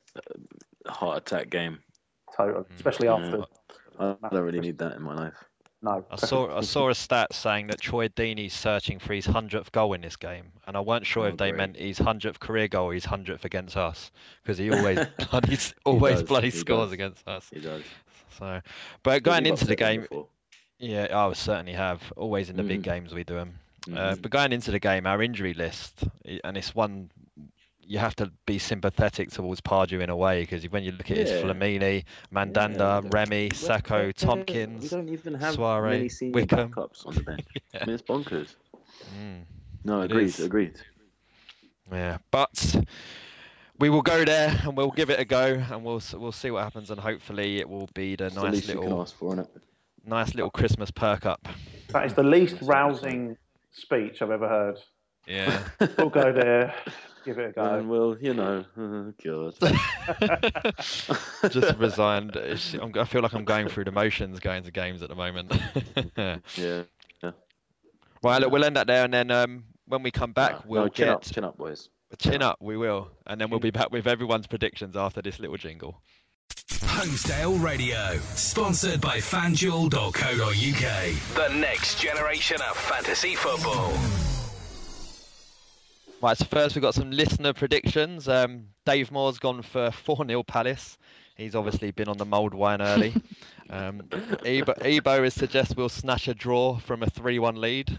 Heart 0.88 1.18
attack 1.18 1.50
game. 1.50 1.78
total, 2.36 2.66
especially 2.74 3.06
Yeah. 3.06 3.14
after. 3.14 3.44
I 4.00 4.16
don't 4.32 4.42
really 4.42 4.60
need 4.60 4.78
that 4.78 4.96
in 4.96 5.02
my 5.02 5.14
life. 5.14 5.44
No, 5.86 6.04
I 6.10 6.16
saw 6.16 6.56
I 6.58 6.60
saw 6.62 6.88
a 6.90 6.94
stat 6.94 7.32
saying 7.32 7.68
that 7.68 7.80
Troy 7.80 8.08
Deeney's 8.08 8.52
searching 8.52 8.98
for 8.98 9.14
his 9.14 9.26
hundredth 9.26 9.70
goal 9.70 9.92
in 9.92 10.00
this 10.00 10.16
game, 10.16 10.52
and 10.66 10.76
I 10.76 10.80
weren't 10.80 11.06
sure 11.06 11.26
Oh, 11.26 11.28
if 11.28 11.36
they 11.36 11.52
meant 11.52 11.76
his 11.76 11.98
hundredth 11.98 12.40
career 12.40 12.66
goal 12.68 12.86
or 12.90 12.94
his 12.94 13.04
hundredth 13.04 13.44
against 13.44 13.76
us, 13.76 14.10
because 14.42 14.58
he 14.58 14.70
always 14.70 14.98
bloody 15.30 15.56
always 15.84 16.18
does, 16.20 16.22
bloody 16.28 16.50
he 16.50 16.58
scores 16.58 16.86
does. 16.88 16.92
against 16.92 17.28
us. 17.28 17.48
He 17.52 17.60
does. 17.60 17.84
So, 18.38 18.60
but 19.04 19.22
going 19.22 19.46
into 19.46 19.64
the 19.64 19.76
game, 19.76 20.02
before. 20.02 20.26
yeah, 20.78 21.06
I 21.16 21.32
certainly 21.34 21.72
have. 21.74 22.12
Always 22.16 22.50
in 22.50 22.56
the 22.56 22.64
big 22.64 22.80
Mhm. 22.80 22.84
games 22.84 23.14
we 23.14 23.22
do 23.24 23.34
them. 23.34 23.58
Uh, 23.86 24.16
Mhm. 24.16 24.22
but 24.22 24.30
going 24.32 24.52
into 24.52 24.72
the 24.72 24.80
game, 24.80 25.06
our 25.06 25.22
injury 25.22 25.54
list, 25.54 26.02
and 26.44 26.56
it's 26.56 26.74
one 26.74 27.10
you 27.86 27.98
have 27.98 28.16
to 28.16 28.32
be 28.46 28.58
sympathetic 28.58 29.30
towards 29.30 29.60
Pardew 29.60 30.00
in 30.02 30.10
a 30.10 30.16
way, 30.16 30.42
because 30.42 30.64
when 30.70 30.82
you 30.82 30.92
look 30.92 31.10
at 31.10 31.18
it, 31.18 31.28
it's 31.28 31.30
Flamini, 31.30 32.04
Mandanda, 32.32 33.02
Yeah, 33.02 33.08
Remy, 33.10 33.50
Well, 33.52 33.58
Sako, 33.60 33.98
yeah, 34.00 34.06
We 34.06 34.12
Tomkins. 34.12 34.90
don't 34.90 35.08
even 35.08 35.34
have 35.34 35.54
Suarez, 35.54 35.96
many 35.98 36.08
senior 36.08 36.32
Wickham. 36.34 36.70
backups 36.72 37.06
on 37.06 37.14
the 37.14 37.22
bench. 37.22 37.44
Yeah. 37.74 37.80
I 37.82 37.86
mean, 37.86 37.94
it's 37.94 38.02
bonkers. 38.02 38.56
Mm. 39.16 39.44
No, 39.84 40.00
It 40.02 40.10
agreed, 40.10 40.24
is. 40.24 40.40
agreed. 40.40 40.80
Yeah, 41.92 42.18
but 42.30 42.76
we 43.78 43.88
will 43.90 44.02
go 44.02 44.24
there 44.24 44.58
and 44.64 44.76
we'll 44.76 44.90
give 44.90 45.10
it 45.10 45.20
a 45.20 45.24
go, 45.24 45.54
and 45.70 45.84
we'll 45.84 46.02
we'll 46.14 46.32
see 46.32 46.50
what 46.50 46.64
happens, 46.64 46.90
and 46.90 46.98
hopefully 46.98 47.58
it 47.60 47.68
will 47.68 47.88
be 47.94 48.16
the 48.16 48.26
It's 48.26 48.34
the 48.34 48.42
nice 48.42 48.54
least 48.54 48.68
you 48.68 48.74
can 48.74 48.82
little 48.84 49.02
ask 49.02 49.14
for, 49.16 49.36
innit? 49.36 49.48
nice 50.04 50.34
little 50.34 50.50
Christmas 50.50 50.90
perk 50.90 51.26
up. 51.26 51.46
That 51.88 52.06
is 52.06 52.14
the 52.14 52.22
least 52.24 52.56
rousing 52.62 53.36
speech 53.72 54.22
I've 54.22 54.30
ever 54.30 54.48
heard. 54.48 54.78
Yeah. 55.26 55.62
We'll 55.98 56.10
go 56.10 56.32
there, 56.32 56.74
give 57.26 57.38
it 57.38 57.50
a 57.50 57.52
go. 57.52 57.62
And 57.62 57.88
go. 57.88 57.92
well, 57.92 58.16
you 58.18 58.32
know, 58.32 58.64
oh, 58.78 59.12
God. 59.24 59.54
Just 61.50 61.78
resigned. 61.78 62.36
I'm- 62.36 62.92
I 62.96 63.04
feel 63.04 63.20
like 63.20 63.34
I'm 63.34 63.44
going 63.44 63.68
through 63.68 63.84
the 63.84 63.92
motions 63.92 64.40
going 64.40 64.62
to 64.62 64.70
games 64.70 65.02
at 65.02 65.10
the 65.10 65.14
moment. 65.14 65.52
Yeah. 66.16 66.38
yeah. 66.56 66.82
Right, 68.22 68.40
look, 68.40 68.50
we'll 68.50 68.64
end 68.64 68.76
that 68.76 68.86
there, 68.86 69.04
and 69.04 69.12
then 69.12 69.30
um, 69.30 69.64
when 69.86 70.02
we 70.02 70.10
come 70.10 70.32
back, 70.32 70.52
no, 70.52 70.62
we'll 70.66 70.82
no, 70.82 70.88
chin 70.88 71.06
get 71.06 71.14
up, 71.14 71.24
chin 71.24 71.44
up, 71.44 71.58
boys. 71.58 71.88
Chin 72.18 72.40
up, 72.40 72.56
we 72.60 72.76
will, 72.76 73.10
and 73.26 73.40
then 73.40 73.50
we'll 73.50 73.60
be 73.60 73.70
back 73.70 73.90
with 73.90 74.06
everyone's 74.06 74.46
predictions 74.46 74.96
after 74.96 75.20
this 75.20 75.38
little 75.38 75.56
jingle. 75.56 76.00
Holmesdale 76.70 77.62
Radio, 77.62 78.16
sponsored 78.34 79.00
by 79.00 79.18
FanDuel.co.uk. 79.18 81.50
The 81.50 81.58
next 81.58 82.00
generation 82.00 82.58
of 82.62 82.76
fantasy 82.76 83.34
football. 83.34 83.92
Right, 86.22 86.36
so 86.36 86.46
first 86.46 86.74
we've 86.74 86.82
got 86.82 86.94
some 86.94 87.10
listener 87.10 87.52
predictions. 87.52 88.26
Um, 88.28 88.68
Dave 88.86 89.12
Moore's 89.12 89.38
gone 89.38 89.62
for 89.62 89.90
4 89.90 90.26
0 90.26 90.42
Palace. 90.42 90.96
He's 91.36 91.54
obviously 91.54 91.90
been 91.90 92.08
on 92.08 92.16
the 92.16 92.24
mulled 92.24 92.54
wine 92.54 92.82
early. 92.82 93.14
Um, 93.68 94.02
Ebo, 94.44 94.74
Ebo 94.80 95.24
is 95.24 95.34
suggests 95.34 95.74
we'll 95.74 95.88
snatch 95.88 96.28
a 96.28 96.34
draw 96.34 96.78
from 96.78 97.02
a 97.02 97.10
3 97.10 97.40
1 97.40 97.60
lead. 97.60 97.98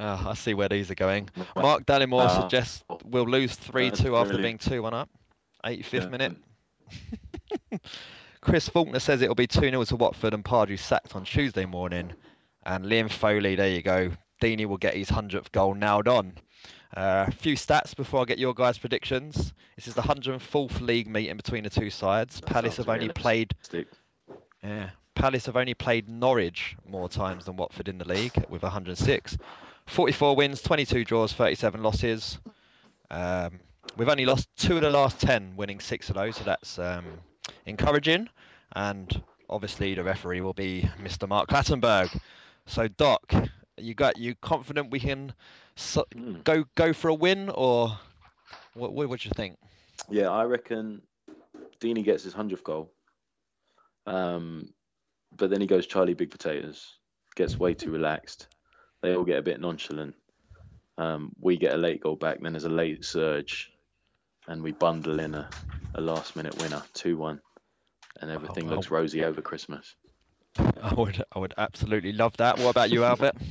uh, 0.00 0.24
I 0.26 0.34
see 0.34 0.52
where 0.52 0.68
these 0.68 0.90
are 0.90 0.96
going. 0.96 1.30
Mark 1.54 1.86
Dallymore 1.86 2.24
uh, 2.24 2.42
suggests 2.42 2.82
we'll 3.04 3.22
lose 3.22 3.54
3 3.54 3.92
2 3.92 4.16
after 4.16 4.32
really... 4.32 4.42
being 4.42 4.58
2 4.58 4.82
1 4.82 4.94
up. 4.94 5.08
85th 5.64 5.92
yeah. 5.92 6.06
minute. 6.08 6.36
Chris 8.40 8.68
Faulkner 8.68 8.98
says 8.98 9.22
it'll 9.22 9.36
be 9.36 9.46
2 9.46 9.60
0 9.60 9.84
to 9.84 9.94
Watford 9.94 10.34
and 10.34 10.44
Pardew 10.44 10.76
sacked 10.76 11.14
on 11.14 11.22
Tuesday 11.24 11.64
morning. 11.64 12.12
And 12.66 12.84
Liam 12.84 13.08
Foley, 13.08 13.54
there 13.54 13.70
you 13.70 13.82
go. 13.82 14.10
Deeney 14.42 14.66
will 14.66 14.76
get 14.76 14.94
his 14.94 15.08
100th 15.08 15.52
goal 15.52 15.74
nailed 15.74 16.08
on. 16.08 16.32
Uh, 16.96 17.26
a 17.28 17.30
few 17.30 17.54
stats 17.54 17.94
before 17.94 18.22
I 18.22 18.24
get 18.24 18.38
your 18.38 18.54
guys' 18.54 18.78
predictions. 18.78 19.52
This 19.76 19.88
is 19.88 19.94
the 19.94 20.02
104th 20.02 20.80
league 20.80 21.06
meeting 21.06 21.36
between 21.36 21.64
the 21.64 21.70
two 21.70 21.90
sides. 21.90 22.40
That 22.40 22.46
Palace 22.46 22.78
have 22.78 22.88
only 22.88 23.10
played. 23.10 23.54
Yeah, 24.62 24.90
Palace 25.14 25.46
have 25.46 25.56
only 25.56 25.74
played 25.74 26.08
Norwich 26.08 26.76
more 26.88 27.08
times 27.08 27.44
than 27.44 27.56
Watford 27.56 27.88
in 27.88 27.98
the 27.98 28.08
league 28.08 28.32
with 28.48 28.62
106. 28.62 29.36
44 29.86 30.36
wins, 30.36 30.62
22 30.62 31.04
draws, 31.04 31.32
37 31.32 31.82
losses. 31.82 32.38
Um, 33.10 33.60
we've 33.96 34.08
only 34.08 34.26
lost 34.26 34.48
two 34.56 34.76
of 34.76 34.82
the 34.82 34.90
last 34.90 35.20
10, 35.20 35.54
winning 35.56 35.80
six 35.80 36.08
of 36.08 36.14
those, 36.16 36.36
so 36.36 36.44
that's 36.44 36.78
um, 36.78 37.04
encouraging. 37.66 38.28
And 38.76 39.22
obviously, 39.48 39.94
the 39.94 40.04
referee 40.04 40.40
will 40.40 40.54
be 40.54 40.88
Mr. 41.02 41.28
Mark 41.28 41.48
Clattenburg. 41.48 42.18
So, 42.66 42.88
Doc, 42.88 43.32
you 43.78 43.94
got 43.94 44.18
you 44.18 44.34
confident 44.36 44.90
we 44.90 45.00
can 45.00 45.32
so, 45.78 46.04
mm. 46.14 46.42
go 46.44 46.64
go 46.74 46.92
for 46.92 47.08
a 47.08 47.14
win, 47.14 47.50
or 47.50 47.96
what? 48.74 48.92
What 48.92 49.08
would 49.08 49.24
you 49.24 49.30
think? 49.34 49.56
Yeah, 50.10 50.28
I 50.28 50.44
reckon 50.44 51.02
Deeney 51.80 52.04
gets 52.04 52.24
his 52.24 52.34
hundredth 52.34 52.64
goal. 52.64 52.92
Um, 54.06 54.72
but 55.36 55.50
then 55.50 55.60
he 55.60 55.66
goes 55.66 55.86
Charlie 55.86 56.14
Big 56.14 56.30
Potatoes, 56.30 56.98
gets 57.36 57.58
way 57.58 57.74
too 57.74 57.90
relaxed. 57.90 58.48
They 59.02 59.14
all 59.14 59.24
get 59.24 59.38
a 59.38 59.42
bit 59.42 59.60
nonchalant. 59.60 60.14
Um, 60.96 61.32
we 61.40 61.56
get 61.56 61.74
a 61.74 61.78
late 61.78 62.00
goal 62.00 62.16
back, 62.16 62.40
then 62.40 62.52
there's 62.52 62.64
a 62.64 62.70
late 62.70 63.04
surge, 63.04 63.70
and 64.48 64.62
we 64.62 64.72
bundle 64.72 65.20
in 65.20 65.34
a, 65.34 65.48
a 65.94 66.00
last 66.00 66.34
minute 66.34 66.60
winner, 66.60 66.82
2 66.94 67.16
1, 67.16 67.40
and 68.20 68.30
everything 68.30 68.68
oh, 68.68 68.74
looks 68.74 68.90
rosy 68.90 69.24
over 69.24 69.40
Christmas. 69.40 69.94
I 70.82 70.94
would, 70.94 71.22
I 71.32 71.38
would 71.38 71.54
absolutely 71.58 72.12
love 72.12 72.36
that. 72.38 72.58
What 72.58 72.70
about 72.70 72.90
you, 72.90 73.04
Albert? 73.04 73.34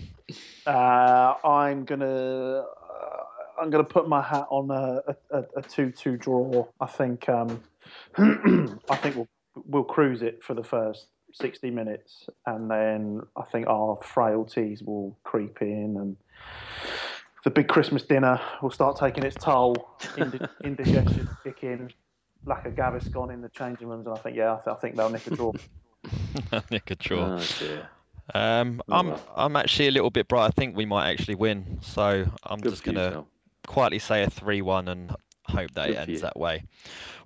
Uh, 0.65 1.35
I'm 1.45 1.85
gonna, 1.85 2.65
uh, 2.65 3.23
I'm 3.61 3.69
gonna 3.69 3.85
put 3.85 4.09
my 4.09 4.21
hat 4.21 4.45
on 4.49 4.69
a, 4.69 5.15
a, 5.31 5.43
a 5.55 5.61
two-two 5.61 6.17
draw. 6.17 6.67
I 6.81 6.85
think, 6.87 7.29
um, 7.29 7.63
I 8.17 8.95
think 8.97 9.15
we'll 9.15 9.29
we'll 9.65 9.85
cruise 9.85 10.21
it 10.21 10.43
for 10.43 10.53
the 10.53 10.63
first 10.65 11.07
60 11.33 11.71
minutes, 11.71 12.27
and 12.45 12.69
then 12.69 13.21
I 13.37 13.43
think 13.43 13.67
our 13.67 13.97
frailties 14.03 14.83
will 14.83 15.17
creep 15.23 15.61
in, 15.61 15.95
and 15.97 16.17
the 17.45 17.49
big 17.49 17.69
Christmas 17.69 18.03
dinner 18.03 18.41
will 18.61 18.71
start 18.71 18.97
taking 18.97 19.23
its 19.23 19.37
toll. 19.37 19.97
indigestion 20.63 21.29
kick 21.43 21.63
in, 21.63 21.89
lack 22.45 22.65
of 22.65 22.75
Gaviscon 22.75 23.33
in 23.33 23.41
the 23.41 23.49
changing 23.49 23.87
rooms, 23.87 24.05
and 24.07 24.17
I 24.17 24.19
think 24.19 24.35
yeah, 24.35 24.53
I, 24.53 24.59
th- 24.63 24.75
I 24.75 24.79
think 24.81 24.97
they'll 24.97 25.09
nick 25.09 25.25
a 25.27 25.29
draw. 25.29 25.53
nick 26.71 26.91
a 26.91 26.95
draw. 26.95 27.39
Oh, 27.39 27.85
um, 28.33 28.81
I'm 28.89 29.13
I'm 29.35 29.55
actually 29.55 29.87
a 29.87 29.91
little 29.91 30.09
bit 30.09 30.27
bright. 30.27 30.47
I 30.47 30.49
think 30.49 30.75
we 30.75 30.85
might 30.85 31.09
actually 31.09 31.35
win. 31.35 31.79
So 31.81 32.25
I'm 32.43 32.59
Good 32.59 32.71
just 32.71 32.83
gonna 32.83 33.25
quietly 33.65 33.99
say 33.99 34.23
a 34.23 34.29
three-one 34.29 34.87
and 34.87 35.15
hope 35.45 35.71
that 35.71 35.87
Good 35.87 35.95
it 35.95 36.09
ends 36.09 36.21
that 36.21 36.37
way. 36.37 36.63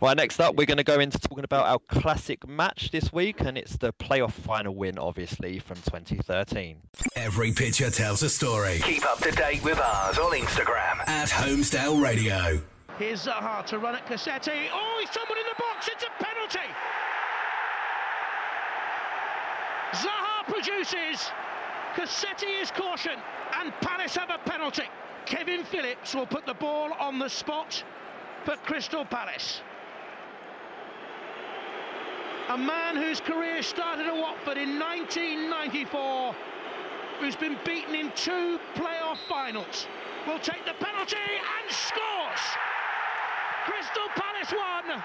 Right, 0.02 0.18
next 0.18 0.40
up, 0.40 0.56
we're 0.56 0.66
going 0.66 0.78
to 0.78 0.84
go 0.84 1.00
into 1.00 1.20
talking 1.20 1.44
about 1.44 1.68
our 1.68 1.78
classic 1.88 2.48
match 2.48 2.90
this 2.90 3.14
week, 3.14 3.42
and 3.42 3.56
it's 3.56 3.78
the 3.78 3.94
playoff 3.94 4.32
final 4.32 4.74
win, 4.74 4.98
obviously, 4.98 5.60
from 5.60 5.78
2013. 5.78 6.78
Every 7.16 7.52
picture 7.52 7.92
tells 7.92 8.24
a 8.24 8.30
story. 8.30 8.80
Keep 8.84 9.06
up 9.06 9.20
to 9.20 9.32
date 9.32 9.64
with 9.64 9.80
ours 9.80 10.18
on 10.18 10.32
Instagram 10.32 11.08
at 11.08 11.30
Holmesdale 11.30 12.02
Radio. 12.02 12.62
Here's 12.98 13.26
Zaha 13.26 13.64
to 13.68 13.78
run 13.78 13.96
at 13.96 14.08
Cassetti. 14.08 14.70
Oh, 14.74 14.98
he's 15.00 15.12
someone 15.12 15.38
in 15.38 15.46
the 15.46 15.62
box. 15.62 15.88
It's 15.88 16.04
a 16.04 16.24
penalty. 16.24 16.68
Zaha 19.94 20.44
produces. 20.46 21.30
Cassetti 21.96 22.62
is 22.62 22.72
caution, 22.72 23.20
and 23.60 23.74
Palace 23.82 24.16
have 24.16 24.30
a 24.30 24.38
penalty. 24.50 24.86
Kevin 25.26 25.64
Phillips 25.64 26.16
will 26.16 26.26
put 26.26 26.46
the 26.46 26.54
ball 26.54 26.94
on 27.00 27.20
the 27.20 27.30
spot 27.30 27.84
for 28.46 28.56
Crystal 28.58 29.06
Palace. 29.06 29.62
A 32.50 32.58
man 32.58 32.96
whose 32.96 33.22
career 33.22 33.62
started 33.62 34.08
at 34.08 34.16
Watford 34.16 34.58
in 34.58 34.80
1994, 34.80 36.36
who's 37.20 37.36
been 37.36 37.58
beaten 37.66 37.96
in 37.96 38.12
two 38.16 38.60
playoff 38.76 39.18
finals, 39.30 39.88
will 40.28 40.40
take 40.40 40.66
the 40.66 40.74
penalty 40.74 41.16
and 41.18 41.72
scores! 41.72 42.44
Crystal 43.66 44.08
Palace 44.16 44.52
won! 44.52 45.04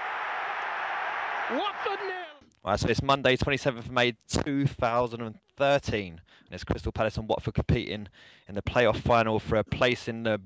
Watford 1.58 2.00
nil! 2.06 2.25
Right, 2.66 2.80
so 2.80 2.88
it's 2.88 3.00
Monday, 3.00 3.36
27th 3.36 3.78
of 3.78 3.90
May 3.92 4.16
2013, 4.26 6.08
and 6.08 6.20
it's 6.50 6.64
Crystal 6.64 6.90
Palace 6.90 7.16
and 7.16 7.28
Watford 7.28 7.54
competing 7.54 8.08
in 8.48 8.54
the 8.56 8.62
playoff 8.62 8.96
final 8.96 9.38
for 9.38 9.54
a 9.54 9.62
place 9.62 10.08
in 10.08 10.24
the 10.24 10.40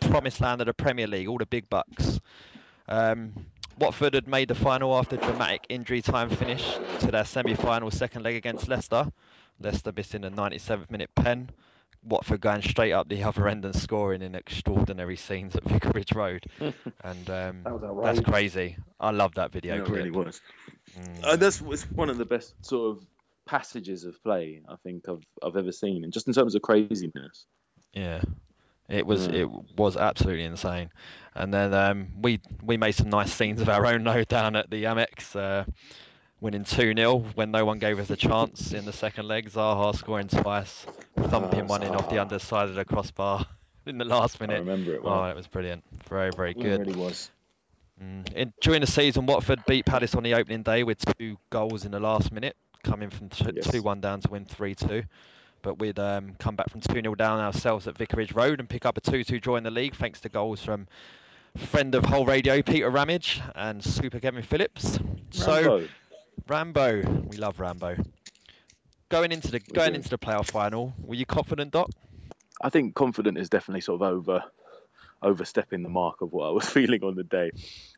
promised 0.00 0.40
land 0.40 0.60
of 0.60 0.66
the 0.66 0.74
Premier 0.74 1.06
League, 1.06 1.28
all 1.28 1.38
the 1.38 1.46
big 1.46 1.70
bucks. 1.70 2.18
Um, 2.88 3.46
Watford 3.78 4.14
had 4.14 4.26
made 4.26 4.48
the 4.48 4.56
final 4.56 4.98
after 4.98 5.16
dramatic 5.16 5.64
injury 5.68 6.02
time 6.02 6.28
finish 6.28 6.76
to 6.98 7.12
their 7.12 7.24
semi-final 7.24 7.92
second 7.92 8.24
leg 8.24 8.34
against 8.34 8.66
Leicester. 8.66 9.08
Leicester 9.60 9.92
missing 9.94 10.24
a 10.24 10.30
97th 10.32 10.90
minute 10.90 11.10
pen. 11.14 11.50
Watford 12.02 12.40
going 12.40 12.62
straight 12.62 12.92
up 12.92 13.08
the 13.08 13.22
other 13.24 13.46
end 13.48 13.64
and 13.64 13.74
scoring 13.74 14.22
in 14.22 14.34
extraordinary 14.34 15.16
scenes 15.16 15.54
at 15.56 15.64
Vicarage 15.68 16.12
Road, 16.14 16.46
and 16.60 17.30
um, 17.30 17.62
that 17.64 18.00
that's 18.02 18.20
crazy. 18.20 18.76
I 18.98 19.10
love 19.10 19.34
that 19.34 19.52
video. 19.52 19.82
It 19.82 19.88
really 19.88 20.10
was. 20.10 20.40
Mm. 20.98 21.24
Uh, 21.24 21.36
that's 21.36 21.60
it's 21.60 21.84
one 21.90 22.10
of 22.10 22.18
the 22.18 22.24
best 22.24 22.54
sort 22.64 22.96
of 22.96 23.06
passages 23.46 24.04
of 24.04 24.22
play 24.22 24.62
I 24.68 24.76
think 24.82 25.08
I've 25.08 25.24
I've 25.42 25.56
ever 25.56 25.72
seen, 25.72 26.04
and 26.04 26.12
just 26.12 26.26
in 26.26 26.34
terms 26.34 26.54
of 26.54 26.62
craziness. 26.62 27.46
Yeah, 27.92 28.22
it 28.88 29.06
was 29.06 29.26
yeah. 29.26 29.42
it 29.42 29.50
was 29.76 29.96
absolutely 29.96 30.44
insane. 30.44 30.90
And 31.34 31.52
then 31.52 31.72
um, 31.74 32.08
we 32.20 32.40
we 32.62 32.76
made 32.76 32.92
some 32.92 33.10
nice 33.10 33.32
scenes 33.32 33.60
of 33.60 33.68
our 33.68 33.86
own 33.86 34.04
though 34.04 34.24
down 34.24 34.56
at 34.56 34.70
the 34.70 34.84
Amex. 34.84 35.36
Uh, 35.36 35.64
winning 36.40 36.64
2 36.64 36.94
0 36.94 37.18
when 37.34 37.50
no 37.50 37.64
one 37.64 37.78
gave 37.78 37.98
us 37.98 38.10
a 38.10 38.16
chance 38.16 38.72
in 38.72 38.84
the 38.84 38.92
second 38.92 39.28
leg. 39.28 39.50
Zaha 39.50 39.94
scoring 39.94 40.28
twice, 40.28 40.86
thumping 41.16 41.62
oh, 41.62 41.66
one 41.66 41.82
in 41.82 41.94
off 41.94 42.08
the 42.08 42.18
underside 42.18 42.68
of 42.68 42.74
the 42.74 42.84
crossbar 42.84 43.46
in 43.86 43.98
the 43.98 44.04
last 44.04 44.40
minute. 44.40 44.56
I 44.56 44.58
remember 44.58 44.94
it 44.94 45.02
well. 45.02 45.20
Oh, 45.20 45.24
it 45.24 45.36
was 45.36 45.46
brilliant. 45.46 45.84
Very, 46.08 46.30
very 46.36 46.54
good. 46.54 46.80
It 46.80 46.86
really 46.86 46.98
was. 46.98 47.30
Mm. 48.02 48.32
In, 48.32 48.52
during 48.60 48.80
the 48.80 48.86
season, 48.86 49.26
Watford 49.26 49.64
beat 49.66 49.84
Palace 49.84 50.14
on 50.14 50.22
the 50.22 50.34
opening 50.34 50.62
day 50.62 50.82
with 50.82 50.98
two 51.18 51.36
goals 51.50 51.84
in 51.84 51.92
the 51.92 52.00
last 52.00 52.32
minute, 52.32 52.56
coming 52.82 53.10
from 53.10 53.28
2 53.28 53.52
yes. 53.56 53.74
1 53.74 54.00
down 54.00 54.20
to 54.20 54.30
win 54.30 54.44
3 54.44 54.74
2. 54.74 55.02
But 55.62 55.78
we'd 55.78 55.98
um, 55.98 56.34
come 56.38 56.56
back 56.56 56.70
from 56.70 56.80
2 56.80 56.94
0 56.94 57.14
down 57.14 57.38
ourselves 57.38 57.86
at 57.86 57.98
Vicarage 57.98 58.32
Road 58.32 58.60
and 58.60 58.68
pick 58.68 58.86
up 58.86 58.96
a 58.96 59.00
2 59.02 59.24
2 59.24 59.40
draw 59.40 59.56
in 59.56 59.64
the 59.64 59.70
league 59.70 59.94
thanks 59.94 60.20
to 60.20 60.30
goals 60.30 60.62
from 60.64 60.88
friend 61.56 61.94
of 61.94 62.04
whole 62.04 62.24
radio, 62.24 62.62
Peter 62.62 62.88
Ramage, 62.88 63.40
and 63.54 63.82
Super 63.84 64.20
Kevin 64.20 64.42
Phillips. 64.42 64.98
Rambo. 64.98 65.06
So 65.30 65.88
Rambo, 66.50 67.02
we 67.28 67.36
love 67.36 67.60
Rambo. 67.60 67.94
Going 69.08 69.30
into 69.30 69.52
the 69.52 69.60
we 69.68 69.72
going 69.72 69.92
do. 69.92 69.98
into 69.98 70.08
the 70.08 70.18
playoff 70.18 70.50
final, 70.50 70.92
were 70.98 71.14
you 71.14 71.24
confident, 71.24 71.70
Doc? 71.70 71.90
I 72.60 72.70
think 72.70 72.96
confident 72.96 73.38
is 73.38 73.48
definitely 73.48 73.82
sort 73.82 74.02
of 74.02 74.08
over 74.08 74.42
overstepping 75.22 75.84
the 75.84 75.88
mark 75.88 76.22
of 76.22 76.32
what 76.32 76.48
I 76.48 76.50
was 76.50 76.68
feeling 76.68 77.04
on 77.04 77.14
the 77.14 77.22
day. 77.22 77.52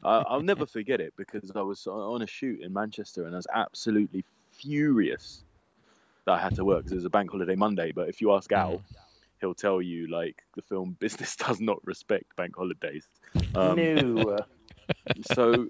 I, 0.04 0.36
will 0.36 0.42
never 0.42 0.66
forget 0.78 1.00
it 1.00 1.14
because 1.16 1.50
I 1.56 1.62
was 1.62 1.86
on 1.86 2.20
a 2.20 2.26
shoot 2.26 2.60
in 2.60 2.74
Manchester 2.74 3.24
and 3.24 3.34
I 3.34 3.36
was 3.36 3.46
absolutely 3.50 4.22
furious 4.50 5.42
that 6.26 6.32
I 6.32 6.38
had 6.38 6.56
to 6.56 6.64
work 6.66 6.80
because 6.80 6.92
it 6.92 6.96
was 6.96 7.04
a 7.06 7.10
bank 7.10 7.30
holiday 7.30 7.54
Monday. 7.54 7.92
But 7.92 8.10
if 8.10 8.20
you 8.20 8.34
ask 8.34 8.52
Al, 8.52 8.72
mm. 8.72 8.82
he'll 9.40 9.54
tell 9.54 9.80
you 9.80 10.08
like 10.08 10.42
the 10.56 10.62
film 10.62 10.94
business 11.00 11.36
does 11.36 11.58
not 11.58 11.78
respect 11.86 12.36
bank 12.36 12.54
holidays. 12.54 13.08
Um, 13.54 13.76
no. 13.76 14.36
so 15.32 15.68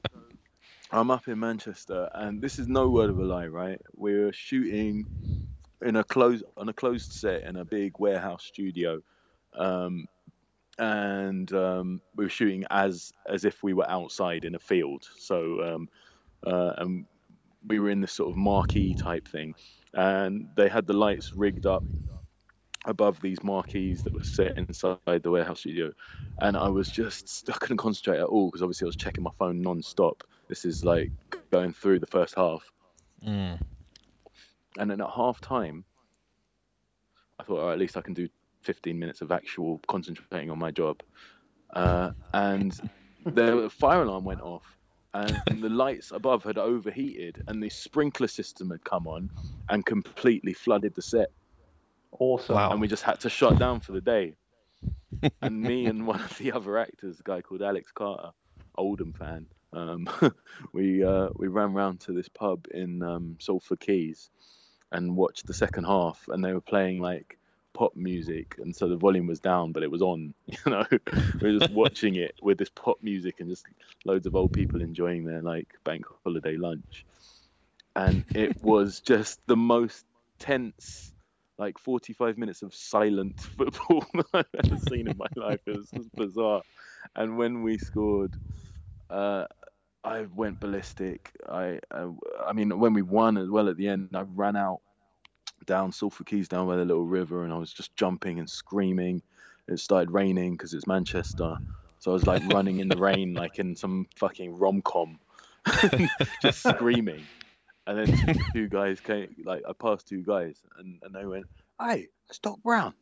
I'm 0.92 1.10
up 1.10 1.26
in 1.26 1.40
Manchester, 1.40 2.10
and 2.14 2.42
this 2.42 2.58
is 2.58 2.68
no 2.68 2.90
word 2.90 3.08
of 3.10 3.18
a 3.18 3.24
lie, 3.24 3.46
right? 3.46 3.80
We're 3.96 4.32
shooting 4.32 5.06
in 5.80 5.96
a 5.96 6.04
closed 6.04 6.44
on 6.56 6.68
a 6.68 6.74
closed 6.74 7.12
set 7.12 7.44
in 7.44 7.56
a 7.56 7.64
big 7.64 7.98
warehouse 7.98 8.44
studio, 8.44 9.00
um, 9.54 10.06
and 10.78 11.50
um, 11.54 12.02
we 12.14 12.26
were 12.26 12.30
shooting 12.30 12.64
as 12.70 13.12
as 13.26 13.46
if 13.46 13.62
we 13.62 13.72
were 13.72 13.88
outside 13.90 14.44
in 14.44 14.54
a 14.54 14.58
field. 14.58 15.08
So 15.18 15.62
um, 15.62 15.88
uh, 16.46 16.74
and 16.78 17.06
we 17.66 17.78
were 17.80 17.90
in 17.90 18.02
this 18.02 18.12
sort 18.12 18.30
of 18.30 18.36
marquee 18.36 18.94
type 18.94 19.26
thing, 19.28 19.54
and 19.94 20.48
they 20.56 20.68
had 20.68 20.86
the 20.86 20.92
lights 20.94 21.32
rigged 21.34 21.66
up 21.66 21.84
above 22.84 23.20
these 23.20 23.42
marquees 23.42 24.02
that 24.02 24.14
were 24.14 24.24
set 24.24 24.56
inside 24.58 24.98
the 25.22 25.30
warehouse 25.30 25.60
studio, 25.60 25.92
and 26.40 26.56
I 26.56 26.68
was 26.68 26.90
just 26.90 27.48
I 27.48 27.52
couldn't 27.52 27.76
concentrate 27.76 28.18
at 28.18 28.26
all 28.26 28.48
because 28.48 28.62
obviously 28.62 28.86
I 28.86 28.88
was 28.88 28.96
checking 28.96 29.24
my 29.24 29.30
phone 29.38 29.62
non-stop. 29.62 30.24
This 30.48 30.64
is 30.64 30.84
like 30.84 31.12
going 31.50 31.72
through 31.72 32.00
the 32.00 32.06
first 32.06 32.34
half, 32.34 32.70
Mm. 33.26 33.60
and 34.78 34.90
then 34.90 35.00
at 35.00 35.10
half 35.10 35.40
time, 35.40 35.84
I 37.38 37.44
thought, 37.44 37.60
oh, 37.60 37.70
at 37.70 37.78
least 37.78 37.96
I 37.96 38.00
can 38.00 38.14
do 38.14 38.28
15 38.62 38.98
minutes 38.98 39.20
of 39.20 39.32
actual 39.32 39.80
concentrating 39.88 40.50
on 40.50 40.58
my 40.58 40.70
job. 40.70 41.00
Uh, 41.74 42.10
and 42.34 42.78
the 43.24 43.70
fire 43.70 44.02
alarm 44.02 44.24
went 44.24 44.40
off, 44.40 44.64
and 45.14 45.36
the 45.62 45.68
lights 45.68 46.10
above 46.10 46.42
had 46.44 46.58
overheated, 46.58 47.42
and 47.46 47.62
the 47.62 47.68
sprinkler 47.70 48.28
system 48.28 48.70
had 48.70 48.84
come 48.84 49.06
on 49.06 49.30
and 49.68 49.84
completely 49.86 50.52
flooded 50.52 50.94
the 50.94 51.02
set. 51.02 51.30
Awesome. 52.18 52.56
And 52.56 52.80
we 52.80 52.88
just 52.88 53.02
had 53.02 53.20
to 53.20 53.30
shut 53.30 53.58
down 53.58 53.80
for 53.80 53.92
the 53.92 54.00
day. 54.00 54.34
and 55.40 55.60
me 55.60 55.86
and 55.86 56.06
one 56.06 56.20
of 56.20 56.36
the 56.38 56.52
other 56.52 56.78
actors, 56.78 57.20
a 57.20 57.22
guy 57.22 57.40
called 57.40 57.62
Alex 57.62 57.90
Carter, 57.92 58.30
Oldham 58.76 59.12
fan, 59.12 59.46
um, 59.72 60.06
we 60.72 61.02
uh, 61.02 61.28
we 61.36 61.48
ran 61.48 61.72
round 61.72 62.00
to 62.00 62.12
this 62.12 62.28
pub 62.28 62.66
in 62.72 63.02
um, 63.02 63.36
Salford 63.40 63.80
Quays 63.80 64.30
and 64.90 65.16
watched 65.16 65.46
the 65.46 65.54
second 65.54 65.84
half, 65.84 66.28
and 66.28 66.44
they 66.44 66.52
were 66.52 66.60
playing 66.60 67.00
like 67.00 67.38
pop 67.72 67.96
music, 67.96 68.56
and 68.58 68.74
so 68.74 68.88
the 68.88 68.96
volume 68.96 69.26
was 69.26 69.40
down, 69.40 69.72
but 69.72 69.82
it 69.82 69.90
was 69.90 70.02
on. 70.02 70.34
You 70.46 70.70
know, 70.70 70.84
we 71.40 71.52
were 71.52 71.58
just 71.58 71.72
watching 71.72 72.16
it 72.16 72.34
with 72.42 72.58
this 72.58 72.68
pop 72.68 72.98
music 73.02 73.40
and 73.40 73.48
just 73.48 73.64
loads 74.04 74.26
of 74.26 74.36
old 74.36 74.52
people 74.52 74.82
enjoying 74.82 75.24
their 75.24 75.42
like 75.42 75.68
bank 75.84 76.04
holiday 76.22 76.56
lunch, 76.56 77.06
and 77.96 78.24
it 78.34 78.62
was 78.62 79.00
just 79.00 79.40
the 79.46 79.56
most 79.56 80.04
tense. 80.38 81.11
Like 81.62 81.78
45 81.78 82.38
minutes 82.38 82.62
of 82.62 82.74
silent 82.74 83.40
football 83.56 84.04
that 84.14 84.26
I've 84.34 84.64
ever 84.64 84.76
seen 84.88 85.06
in 85.06 85.16
my 85.16 85.28
life. 85.36 85.60
It 85.64 85.76
was 85.76 85.90
just 85.90 86.12
bizarre. 86.16 86.62
And 87.14 87.38
when 87.38 87.62
we 87.62 87.78
scored, 87.78 88.34
uh, 89.08 89.44
I 90.02 90.22
went 90.34 90.58
ballistic. 90.58 91.30
I, 91.48 91.78
I, 91.92 92.08
I 92.44 92.52
mean, 92.52 92.80
when 92.80 92.94
we 92.94 93.02
won 93.02 93.38
as 93.38 93.48
well 93.48 93.68
at 93.68 93.76
the 93.76 93.86
end, 93.86 94.08
I 94.12 94.22
ran 94.22 94.56
out 94.56 94.80
down 95.64 95.92
Salford 95.92 96.26
Quays 96.26 96.48
down 96.48 96.66
by 96.66 96.74
the 96.74 96.84
little 96.84 97.06
river, 97.06 97.44
and 97.44 97.52
I 97.52 97.58
was 97.58 97.72
just 97.72 97.94
jumping 97.94 98.40
and 98.40 98.50
screaming. 98.50 99.22
It 99.68 99.78
started 99.78 100.10
raining 100.10 100.54
because 100.54 100.74
it's 100.74 100.88
Manchester, 100.88 101.56
so 102.00 102.10
I 102.10 102.14
was 102.14 102.26
like 102.26 102.42
running 102.52 102.80
in 102.80 102.88
the 102.88 102.96
rain, 102.96 103.34
like 103.34 103.60
in 103.60 103.76
some 103.76 104.08
fucking 104.16 104.58
rom 104.58 104.82
com, 104.82 105.20
just 106.42 106.66
screaming. 106.66 107.24
And 107.86 107.98
then 107.98 108.20
two 108.54 108.68
guys 108.68 109.00
came, 109.00 109.34
like 109.44 109.62
I 109.68 109.72
passed 109.72 110.08
two 110.08 110.22
guys, 110.22 110.62
and, 110.78 111.00
and 111.02 111.14
they 111.14 111.26
went, 111.26 111.46
"Hey, 111.80 112.08
it's 112.28 112.38
Doc 112.38 112.62
Brown." 112.62 112.94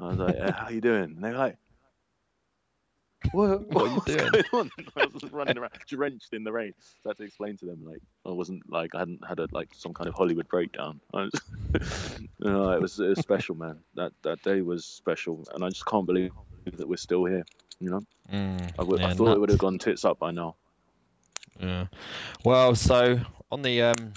I 0.00 0.08
was 0.10 0.18
like, 0.18 0.36
yeah, 0.36 0.52
"How 0.52 0.68
you 0.70 0.80
doing?" 0.80 1.12
And 1.16 1.24
they 1.24 1.30
were 1.30 1.38
like, 1.38 1.58
what, 3.30 3.60
What 3.68 3.84
are 3.84 3.88
you 3.88 4.00
doing? 4.00 4.38
on? 4.52 4.70
I 4.96 5.04
was 5.04 5.22
just 5.22 5.32
running 5.32 5.58
around, 5.58 5.72
drenched 5.86 6.32
in 6.32 6.44
the 6.44 6.52
rain. 6.52 6.74
So 6.78 7.08
I 7.08 7.10
had 7.10 7.16
to 7.18 7.24
explain 7.24 7.56
to 7.58 7.66
them 7.66 7.84
like 7.84 8.00
I 8.26 8.30
wasn't 8.30 8.62
like 8.70 8.94
I 8.94 9.00
hadn't 9.00 9.26
had 9.26 9.40
a 9.40 9.48
like 9.52 9.68
some 9.74 9.94
kind 9.94 10.08
of 10.08 10.14
Hollywood 10.14 10.48
breakdown. 10.48 11.00
I 11.14 11.24
was, 11.24 11.32
no, 12.40 12.70
it 12.72 12.80
was 12.80 12.98
it 13.00 13.08
was 13.08 13.20
special, 13.20 13.54
man. 13.54 13.84
That 13.94 14.12
that 14.22 14.42
day 14.42 14.62
was 14.62 14.86
special, 14.86 15.46
and 15.54 15.64
I 15.64 15.68
just 15.68 15.86
can't 15.86 16.06
believe 16.06 16.32
that 16.76 16.88
we're 16.88 16.96
still 16.96 17.24
here. 17.24 17.44
You 17.80 17.90
know, 17.90 18.06
Mm, 18.28 18.72
I, 18.78 18.82
I 18.82 18.84
yeah, 18.96 19.10
thought 19.10 19.34
it 19.36 19.40
would 19.40 19.50
have 19.50 19.58
gone 19.58 19.78
tits 19.78 20.04
up 20.04 20.18
by 20.18 20.30
now. 20.32 20.56
Yeah. 21.60 21.86
Well, 22.44 22.74
so 22.74 23.20
on 23.50 23.62
the 23.62 23.82
um, 23.82 24.12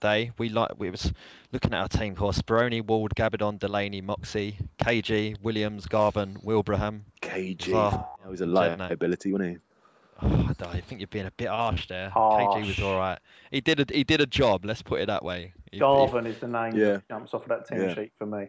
day, 0.00 0.32
we 0.38 0.48
like 0.48 0.78
we 0.78 0.90
was 0.90 1.12
looking 1.52 1.74
at 1.74 1.80
our 1.80 1.88
team 1.88 2.14
core: 2.14 2.32
Speroni, 2.32 2.84
Ward, 2.84 3.12
Gabbidon, 3.16 3.58
Delaney, 3.58 4.00
Moxey, 4.00 4.58
KG, 4.78 5.36
Williams, 5.42 5.86
Garvan, 5.86 6.38
Wilbraham. 6.42 7.02
KG, 7.22 7.72
Oh, 7.74 8.08
he 8.24 8.30
was 8.30 8.40
a 8.40 8.46
Jedinak. 8.46 8.78
liability, 8.78 9.32
wasn't 9.32 9.50
he? 9.50 9.56
Oh, 10.22 10.46
I 10.48 10.52
don't- 10.54 10.84
think 10.84 11.00
you're 11.02 11.08
being 11.08 11.26
a 11.26 11.30
bit 11.32 11.48
harsh 11.48 11.88
there. 11.88 12.10
KG 12.14 12.66
was 12.66 12.80
all 12.80 12.96
right. 12.98 13.18
He 13.50 13.60
did 13.60 13.80
a 13.80 13.94
he 13.94 14.02
did 14.04 14.20
a 14.22 14.26
job. 14.26 14.64
Let's 14.64 14.80
put 14.82 15.00
it 15.00 15.06
that 15.08 15.22
way. 15.24 15.52
He- 15.70 15.76
he- 15.76 15.80
Garvan 15.80 16.26
is 16.26 16.38
the 16.38 16.48
name 16.48 16.74
Yeah. 16.74 16.92
that 16.92 17.08
jumps 17.08 17.34
off 17.34 17.42
of 17.42 17.48
that 17.48 17.68
team 17.68 17.82
Yeah. 17.82 17.94
sheet 17.94 18.12
for 18.16 18.24
me. 18.26 18.48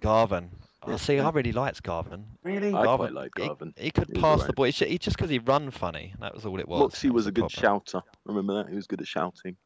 Garvan. 0.00 0.50
See, 0.96 1.18
I 1.18 1.28
really 1.30 1.52
liked 1.52 1.82
Garvan. 1.82 2.24
Really? 2.42 2.68
I 2.68 2.84
Garvan, 2.84 2.96
quite 2.96 3.12
like 3.12 3.32
Garvan. 3.32 3.74
He, 3.76 3.90
could 3.90 4.08
He 4.08 4.14
was 4.14 4.22
pass 4.22 4.36
the 4.38 4.42
alright. 4.42 4.54
ball. 4.56 4.64
It's 4.66 4.78
he 4.78 4.98
just 4.98 5.16
because 5.16 5.30
he 5.30 5.38
run 5.40 5.70
funny. 5.70 6.14
That 6.20 6.34
was 6.34 6.46
all 6.46 6.58
it 6.60 6.68
was. 6.68 6.80
Moxey 6.80 7.08
That 7.08 7.14
was 7.14 7.26
a 7.26 7.32
good 7.32 7.48
problem. 7.50 7.82
shouter. 7.84 8.02
Remember 8.24 8.54
that? 8.62 8.68
He 8.70 8.76
was 8.76 8.86
good 8.86 9.00
at 9.00 9.06
shouting. 9.06 9.56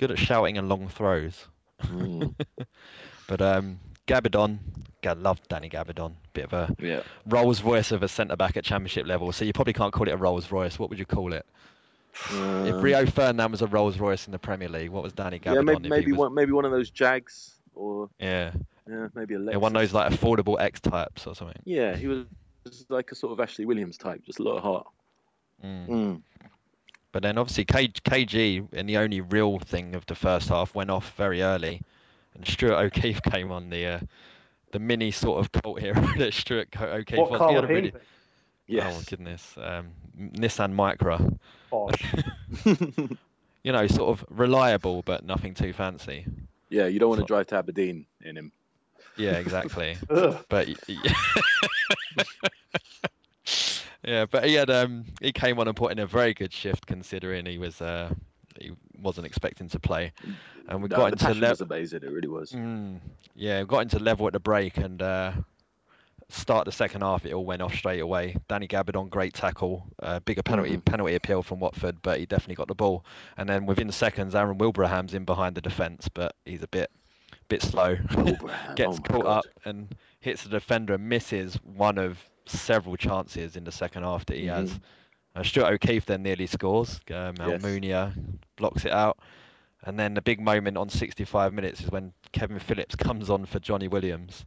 Good 0.00 0.10
at 0.10 0.18
shouting 0.18 0.58
and 0.58 0.68
long 0.68 0.88
throws. 0.88 1.46
Mm, 1.82 2.34
But 3.28 3.40
um, 3.40 3.80
Gabbidon, 4.06 4.58
God, 5.02 5.18
love 5.18 5.40
Danny 5.48 5.68
Gabbidon. 5.70 6.14
Bit 6.34 6.44
of 6.46 6.52
a 6.52 6.76
yeah. 6.80 7.00
Rolls 7.26 7.62
Royce 7.62 7.90
of 7.92 8.02
a 8.02 8.08
centre 8.08 8.36
back 8.36 8.56
at 8.56 8.64
Championship 8.64 9.06
level. 9.06 9.32
So 9.32 9.44
you 9.44 9.52
probably 9.52 9.72
can't 9.72 9.92
call 9.92 10.08
it 10.08 10.12
a 10.12 10.16
Rolls 10.16 10.50
Royce. 10.50 10.78
What 10.78 10.90
would 10.90 10.98
you 10.98 11.06
call 11.06 11.32
it? 11.32 11.46
if 12.14 12.32
Um, 12.74 12.80
Rio 12.80 13.04
Ferdinand 13.06 13.50
was 13.50 13.62
a 13.62 13.66
Rolls 13.66 13.98
Royce 13.98 14.26
in 14.26 14.32
the 14.32 14.38
Premier 14.38 14.68
League, 14.68 14.90
what 14.90 15.02
was 15.02 15.12
Danny 15.12 15.38
Gabbidon? 15.38 15.54
yeah, 15.54 15.60
maybe 15.62 15.88
maybe 15.88 16.12
was- 16.12 16.18
one 16.18 16.34
maybe 16.34 16.52
one 16.52 16.64
of 16.64 16.70
those 16.70 16.90
Jags 16.90 17.54
or 17.74 18.08
Yeah, 18.20 18.52
yeah, 18.88 19.08
maybe 19.14 19.34
a 19.34 19.40
yeah, 19.40 19.56
one 19.56 19.74
of 19.74 19.80
those 19.80 19.92
like 19.92 20.12
affordable 20.12 20.60
X 20.60 20.80
types 20.80 21.26
or 21.26 21.34
something. 21.34 21.60
Yeah, 21.64 21.96
he 21.96 22.06
was 22.06 22.26
was 22.64 22.86
like 22.88 23.12
a 23.12 23.14
sort 23.14 23.32
of 23.32 23.40
Ashley 23.40 23.66
Williams 23.66 23.98
type, 23.98 24.22
just 24.24 24.38
a 24.38 24.42
lot 24.42 24.56
of 24.56 24.62
heart. 24.62 24.86
Mm. 25.64 25.88
Mm. 25.88 26.22
But 27.12 27.22
then 27.22 27.38
obviously 27.38 27.64
K- 27.64 27.88
KG 27.88 28.72
in 28.72 28.86
the 28.86 28.96
only 28.96 29.20
real 29.20 29.58
thing 29.58 29.94
of 29.94 30.04
the 30.06 30.14
first 30.14 30.48
half 30.48 30.74
went 30.74 30.90
off 30.90 31.14
very 31.16 31.42
early, 31.42 31.80
and 32.34 32.46
Stuart 32.46 32.76
O'Keefe 32.76 33.22
came 33.30 33.50
on 33.52 33.70
the 33.70 33.86
uh, 33.86 34.00
the 34.72 34.78
mini 34.78 35.10
sort 35.10 35.38
of 35.40 35.52
cult 35.52 35.80
hero 35.80 35.94
that 36.18 36.34
Stuart 36.34 36.72
Co- 36.72 36.86
O'Keefe 36.86 37.18
What 37.18 37.30
was. 37.30 37.38
car 37.38 37.48
He 37.50 37.54
had 37.54 37.62
would 37.62 37.70
a 37.70 37.74
he 37.74 37.80
really? 37.80 37.92
Yes. 38.66 38.96
oh 38.98 39.02
goodness, 39.08 39.54
um, 39.58 39.90
Nissan 40.18 40.74
Micra. 40.74 41.38
Bosh. 41.70 42.14
You 43.62 43.72
know, 43.72 43.86
sort 43.86 44.10
of 44.10 44.26
reliable 44.28 45.00
but 45.06 45.24
nothing 45.24 45.54
too 45.54 45.72
fancy. 45.72 46.26
yeah, 46.68 46.86
you 46.86 46.98
don't 46.98 47.08
want 47.08 47.22
to 47.22 47.26
drive 47.26 47.46
to 47.46 47.56
Aberdeen 47.56 48.04
in 48.22 48.36
him. 48.36 48.52
Yeah, 49.16 49.38
exactly. 49.38 49.96
But 50.48 50.68
yeah, 54.04 54.26
but 54.30 54.44
he 54.44 54.54
had 54.54 54.70
um 54.70 55.04
he 55.20 55.32
came 55.32 55.58
on 55.58 55.66
and 55.68 55.76
put 55.76 55.92
in 55.92 55.98
a 55.98 56.06
very 56.06 56.34
good 56.34 56.52
shift 56.52 56.86
considering 56.86 57.46
he 57.46 57.58
was 57.58 57.80
uh 57.80 58.12
he 58.60 58.72
wasn't 59.00 59.26
expecting 59.26 59.68
to 59.70 59.80
play, 59.80 60.12
and 60.68 60.82
we 60.82 60.88
No, 60.88 60.96
got 60.96 61.12
into 61.12 61.28
level. 61.34 61.50
was 61.50 61.60
amazing. 61.62 62.02
It 62.02 62.10
really 62.10 62.28
was. 62.28 62.52
Mm, 62.52 63.00
yeah, 63.34 63.60
we 63.60 63.66
got 63.66 63.80
into 63.80 63.98
level 63.98 64.26
at 64.28 64.32
the 64.32 64.40
break 64.40 64.76
and 64.76 65.02
uh, 65.02 65.32
start 66.28 66.64
the 66.66 66.72
second 66.72 67.00
half. 67.00 67.26
It 67.26 67.32
all 67.32 67.44
went 67.44 67.62
off 67.62 67.74
straight 67.74 68.00
away. 68.00 68.36
Danny 68.48 68.68
Gabbidon, 68.68 69.08
great 69.10 69.34
tackle, 69.34 69.86
uh, 70.02 70.20
bigger 70.20 70.42
penalty 70.42 70.76
Mhm. 70.76 70.84
penalty 70.84 71.14
appeal 71.16 71.42
from 71.42 71.58
Watford, 71.58 72.00
but 72.02 72.20
he 72.20 72.26
definitely 72.26 72.54
got 72.54 72.68
the 72.68 72.74
ball. 72.76 73.04
And 73.36 73.48
then 73.48 73.66
within 73.66 73.90
seconds, 73.90 74.34
Aaron 74.34 74.58
Wilbraham's 74.58 75.14
in 75.14 75.24
behind 75.24 75.56
the 75.56 75.60
defence, 75.60 76.08
but 76.08 76.36
he's 76.44 76.62
a 76.62 76.68
bit 76.68 76.90
bit 77.48 77.62
slow. 77.62 77.96
Wilbraham, 78.10 78.74
Gets 78.76 78.98
oh 78.98 79.02
caught 79.02 79.22
God. 79.24 79.38
up 79.38 79.44
and 79.64 79.94
hits 80.20 80.42
the 80.44 80.48
defender 80.50 80.94
and 80.94 81.08
misses 81.08 81.54
one 81.62 81.98
of 81.98 82.18
several 82.46 82.96
chances 82.96 83.56
in 83.56 83.64
the 83.64 83.72
second 83.72 84.02
half 84.02 84.26
that 84.26 84.36
he 84.36 84.46
has. 84.46 84.70
Mhm. 84.70 84.80
Uh, 85.36 85.42
Stuart 85.42 85.72
O'Keefe 85.72 86.06
then 86.06 86.22
nearly 86.22 86.46
scores. 86.46 87.00
Um, 87.10 87.34
Yes. 87.38 87.62
Almunia 87.62 88.12
blocks 88.56 88.84
it 88.84 88.92
out. 88.92 89.18
And 89.86 89.98
then 89.98 90.14
the 90.14 90.22
big 90.22 90.40
moment 90.40 90.76
on 90.78 90.88
65 90.88 91.52
minutes 91.52 91.82
is 91.82 91.90
when 91.90 92.12
Kevin 92.32 92.58
Phillips 92.58 92.94
comes 92.96 93.28
on 93.30 93.44
for 93.44 93.58
Johnny 93.58 93.88
Williams. 93.88 94.46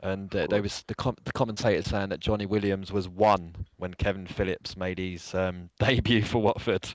And 0.00 0.34
uh, 0.36 0.46
they 0.50 0.60
was 0.60 0.82
the, 0.86 0.94
com- 0.94 1.16
the 1.24 1.32
commentator 1.32 1.80
saying 1.82 2.10
that 2.10 2.20
Johnny 2.20 2.44
Williams 2.44 2.92
was 2.92 3.08
one 3.08 3.54
when 3.78 3.94
Kevin 3.94 4.26
Phillips 4.26 4.76
made 4.76 4.98
his 4.98 5.34
um, 5.34 5.70
debut 5.78 6.22
for 6.22 6.42
Watford. 6.42 6.86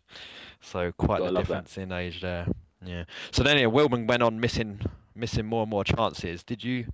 So 0.62 0.92
quite 0.92 1.20
the 1.24 1.32
love 1.32 1.48
that. 1.48 1.66
difference 1.66 1.78
in 1.80 1.92
age 1.92 2.22
there. 2.22 2.46
Yeah. 2.86 3.06
So 3.32 3.42
then 3.44 3.58
yeah, 3.58 3.66
Wilman 3.66 4.06
went 4.08 4.22
on 4.22 4.40
missing 4.40 4.80
missing 5.20 5.46
more 5.46 5.64
and 5.64 5.70
more 5.70 5.84
chances. 5.84 6.44
Did 6.44 6.64
you 6.64 6.86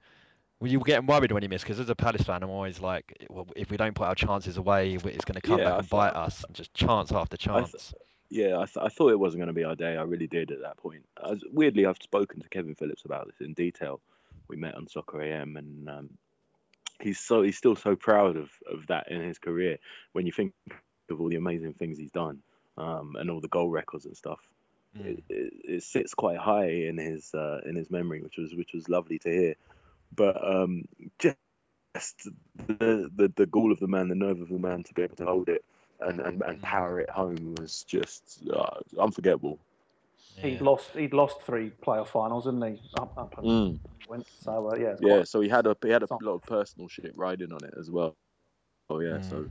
were 0.60 0.68
you 0.68 0.80
getting 0.80 1.06
worried 1.06 1.32
when 1.32 1.44
he 1.44 1.48
missed? 1.50 1.66
Because 1.66 1.80
as 1.80 1.90
a 1.90 1.96
Palace 1.96 2.24
fan, 2.24 2.42
I'm 2.42 2.50
always 2.50 2.80
like, 2.80 3.26
well, 3.30 3.48
if 3.56 3.70
we 3.70 3.78
don't 3.78 3.94
put 3.94 4.08
our 4.08 4.16
chances 4.16 4.58
away, 4.58 4.94
it's 4.94 5.26
going 5.26 5.36
to 5.36 5.42
come 5.42 5.58
Yeah, 5.58 5.66
back 5.66 5.74
I 5.74 5.80
and 5.80 5.90
bite 5.90 6.16
us. 6.16 6.44
And 6.44 6.56
just 6.56 6.74
chance 6.74 7.12
after 7.12 7.38
I 7.50 7.62
th- 7.62 7.74
chance. 7.74 7.94
Yeah, 8.30 8.58
I, 8.58 8.66
th- 8.66 8.78
I 8.84 8.90
thought 8.90 9.12
it 9.12 9.20
wasn't 9.20 9.42
going 9.42 9.48
to 9.48 9.54
be 9.54 9.64
our 9.64 9.76
day. 9.76 9.98
I 9.98 10.04
really 10.04 10.28
did 10.28 10.52
at 10.52 10.62
that 10.62 10.78
point. 10.78 11.06
Was, 11.22 11.44
weirdly, 11.52 11.86
I've 11.86 11.98
spoken 12.02 12.42
to 12.42 12.50
Kevin 12.50 12.76
Phillips 12.76 13.06
about 13.06 13.28
this 13.28 13.46
in 13.46 13.54
detail. 13.54 14.02
We 14.48 14.56
met 14.56 14.76
on 14.76 14.88
Soccer 14.88 15.22
AM, 15.22 15.58
and 15.58 15.90
um, 15.90 16.10
he's 17.02 17.20
so 17.20 17.42
he's 17.42 17.58
still 17.58 17.76
so 17.76 17.96
proud 17.96 18.38
of, 18.38 18.50
of 18.72 18.88
that 18.88 19.12
in 19.12 19.22
his 19.22 19.40
career. 19.40 19.78
When 20.14 20.26
you 20.26 20.32
think 20.32 20.54
of 21.10 21.22
all 21.22 21.30
the 21.30 21.36
amazing 21.36 21.74
things 21.74 21.98
he's 21.98 22.12
done, 22.12 22.42
um, 22.78 23.16
and 23.20 23.30
all 23.30 23.42
the 23.42 23.48
goal 23.48 23.70
records 23.70 24.06
and 24.06 24.18
stuff, 24.18 24.40
Mm. 24.98 25.06
it, 25.08 25.24
it, 25.30 25.54
it 25.66 25.84
sits 25.84 26.14
quite 26.14 26.38
high 26.38 26.70
in 26.70 26.98
his 26.98 27.34
uh, 27.34 27.62
in 27.66 27.76
his 27.76 27.90
memory, 27.92 28.22
which 28.22 28.38
was 28.38 28.54
which 28.56 28.74
was 28.74 28.90
lovely 28.90 29.20
to 29.20 29.30
hear. 29.30 29.56
But 30.16 30.38
um, 30.48 30.86
just 31.20 31.38
the, 32.68 33.12
the 33.16 33.32
the 33.36 33.46
gall 33.46 33.72
of 33.72 33.80
the 33.80 33.88
man, 33.88 34.08
the 34.10 34.16
nerve 34.16 34.42
of 34.42 34.50
the 34.50 34.60
man 34.60 34.84
to 34.84 34.94
be 34.94 35.04
able 35.04 35.16
to 35.18 35.26
hold 35.26 35.50
it 35.50 35.64
and 36.00 36.20
and, 36.20 36.42
and 36.44 36.62
power 36.62 37.00
it 37.00 37.10
home 37.10 37.56
was 37.56 37.84
just 37.88 38.42
uh, 38.54 38.80
unforgettable. 39.00 39.60
He'd 40.42 40.62
lost. 40.62 40.92
He'd 40.96 41.14
lost 41.14 41.42
three 41.44 41.72
playoff 41.84 42.08
finals, 42.08 42.46
hadn't 42.46 42.62
he? 42.62 42.80
Up, 42.96 43.14
up 43.18 43.38
and 43.38 43.48
Mm. 43.48 43.80
went. 44.08 44.28
So 44.44 44.72
uh, 44.72 44.76
yeah. 44.76 44.96
Yeah, 45.00 45.24
so 45.24 45.42
he 45.42 45.50
had 45.50 45.68
a 45.68 45.76
he 45.82 45.90
had 45.90 46.04
a 46.04 46.08
lot 46.22 46.36
of 46.36 46.46
personal 46.46 46.88
shit 46.88 47.18
riding 47.18 47.52
on 47.52 47.64
it 47.64 47.74
as 47.80 47.90
well. 47.90 48.16
Oh 48.90 49.00
yeah, 49.00 49.20
so 49.22 49.48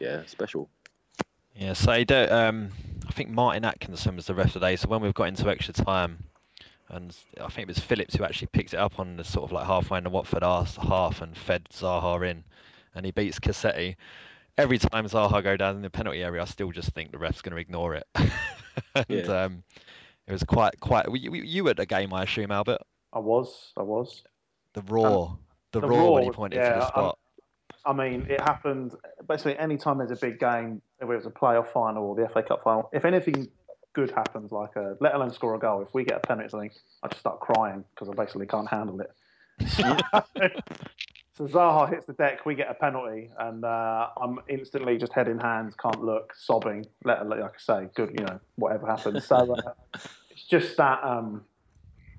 yeah, 0.00 0.24
special. 0.26 0.68
Yeah, 1.54 1.72
so 1.74 1.92
I 1.92 2.04
do, 2.04 2.26
um, 2.30 2.70
I 2.95 2.95
think 3.16 3.30
Martin 3.30 3.64
Atkinson 3.64 4.16
was 4.16 4.26
the 4.26 4.34
ref 4.34 4.52
today. 4.52 4.76
So 4.76 4.88
when 4.88 5.00
we've 5.00 5.14
got 5.14 5.28
into 5.28 5.48
extra 5.48 5.72
time, 5.74 6.22
and 6.90 7.16
I 7.40 7.48
think 7.48 7.64
it 7.64 7.68
was 7.68 7.78
Phillips 7.78 8.14
who 8.14 8.24
actually 8.24 8.48
picked 8.48 8.74
it 8.74 8.78
up 8.78 9.00
on 9.00 9.16
the 9.16 9.24
sort 9.24 9.44
of 9.44 9.52
like 9.52 9.66
halfway 9.66 9.98
in 9.98 10.04
the 10.04 10.10
Watford 10.10 10.42
half 10.42 11.20
and 11.22 11.36
fed 11.36 11.66
Zaha 11.72 12.30
in, 12.30 12.44
and 12.94 13.04
he 13.04 13.10
beats 13.12 13.40
Cassetti. 13.40 13.96
Every 14.58 14.78
time 14.78 15.06
Zaha 15.06 15.42
go 15.42 15.56
down 15.56 15.76
in 15.76 15.82
the 15.82 15.90
penalty 15.90 16.22
area, 16.22 16.42
I 16.42 16.44
still 16.44 16.70
just 16.70 16.90
think 16.92 17.10
the 17.10 17.18
ref's 17.18 17.42
going 17.42 17.54
to 17.54 17.60
ignore 17.60 17.94
it. 17.94 18.06
and 18.14 19.06
Yeah. 19.08 19.44
um, 19.44 19.62
it 20.26 20.32
was 20.32 20.44
quite 20.44 20.78
quite. 20.80 21.06
You, 21.12 21.32
you- 21.34 21.64
were 21.64 21.70
at 21.70 21.76
the 21.78 21.86
game, 21.86 22.12
I 22.12 22.22
assume, 22.24 22.50
Albert. 22.52 22.82
I 23.12 23.18
was. 23.18 23.72
I 23.76 23.82
was. 23.82 24.22
The 24.74 24.82
raw, 24.82 25.36
the, 25.72 25.80
the 25.80 25.88
raw 25.88 26.10
when 26.10 26.24
he 26.24 26.30
pointed 26.30 26.58
yeah, 26.58 26.68
to 26.74 26.78
the 26.80 26.84
I- 26.84 26.88
spot. 26.88 27.18
I 27.84 27.92
mean, 27.92 28.26
it 28.28 28.40
happened 28.40 28.94
basically 29.28 29.56
any 29.58 29.76
time 29.76 29.98
there's 29.98 30.10
a 30.10 30.16
big 30.16 30.40
game, 30.40 30.82
whether 30.98 31.14
it's 31.14 31.26
a 31.26 31.30
playoff 31.30 31.68
final 31.72 32.04
or 32.04 32.14
the 32.14 32.28
FA 32.28 32.42
Cup 32.42 32.62
final. 32.62 32.88
If 32.92 33.04
anything 33.04 33.48
good 33.92 34.10
happens, 34.10 34.52
like 34.52 34.76
a, 34.76 34.96
let 35.00 35.14
alone 35.14 35.32
score 35.32 35.54
a 35.54 35.58
goal, 35.58 35.82
if 35.82 35.92
we 35.94 36.04
get 36.04 36.16
a 36.16 36.20
penalty, 36.20 36.46
or 36.46 36.50
something, 36.50 36.70
I 37.02 37.08
just 37.08 37.20
start 37.20 37.40
crying 37.40 37.84
because 37.94 38.08
I 38.08 38.12
basically 38.12 38.46
can't 38.46 38.68
handle 38.68 39.00
it. 39.00 39.10
so 41.34 41.46
Zaha 41.46 41.90
hits 41.90 42.06
the 42.06 42.12
deck, 42.12 42.44
we 42.44 42.54
get 42.54 42.70
a 42.70 42.74
penalty, 42.74 43.30
and 43.38 43.64
uh, 43.64 44.08
I'm 44.20 44.38
instantly 44.48 44.98
just 44.98 45.12
head 45.12 45.28
in 45.28 45.38
hands, 45.38 45.74
can't 45.80 46.02
look, 46.02 46.34
sobbing. 46.36 46.86
Let 47.04 47.22
alone, 47.22 47.40
like 47.40 47.54
I 47.54 47.82
say, 47.82 47.88
good, 47.94 48.10
you 48.10 48.24
know, 48.24 48.40
whatever 48.56 48.86
happens. 48.86 49.24
So 49.26 49.54
uh, 49.54 49.72
it's 50.30 50.44
just 50.44 50.76
that. 50.76 51.02
Um, 51.02 51.42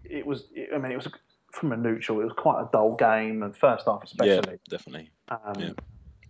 it 0.03 0.25
was. 0.25 0.45
I 0.73 0.77
mean, 0.77 0.91
it 0.91 0.95
was 0.95 1.07
from 1.51 1.73
a 1.73 1.77
neutral. 1.77 2.21
It 2.21 2.25
was 2.25 2.33
quite 2.35 2.61
a 2.61 2.69
dull 2.71 2.95
game, 2.95 3.43
and 3.43 3.55
first 3.55 3.85
half 3.85 4.03
especially. 4.03 4.53
Yeah, 4.53 4.57
definitely. 4.69 5.09
Um, 5.29 5.59
Yeah. 5.59 5.71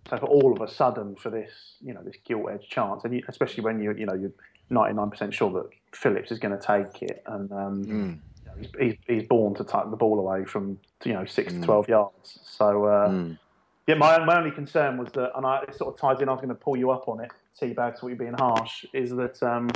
So 0.08 0.16
for 0.16 0.26
all 0.26 0.52
of 0.52 0.60
a 0.60 0.72
sudden, 0.72 1.16
for 1.16 1.30
this, 1.30 1.50
you 1.84 1.92
know, 1.92 2.02
this 2.02 2.16
gilt 2.24 2.50
edged 2.50 2.70
chance, 2.70 3.04
and 3.04 3.14
you, 3.14 3.22
especially 3.28 3.62
when 3.64 3.80
you, 3.80 3.92
you 3.92 4.06
know, 4.06 4.14
you're 4.14 4.32
99% 4.70 5.32
sure 5.32 5.50
that 5.52 5.68
Phillips 5.92 6.30
is 6.30 6.38
going 6.38 6.58
to 6.58 6.64
take 6.64 7.02
it, 7.02 7.22
and 7.26 7.50
um, 7.52 7.84
Mm. 7.84 7.88
you 7.88 8.46
know, 8.46 8.52
he's, 8.58 8.70
he's, 8.78 8.96
he's 9.06 9.28
born 9.28 9.54
to 9.56 9.64
tuck 9.64 9.90
the 9.90 9.96
ball 9.96 10.18
away 10.18 10.44
from, 10.44 10.78
you 11.04 11.12
know, 11.12 11.24
six 11.26 11.52
Mm. 11.52 11.60
to 11.60 11.66
12 11.66 11.88
yards. 11.88 12.38
So, 12.42 12.84
uh, 12.86 13.08
Mm. 13.08 13.38
yeah, 13.86 13.94
my, 13.96 14.24
my 14.24 14.38
only 14.38 14.50
concern 14.50 14.96
was 14.96 15.10
that, 15.12 15.32
and 15.36 15.44
I, 15.44 15.62
it 15.68 15.74
sort 15.74 15.94
of 15.94 16.00
ties 16.00 16.22
in, 16.22 16.28
I 16.28 16.32
was 16.32 16.40
going 16.40 16.48
to 16.48 16.54
pull 16.54 16.76
you 16.76 16.90
up 16.90 17.06
on 17.08 17.20
it, 17.20 17.30
Teabag, 17.60 17.98
so 17.98 18.06
you're 18.08 18.16
being 18.16 18.34
harsh, 18.34 18.86
is 18.94 19.10
that 19.10 19.42
um, 19.42 19.68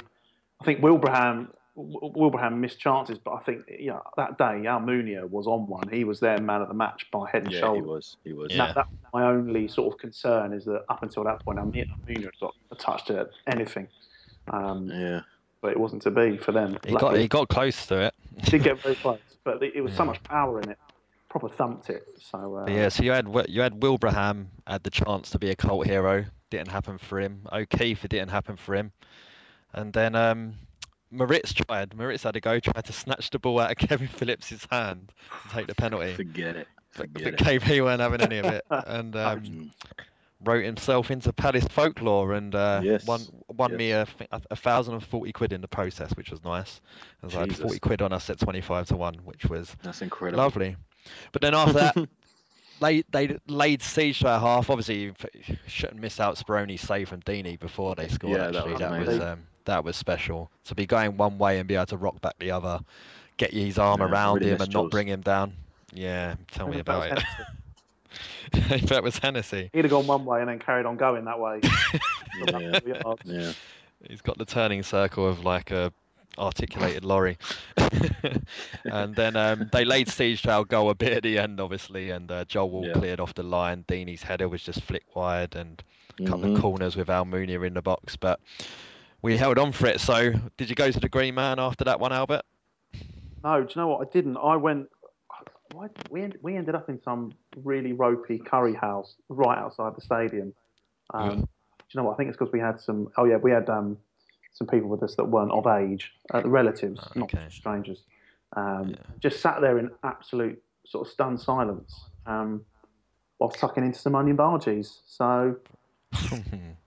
I 0.61 0.65
think 0.65 0.81
Wilbraham, 0.81 1.49
Wilbraham 1.75 2.61
missed 2.61 2.79
chances, 2.79 3.19
but 3.19 3.33
I 3.33 3.41
think, 3.41 3.65
you 3.67 3.89
know, 3.89 4.03
that 4.17 4.37
day, 4.37 4.65
Almunia 4.67 5.29
was 5.29 5.47
on 5.47 5.67
one. 5.67 5.89
He 5.89 6.05
was 6.05 6.21
their 6.21 6.39
man 6.39 6.61
of 6.61 6.69
the 6.69 6.75
match 6.75 7.07
by 7.11 7.31
head 7.31 7.45
and 7.45 7.53
Yeah, 7.53 7.75
he 7.75 7.81
was. 7.81 8.17
He 8.25 8.33
was. 8.33 8.51
And 8.51 8.61
That, 8.61 8.75
that's 8.75 8.89
my 9.15 9.25
only 9.25 9.69
sort 9.69 9.95
of 9.95 9.99
concern 9.99 10.53
is 10.53 10.67
that 10.67 10.85
up 10.91 11.03
until 11.03 11.25
that 11.25 11.43
point, 11.45 11.59
Almunia 11.59 12.25
had 12.25 12.39
got 12.41 12.55
a 12.71 12.75
touch 12.75 13.07
to 13.07 13.29
anything. 13.47 13.89
Um, 14.49 14.89
yeah. 14.89 15.21
But 15.63 15.73
it 15.73 15.81
wasn't 15.81 16.03
to 16.03 16.11
be 16.11 16.37
for 16.37 16.53
them. 16.53 16.77
He 16.85 16.95
got 16.95 17.17
he 17.17 17.29
got 17.29 17.49
close 17.49 17.87
to 17.87 18.07
it. 18.07 18.15
did 18.47 18.65
get 18.65 18.83
very 18.83 18.97
close, 18.97 19.21
but 19.45 19.63
it, 19.63 19.77
it 19.77 19.81
was 19.81 19.95
so 19.95 20.05
much 20.05 20.21
power 20.25 20.61
in 20.61 20.71
it. 20.71 20.79
Proper 21.29 21.49
thumped 21.49 21.89
it. 21.89 22.05
So 22.21 22.57
uh, 22.57 22.67
yeah, 22.69 22.89
so 22.89 23.05
you 23.05 23.13
had 23.13 23.29
you 23.49 23.63
had 23.63 23.81
Wilbraham 23.81 24.47
had 24.67 24.83
the 24.83 24.91
chance 24.91 25.31
to 25.31 25.39
be 25.39 25.51
a 25.51 25.55
cult 25.55 25.87
hero. 25.87 26.25
Didn't 26.51 26.73
happen 26.73 26.99
for 26.99 27.21
him. 27.21 27.47
O'Keefe, 27.53 28.05
it 28.05 28.09
didn't 28.09 28.31
happen 28.33 28.57
for 28.57 28.75
him. 28.75 28.91
And 29.73 29.93
then 29.93 30.17
um, 30.17 30.55
Moritz 31.13 31.53
tried. 31.53 31.95
Moritz 31.95 32.23
had 32.23 32.35
a 32.37 32.41
go, 32.41 32.59
tried 32.59 32.85
to 32.87 32.93
snatch 32.93 33.31
the 33.31 33.39
ball 33.39 33.61
out 33.61 33.71
of 33.71 33.77
Kevin 33.89 34.09
Phillips' 34.09 34.67
hand 34.71 35.13
to 35.43 35.55
take 35.55 35.67
the 35.67 35.75
penalty. 35.75 36.15
Forget 36.15 36.57
it. 36.57 36.69
But, 36.97 37.13
Forget 37.13 37.37
but 37.39 37.47
it. 37.53 37.63
KP 37.63 37.83
weren't 37.85 38.01
having 38.01 38.21
any 38.21 38.39
of 38.39 38.47
it, 38.47 38.65
and 38.71 39.15
um, 39.17 39.71
wrote 40.45 40.65
himself 40.65 41.11
into 41.11 41.33
Palace 41.33 41.65
folklore 41.69 42.33
and 42.33 42.55
uh, 42.55 42.81
Yes, 42.83 43.07
won 43.07 43.21
won 43.49 43.79
yes. 43.79 44.09
me 44.19 44.27
a 44.31 44.57
thousand 44.57 44.95
and 44.95 45.03
forty 45.05 45.33
quid 45.33 45.53
in 45.53 45.61
the 45.61 45.69
process, 45.69 46.11
which 46.17 46.31
was 46.31 46.43
nice. 46.45 46.81
As 47.23 47.37
I 47.37 47.41
had 47.41 47.57
forty 47.57 47.79
quid 47.79 48.03
on 48.03 48.13
us 48.13 48.29
at 48.31 48.39
twenty 48.39 48.61
five 48.61 48.89
to 48.89 48.97
one, 48.97 49.15
which 49.25 49.47
was 49.47 49.77
That's 49.83 50.03
incredible. 50.03 50.43
lovely. 50.43 50.77
But 51.33 51.43
then 51.43 51.55
after 51.55 51.73
that, 51.75 51.97
they 52.81 53.03
they 53.11 53.39
laid 53.47 53.83
siege 53.83 54.21
to 54.21 54.29
our 54.29 54.41
half. 54.41 54.69
Obviously, 54.69 55.01
you 55.01 55.15
shouldn't 55.67 56.01
miss 56.01 56.21
out 56.21 56.37
Speroni's 56.37 56.81
save 56.83 57.09
from 57.09 57.23
Deeney 57.23 57.59
before 57.59 57.95
they 57.95 58.09
scored. 58.09 58.39
Yeah, 58.39 58.51
that 58.51 58.57
actually, 58.57 58.73
was 58.73 58.81
that 58.81 59.07
was 59.07 59.21
um, 59.21 59.47
that 59.67 59.85
was 59.85 59.97
special. 59.97 60.51
To 60.65 60.75
be 60.75 60.87
going 60.87 61.17
one 61.17 61.39
way 61.39 61.59
and 61.59 61.69
be 61.69 61.75
able 61.75 61.87
to 61.87 61.97
rock 61.97 62.21
back 62.21 62.39
the 62.39 62.51
other, 62.51 62.81
get 63.37 63.53
his 63.53 63.79
arm 63.79 64.01
Yeah, 64.01 64.07
around 64.07 64.35
really 64.37 64.47
him 64.49 64.53
missed 64.59 64.65
and 64.65 64.73
not 64.75 64.81
Jules. 64.83 64.91
bring 64.91 65.09
him 65.09 65.21
down. 65.21 65.55
Yeah, 65.93 66.35
tell 66.51 66.69
me 66.69 66.79
about 66.81 67.13
it. 67.19 67.25
if 68.53 68.83
that 68.89 69.03
was 69.03 69.19
Hennessey. 69.19 69.71
he'd 69.73 69.85
have 69.85 69.91
gone 69.91 70.07
one 70.07 70.25
way 70.25 70.41
and 70.41 70.49
then 70.49 70.59
carried 70.59 70.87
on 70.87 70.97
going 70.97 71.25
that 71.25 71.39
way. 71.39 71.61
Yeah. 72.87 73.13
yeah. 73.27 73.53
He's 74.09 74.23
got 74.23 74.39
the 74.39 74.45
turning 74.47 74.83
circle 74.83 75.29
of 75.29 75.45
like 75.45 75.71
a 75.71 75.93
articulated 76.39 77.05
lorry. 77.05 77.37
and 78.87 79.15
then 79.15 79.37
um, 79.37 79.69
they 79.71 79.85
laid 79.85 80.09
siege 80.09 80.43
to 80.43 80.51
our 80.51 80.65
goal 80.65 80.89
a 80.91 80.95
bit 80.95 81.13
at 81.13 81.23
the 81.23 81.39
end, 81.39 81.61
obviously, 81.61 82.11
and 82.11 82.31
uh, 82.33 82.45
Joel 82.47 82.71
Ward 82.71 82.87
Yeah. 82.89 82.93
cleared 82.95 83.21
off 83.21 83.35
the 83.35 83.43
line. 83.43 83.85
Deeney's 83.87 84.23
header 84.23 84.49
was 84.49 84.63
just 84.63 84.81
flicked 84.83 85.15
wide, 85.15 85.55
and 85.55 85.83
a 86.19 86.25
couple 86.25 86.45
Mhm. 86.49 86.57
of 86.57 86.61
corners 86.63 86.97
with 86.97 87.09
Almunia 87.09 87.67
in 87.67 87.75
the 87.75 87.83
box. 87.83 88.17
But 88.17 88.41
we 89.23 89.37
held 89.37 89.59
on 89.59 89.73
for 89.73 89.87
it. 89.87 90.01
So, 90.01 90.33
did 90.57 90.69
you 90.69 90.75
go 90.75 90.91
to 90.91 91.01
the 91.01 91.09
Green 91.09 91.35
Man 91.35 91.59
after 91.59 91.85
that 91.85 92.01
one, 92.01 92.13
Albert? 92.13 92.43
No, 93.45 93.63
do 93.63 93.69
you 93.75 93.81
know 93.81 93.89
what? 93.89 94.07
I 94.07 94.11
didn't. 94.13 94.37
I 94.37 94.57
went. 94.57 94.89
Why, 95.73 95.89
we 96.11 96.23
end- 96.23 96.39
we 96.43 96.57
ended 96.57 96.75
up 96.75 96.89
in 96.89 97.01
some 97.03 97.33
really 97.57 97.93
ropey 97.93 98.39
curry 98.39 98.75
house 98.75 99.15
right 99.29 99.57
outside 99.57 99.95
the 99.97 100.01
stadium. 100.03 100.53
Um, 101.15 101.25
Yeah. 101.31 101.35
Do 101.37 101.99
you 101.99 102.03
know 102.03 102.09
what? 102.09 102.15
I 102.15 102.17
think 102.17 102.29
it's 102.31 102.39
because 102.39 102.53
we 102.53 102.61
had 102.61 102.81
some. 102.81 103.11
Oh 103.17 103.25
yeah, 103.25 103.37
we 103.37 103.51
had 103.51 103.69
um, 103.71 103.99
some 104.55 104.67
people 104.67 104.89
with 104.89 105.03
us 105.03 105.15
that 105.17 105.25
weren't 105.25 105.51
of 105.53 105.67
age, 105.67 106.13
uh, 106.35 106.43
relatives, 106.45 107.01
not 107.15 107.25
Okay. 107.35 107.47
strangers. 107.51 108.03
Um, 108.55 108.97
Just 109.21 109.41
sat 109.41 109.61
there 109.63 109.79
in 109.79 109.91
absolute 110.05 110.63
sort 110.87 111.07
of 111.07 111.13
stunned 111.13 111.41
silence 111.41 112.05
um, 112.27 112.65
while 113.39 113.51
sucking 113.51 113.83
into 113.85 113.99
some 113.99 114.15
onion 114.15 114.37
bhajis. 114.37 115.01
So 115.07 115.57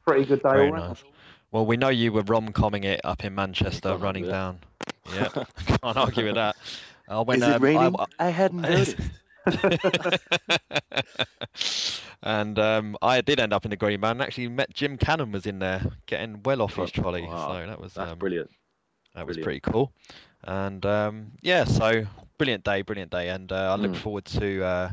pretty 0.06 0.26
good 0.26 0.42
day 0.44 0.50
all 0.50 0.72
round. 0.72 0.90
nice. 0.90 1.04
Well, 1.56 1.66
we 1.66 1.78
know 1.78 1.88
you 1.90 2.12
were 2.12 2.24
rom-comming 2.24 2.84
it 2.84 3.00
up 3.06 3.24
in 3.24 3.34
Manchester, 3.34 3.88
can't 3.88 3.98
running 3.98 4.04
argue 4.04 4.28
down. 4.28 4.60
Yeah, 5.06 5.30
can't 5.66 5.98
argue 5.98 6.26
with 6.26 6.36
that. 6.36 6.58
Uh, 7.08 7.24
when, 7.24 7.38
Is 7.38 7.48
it 7.48 7.56
um, 7.56 7.62
raining? 7.62 7.96
I, 7.98 8.06
I 8.20 8.30
hadn't 8.30 8.66
noticed. 8.66 8.98
and 12.24 12.58
um, 12.60 12.98
I 13.02 13.22
did 13.22 13.40
end 13.40 13.54
up 13.54 13.66
in 13.66 13.72
the 13.72 13.78
Green 13.78 14.02
Man. 14.02 14.22
Actually, 14.22 14.50
met 14.50 14.74
Jim 14.74 14.98
Cannon 14.98 15.32
was 15.32 15.46
in 15.46 15.60
there, 15.60 15.82
getting 16.08 16.44
well 16.44 16.62
off 16.62 16.76
his 16.76 16.90
Oh, 16.90 16.92
trolley. 16.92 17.28
wow. 17.28 17.36
So 17.36 17.66
that 17.66 17.80
was 17.80 17.96
That's 17.96 17.98
um, 17.98 18.14
brilliant. 18.14 18.50
that 19.16 19.28
was 19.28 19.36
brilliant. 19.36 19.38
pretty 19.38 19.60
cool. 19.62 19.92
And 20.44 20.86
um, 20.86 21.32
yeah, 21.42 21.64
so 21.66 22.06
brilliant 22.38 22.66
day, 22.66 22.82
brilliant 22.82 23.12
day, 23.12 23.30
and 23.30 23.52
uh, 23.52 23.74
I 23.74 23.76
look 23.76 23.92
Mm. 23.92 23.96
forward 23.96 24.26
to 24.26 24.64
uh, 24.64 24.90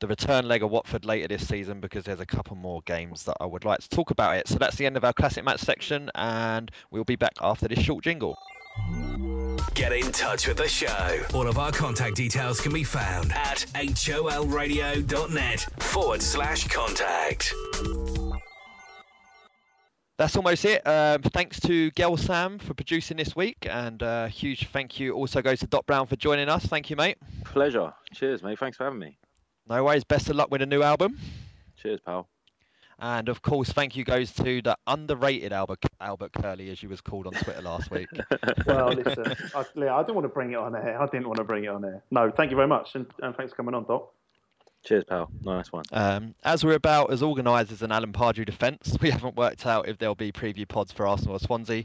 the 0.00 0.06
return 0.06 0.46
leg 0.48 0.62
of 0.62 0.70
Watford 0.70 1.04
later 1.04 1.28
this 1.28 1.46
season 1.46 1.80
because 1.80 2.04
there's 2.04 2.20
a 2.20 2.26
couple 2.26 2.56
more 2.56 2.82
games 2.86 3.24
that 3.24 3.36
I 3.40 3.46
would 3.46 3.64
like 3.64 3.80
to 3.80 3.88
talk 3.88 4.10
about 4.10 4.36
it. 4.36 4.48
So 4.48 4.56
that's 4.56 4.76
the 4.76 4.86
end 4.86 4.96
of 4.96 5.04
our 5.04 5.12
classic 5.12 5.44
match 5.44 5.60
section, 5.60 6.10
and 6.14 6.70
we'll 6.90 7.04
be 7.04 7.16
back 7.16 7.34
after 7.40 7.68
this 7.68 7.80
short 7.80 8.04
jingle. 8.04 8.36
Get 9.74 9.92
in 9.92 10.10
touch 10.12 10.48
with 10.48 10.56
the 10.56 10.68
show. 10.68 11.20
All 11.34 11.46
of 11.46 11.58
our 11.58 11.72
contact 11.72 12.16
details 12.16 12.60
can 12.60 12.72
be 12.72 12.84
found 12.84 13.32
at 13.32 13.66
holradio.net 13.74 15.60
forward 15.82 16.22
slash 16.22 16.68
contact. 16.68 17.52
That's 20.18 20.34
almost 20.34 20.64
it. 20.64 20.86
Um, 20.86 21.20
thanks 21.20 21.60
to 21.60 21.90
Gel 21.90 22.16
Sam 22.16 22.58
for 22.58 22.72
producing 22.72 23.18
this 23.18 23.36
week, 23.36 23.66
and 23.68 24.02
uh, 24.02 24.28
huge 24.28 24.68
thank 24.68 24.98
you 24.98 25.12
also 25.12 25.42
goes 25.42 25.60
to 25.60 25.66
Doc 25.66 25.84
Brown 25.84 26.06
for 26.06 26.16
joining 26.16 26.48
us. 26.48 26.64
Thank 26.64 26.88
you, 26.88 26.96
mate. 26.96 27.18
Pleasure. 27.44 27.92
Cheers, 28.14 28.42
mate. 28.42 28.58
Thanks 28.58 28.78
for 28.78 28.84
having 28.84 28.98
me. 28.98 29.18
No 29.68 29.84
worries. 29.84 30.04
Best 30.04 30.28
of 30.28 30.36
luck 30.36 30.50
with 30.50 30.60
the 30.60 30.66
new 30.66 30.82
album. 30.82 31.18
Cheers, 31.76 32.00
pal. 32.00 32.28
And 32.98 33.28
of 33.28 33.42
course, 33.42 33.68
thank 33.70 33.94
you 33.94 34.04
goes 34.04 34.32
to 34.34 34.62
the 34.62 34.76
underrated 34.86 35.52
Albert 35.52 35.84
Albert 36.00 36.32
Curley, 36.32 36.70
as 36.70 36.82
you 36.82 36.88
was 36.88 37.02
called 37.02 37.26
on 37.26 37.34
Twitter 37.34 37.60
last 37.60 37.90
week. 37.90 38.08
Well, 38.66 38.88
listen, 38.88 39.34
I, 39.54 39.64
Leah, 39.74 39.92
I 39.92 40.02
didn't 40.02 40.14
want 40.14 40.24
to 40.24 40.30
bring 40.30 40.52
it 40.52 40.56
on 40.56 40.74
air. 40.74 41.00
I 41.00 41.06
didn't 41.06 41.26
want 41.26 41.36
to 41.36 41.44
bring 41.44 41.64
it 41.64 41.68
on 41.68 41.84
air. 41.84 42.02
No, 42.10 42.30
thank 42.30 42.50
you 42.50 42.56
very 42.56 42.68
much, 42.68 42.94
and, 42.94 43.06
and 43.22 43.36
thanks 43.36 43.52
for 43.52 43.56
coming 43.56 43.74
on, 43.74 43.84
Doc. 43.84 44.08
Cheers, 44.84 45.04
pal. 45.04 45.30
Nice 45.42 45.72
one. 45.72 45.84
Um, 45.92 46.34
as 46.44 46.64
we're 46.64 46.74
about 46.74 47.12
as 47.12 47.22
organised 47.22 47.70
as 47.70 47.82
an 47.82 47.92
Alan 47.92 48.12
Pardew 48.12 48.46
defence, 48.46 48.96
we 49.02 49.10
haven't 49.10 49.36
worked 49.36 49.66
out 49.66 49.88
if 49.88 49.98
there'll 49.98 50.14
be 50.14 50.32
preview 50.32 50.66
pods 50.66 50.90
for 50.90 51.06
Arsenal 51.06 51.36
or 51.36 51.38
Swansea. 51.38 51.84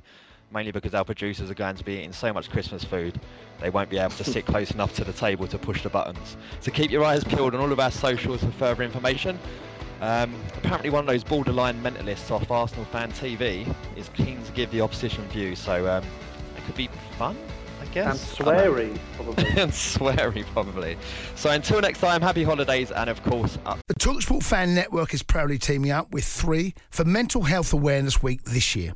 Mainly 0.52 0.72
because 0.72 0.93
our 0.93 1.06
producers 1.06 1.49
are 1.49 1.56
going 1.56 1.76
to 1.76 1.84
be 1.84 1.93
eating 1.93 2.14
so 2.14 2.34
much 2.34 2.49
Christmas 2.49 2.84
food, 2.84 3.20
they 3.60 3.70
won't 3.70 3.89
be 3.89 3.97
able 3.97 4.12
to 4.12 4.24
sit 4.24 4.45
close 4.47 4.72
enough 4.72 4.93
to 4.95 5.04
the 5.04 5.14
table 5.14 5.47
to 5.47 5.58
push 5.58 5.84
the 5.84 5.89
buttons. 5.89 6.38
So 6.60 6.72
keep 6.72 6.91
your 6.91 7.04
eyes 7.04 7.24
peeled 7.24 7.56
on 7.56 7.62
all 7.62 7.72
of 7.72 7.80
our 7.80 7.91
socials 7.91 8.43
for 8.43 8.52
further 8.52 8.84
information. 8.84 9.39
Um, 10.02 10.34
apparently, 10.58 10.89
one 10.89 11.02
of 11.02 11.08
those 11.08 11.24
borderline 11.24 11.82
mentalists 11.84 12.32
off 12.32 12.49
Arsenal 12.49 12.86
Fan 12.86 13.12
TV 13.12 13.72
is 13.95 14.10
keen 14.10 14.41
to 14.43 14.52
give 14.52 14.72
the 14.72 14.82
opposition 14.82 15.24
view, 15.28 15.56
so 15.56 15.88
um, 15.88 16.04
it 16.58 16.66
could 16.66 16.76
be 16.76 16.89
fun, 17.20 17.38
I 17.80 17.86
guess. 17.86 18.39
And 18.39 18.47
sweary, 18.47 18.97
probably. 19.16 19.45
and 19.62 19.72
sweary, 19.72 20.43
probably. 20.47 20.97
So 21.36 21.52
until 21.52 21.82
next 21.82 21.99
time, 21.99 22.20
happy 22.20 22.43
holidays, 22.43 22.89
and 22.89 23.12
of 23.12 23.22
course, 23.22 23.60
up. 23.68 23.78
The 23.88 23.93
Talksport 23.93 24.41
Fan 24.41 24.74
Network 24.74 25.14
is 25.14 25.22
proudly 25.22 25.60
teaming 25.60 25.91
up 25.91 26.12
with 26.12 26.26
three 26.26 26.74
for 26.89 27.06
Mental 27.06 27.43
Health 27.43 27.72
Awareness 27.72 28.24
Week 28.24 28.41
this 28.43 28.76
year. 28.76 28.95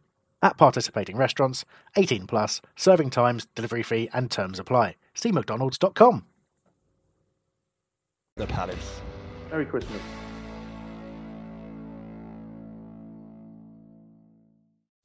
At 0.41 0.57
participating 0.57 1.17
restaurants, 1.17 1.65
18 1.95 2.27
plus, 2.27 2.61
serving 2.75 3.09
times, 3.11 3.47
delivery 3.55 3.83
fee, 3.83 4.09
and 4.13 4.31
terms 4.31 4.59
apply. 4.59 4.95
See 5.13 5.31
McDonald's.com. 5.31 6.25
The 8.37 8.47
Palace. 8.47 9.01
Merry 9.51 9.65
Christmas. 9.65 10.01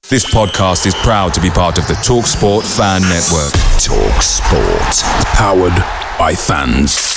This 0.08 0.24
podcast 0.32 0.86
is 0.86 0.94
proud 0.94 1.34
to 1.34 1.40
be 1.40 1.50
part 1.50 1.78
of 1.78 1.88
the 1.88 1.94
TalkSport 1.94 2.62
Fan 2.76 3.02
Network. 3.02 3.52
TalkSport. 3.82 5.02
Powered 5.34 5.74
by 6.16 6.32
fans. 6.32 7.15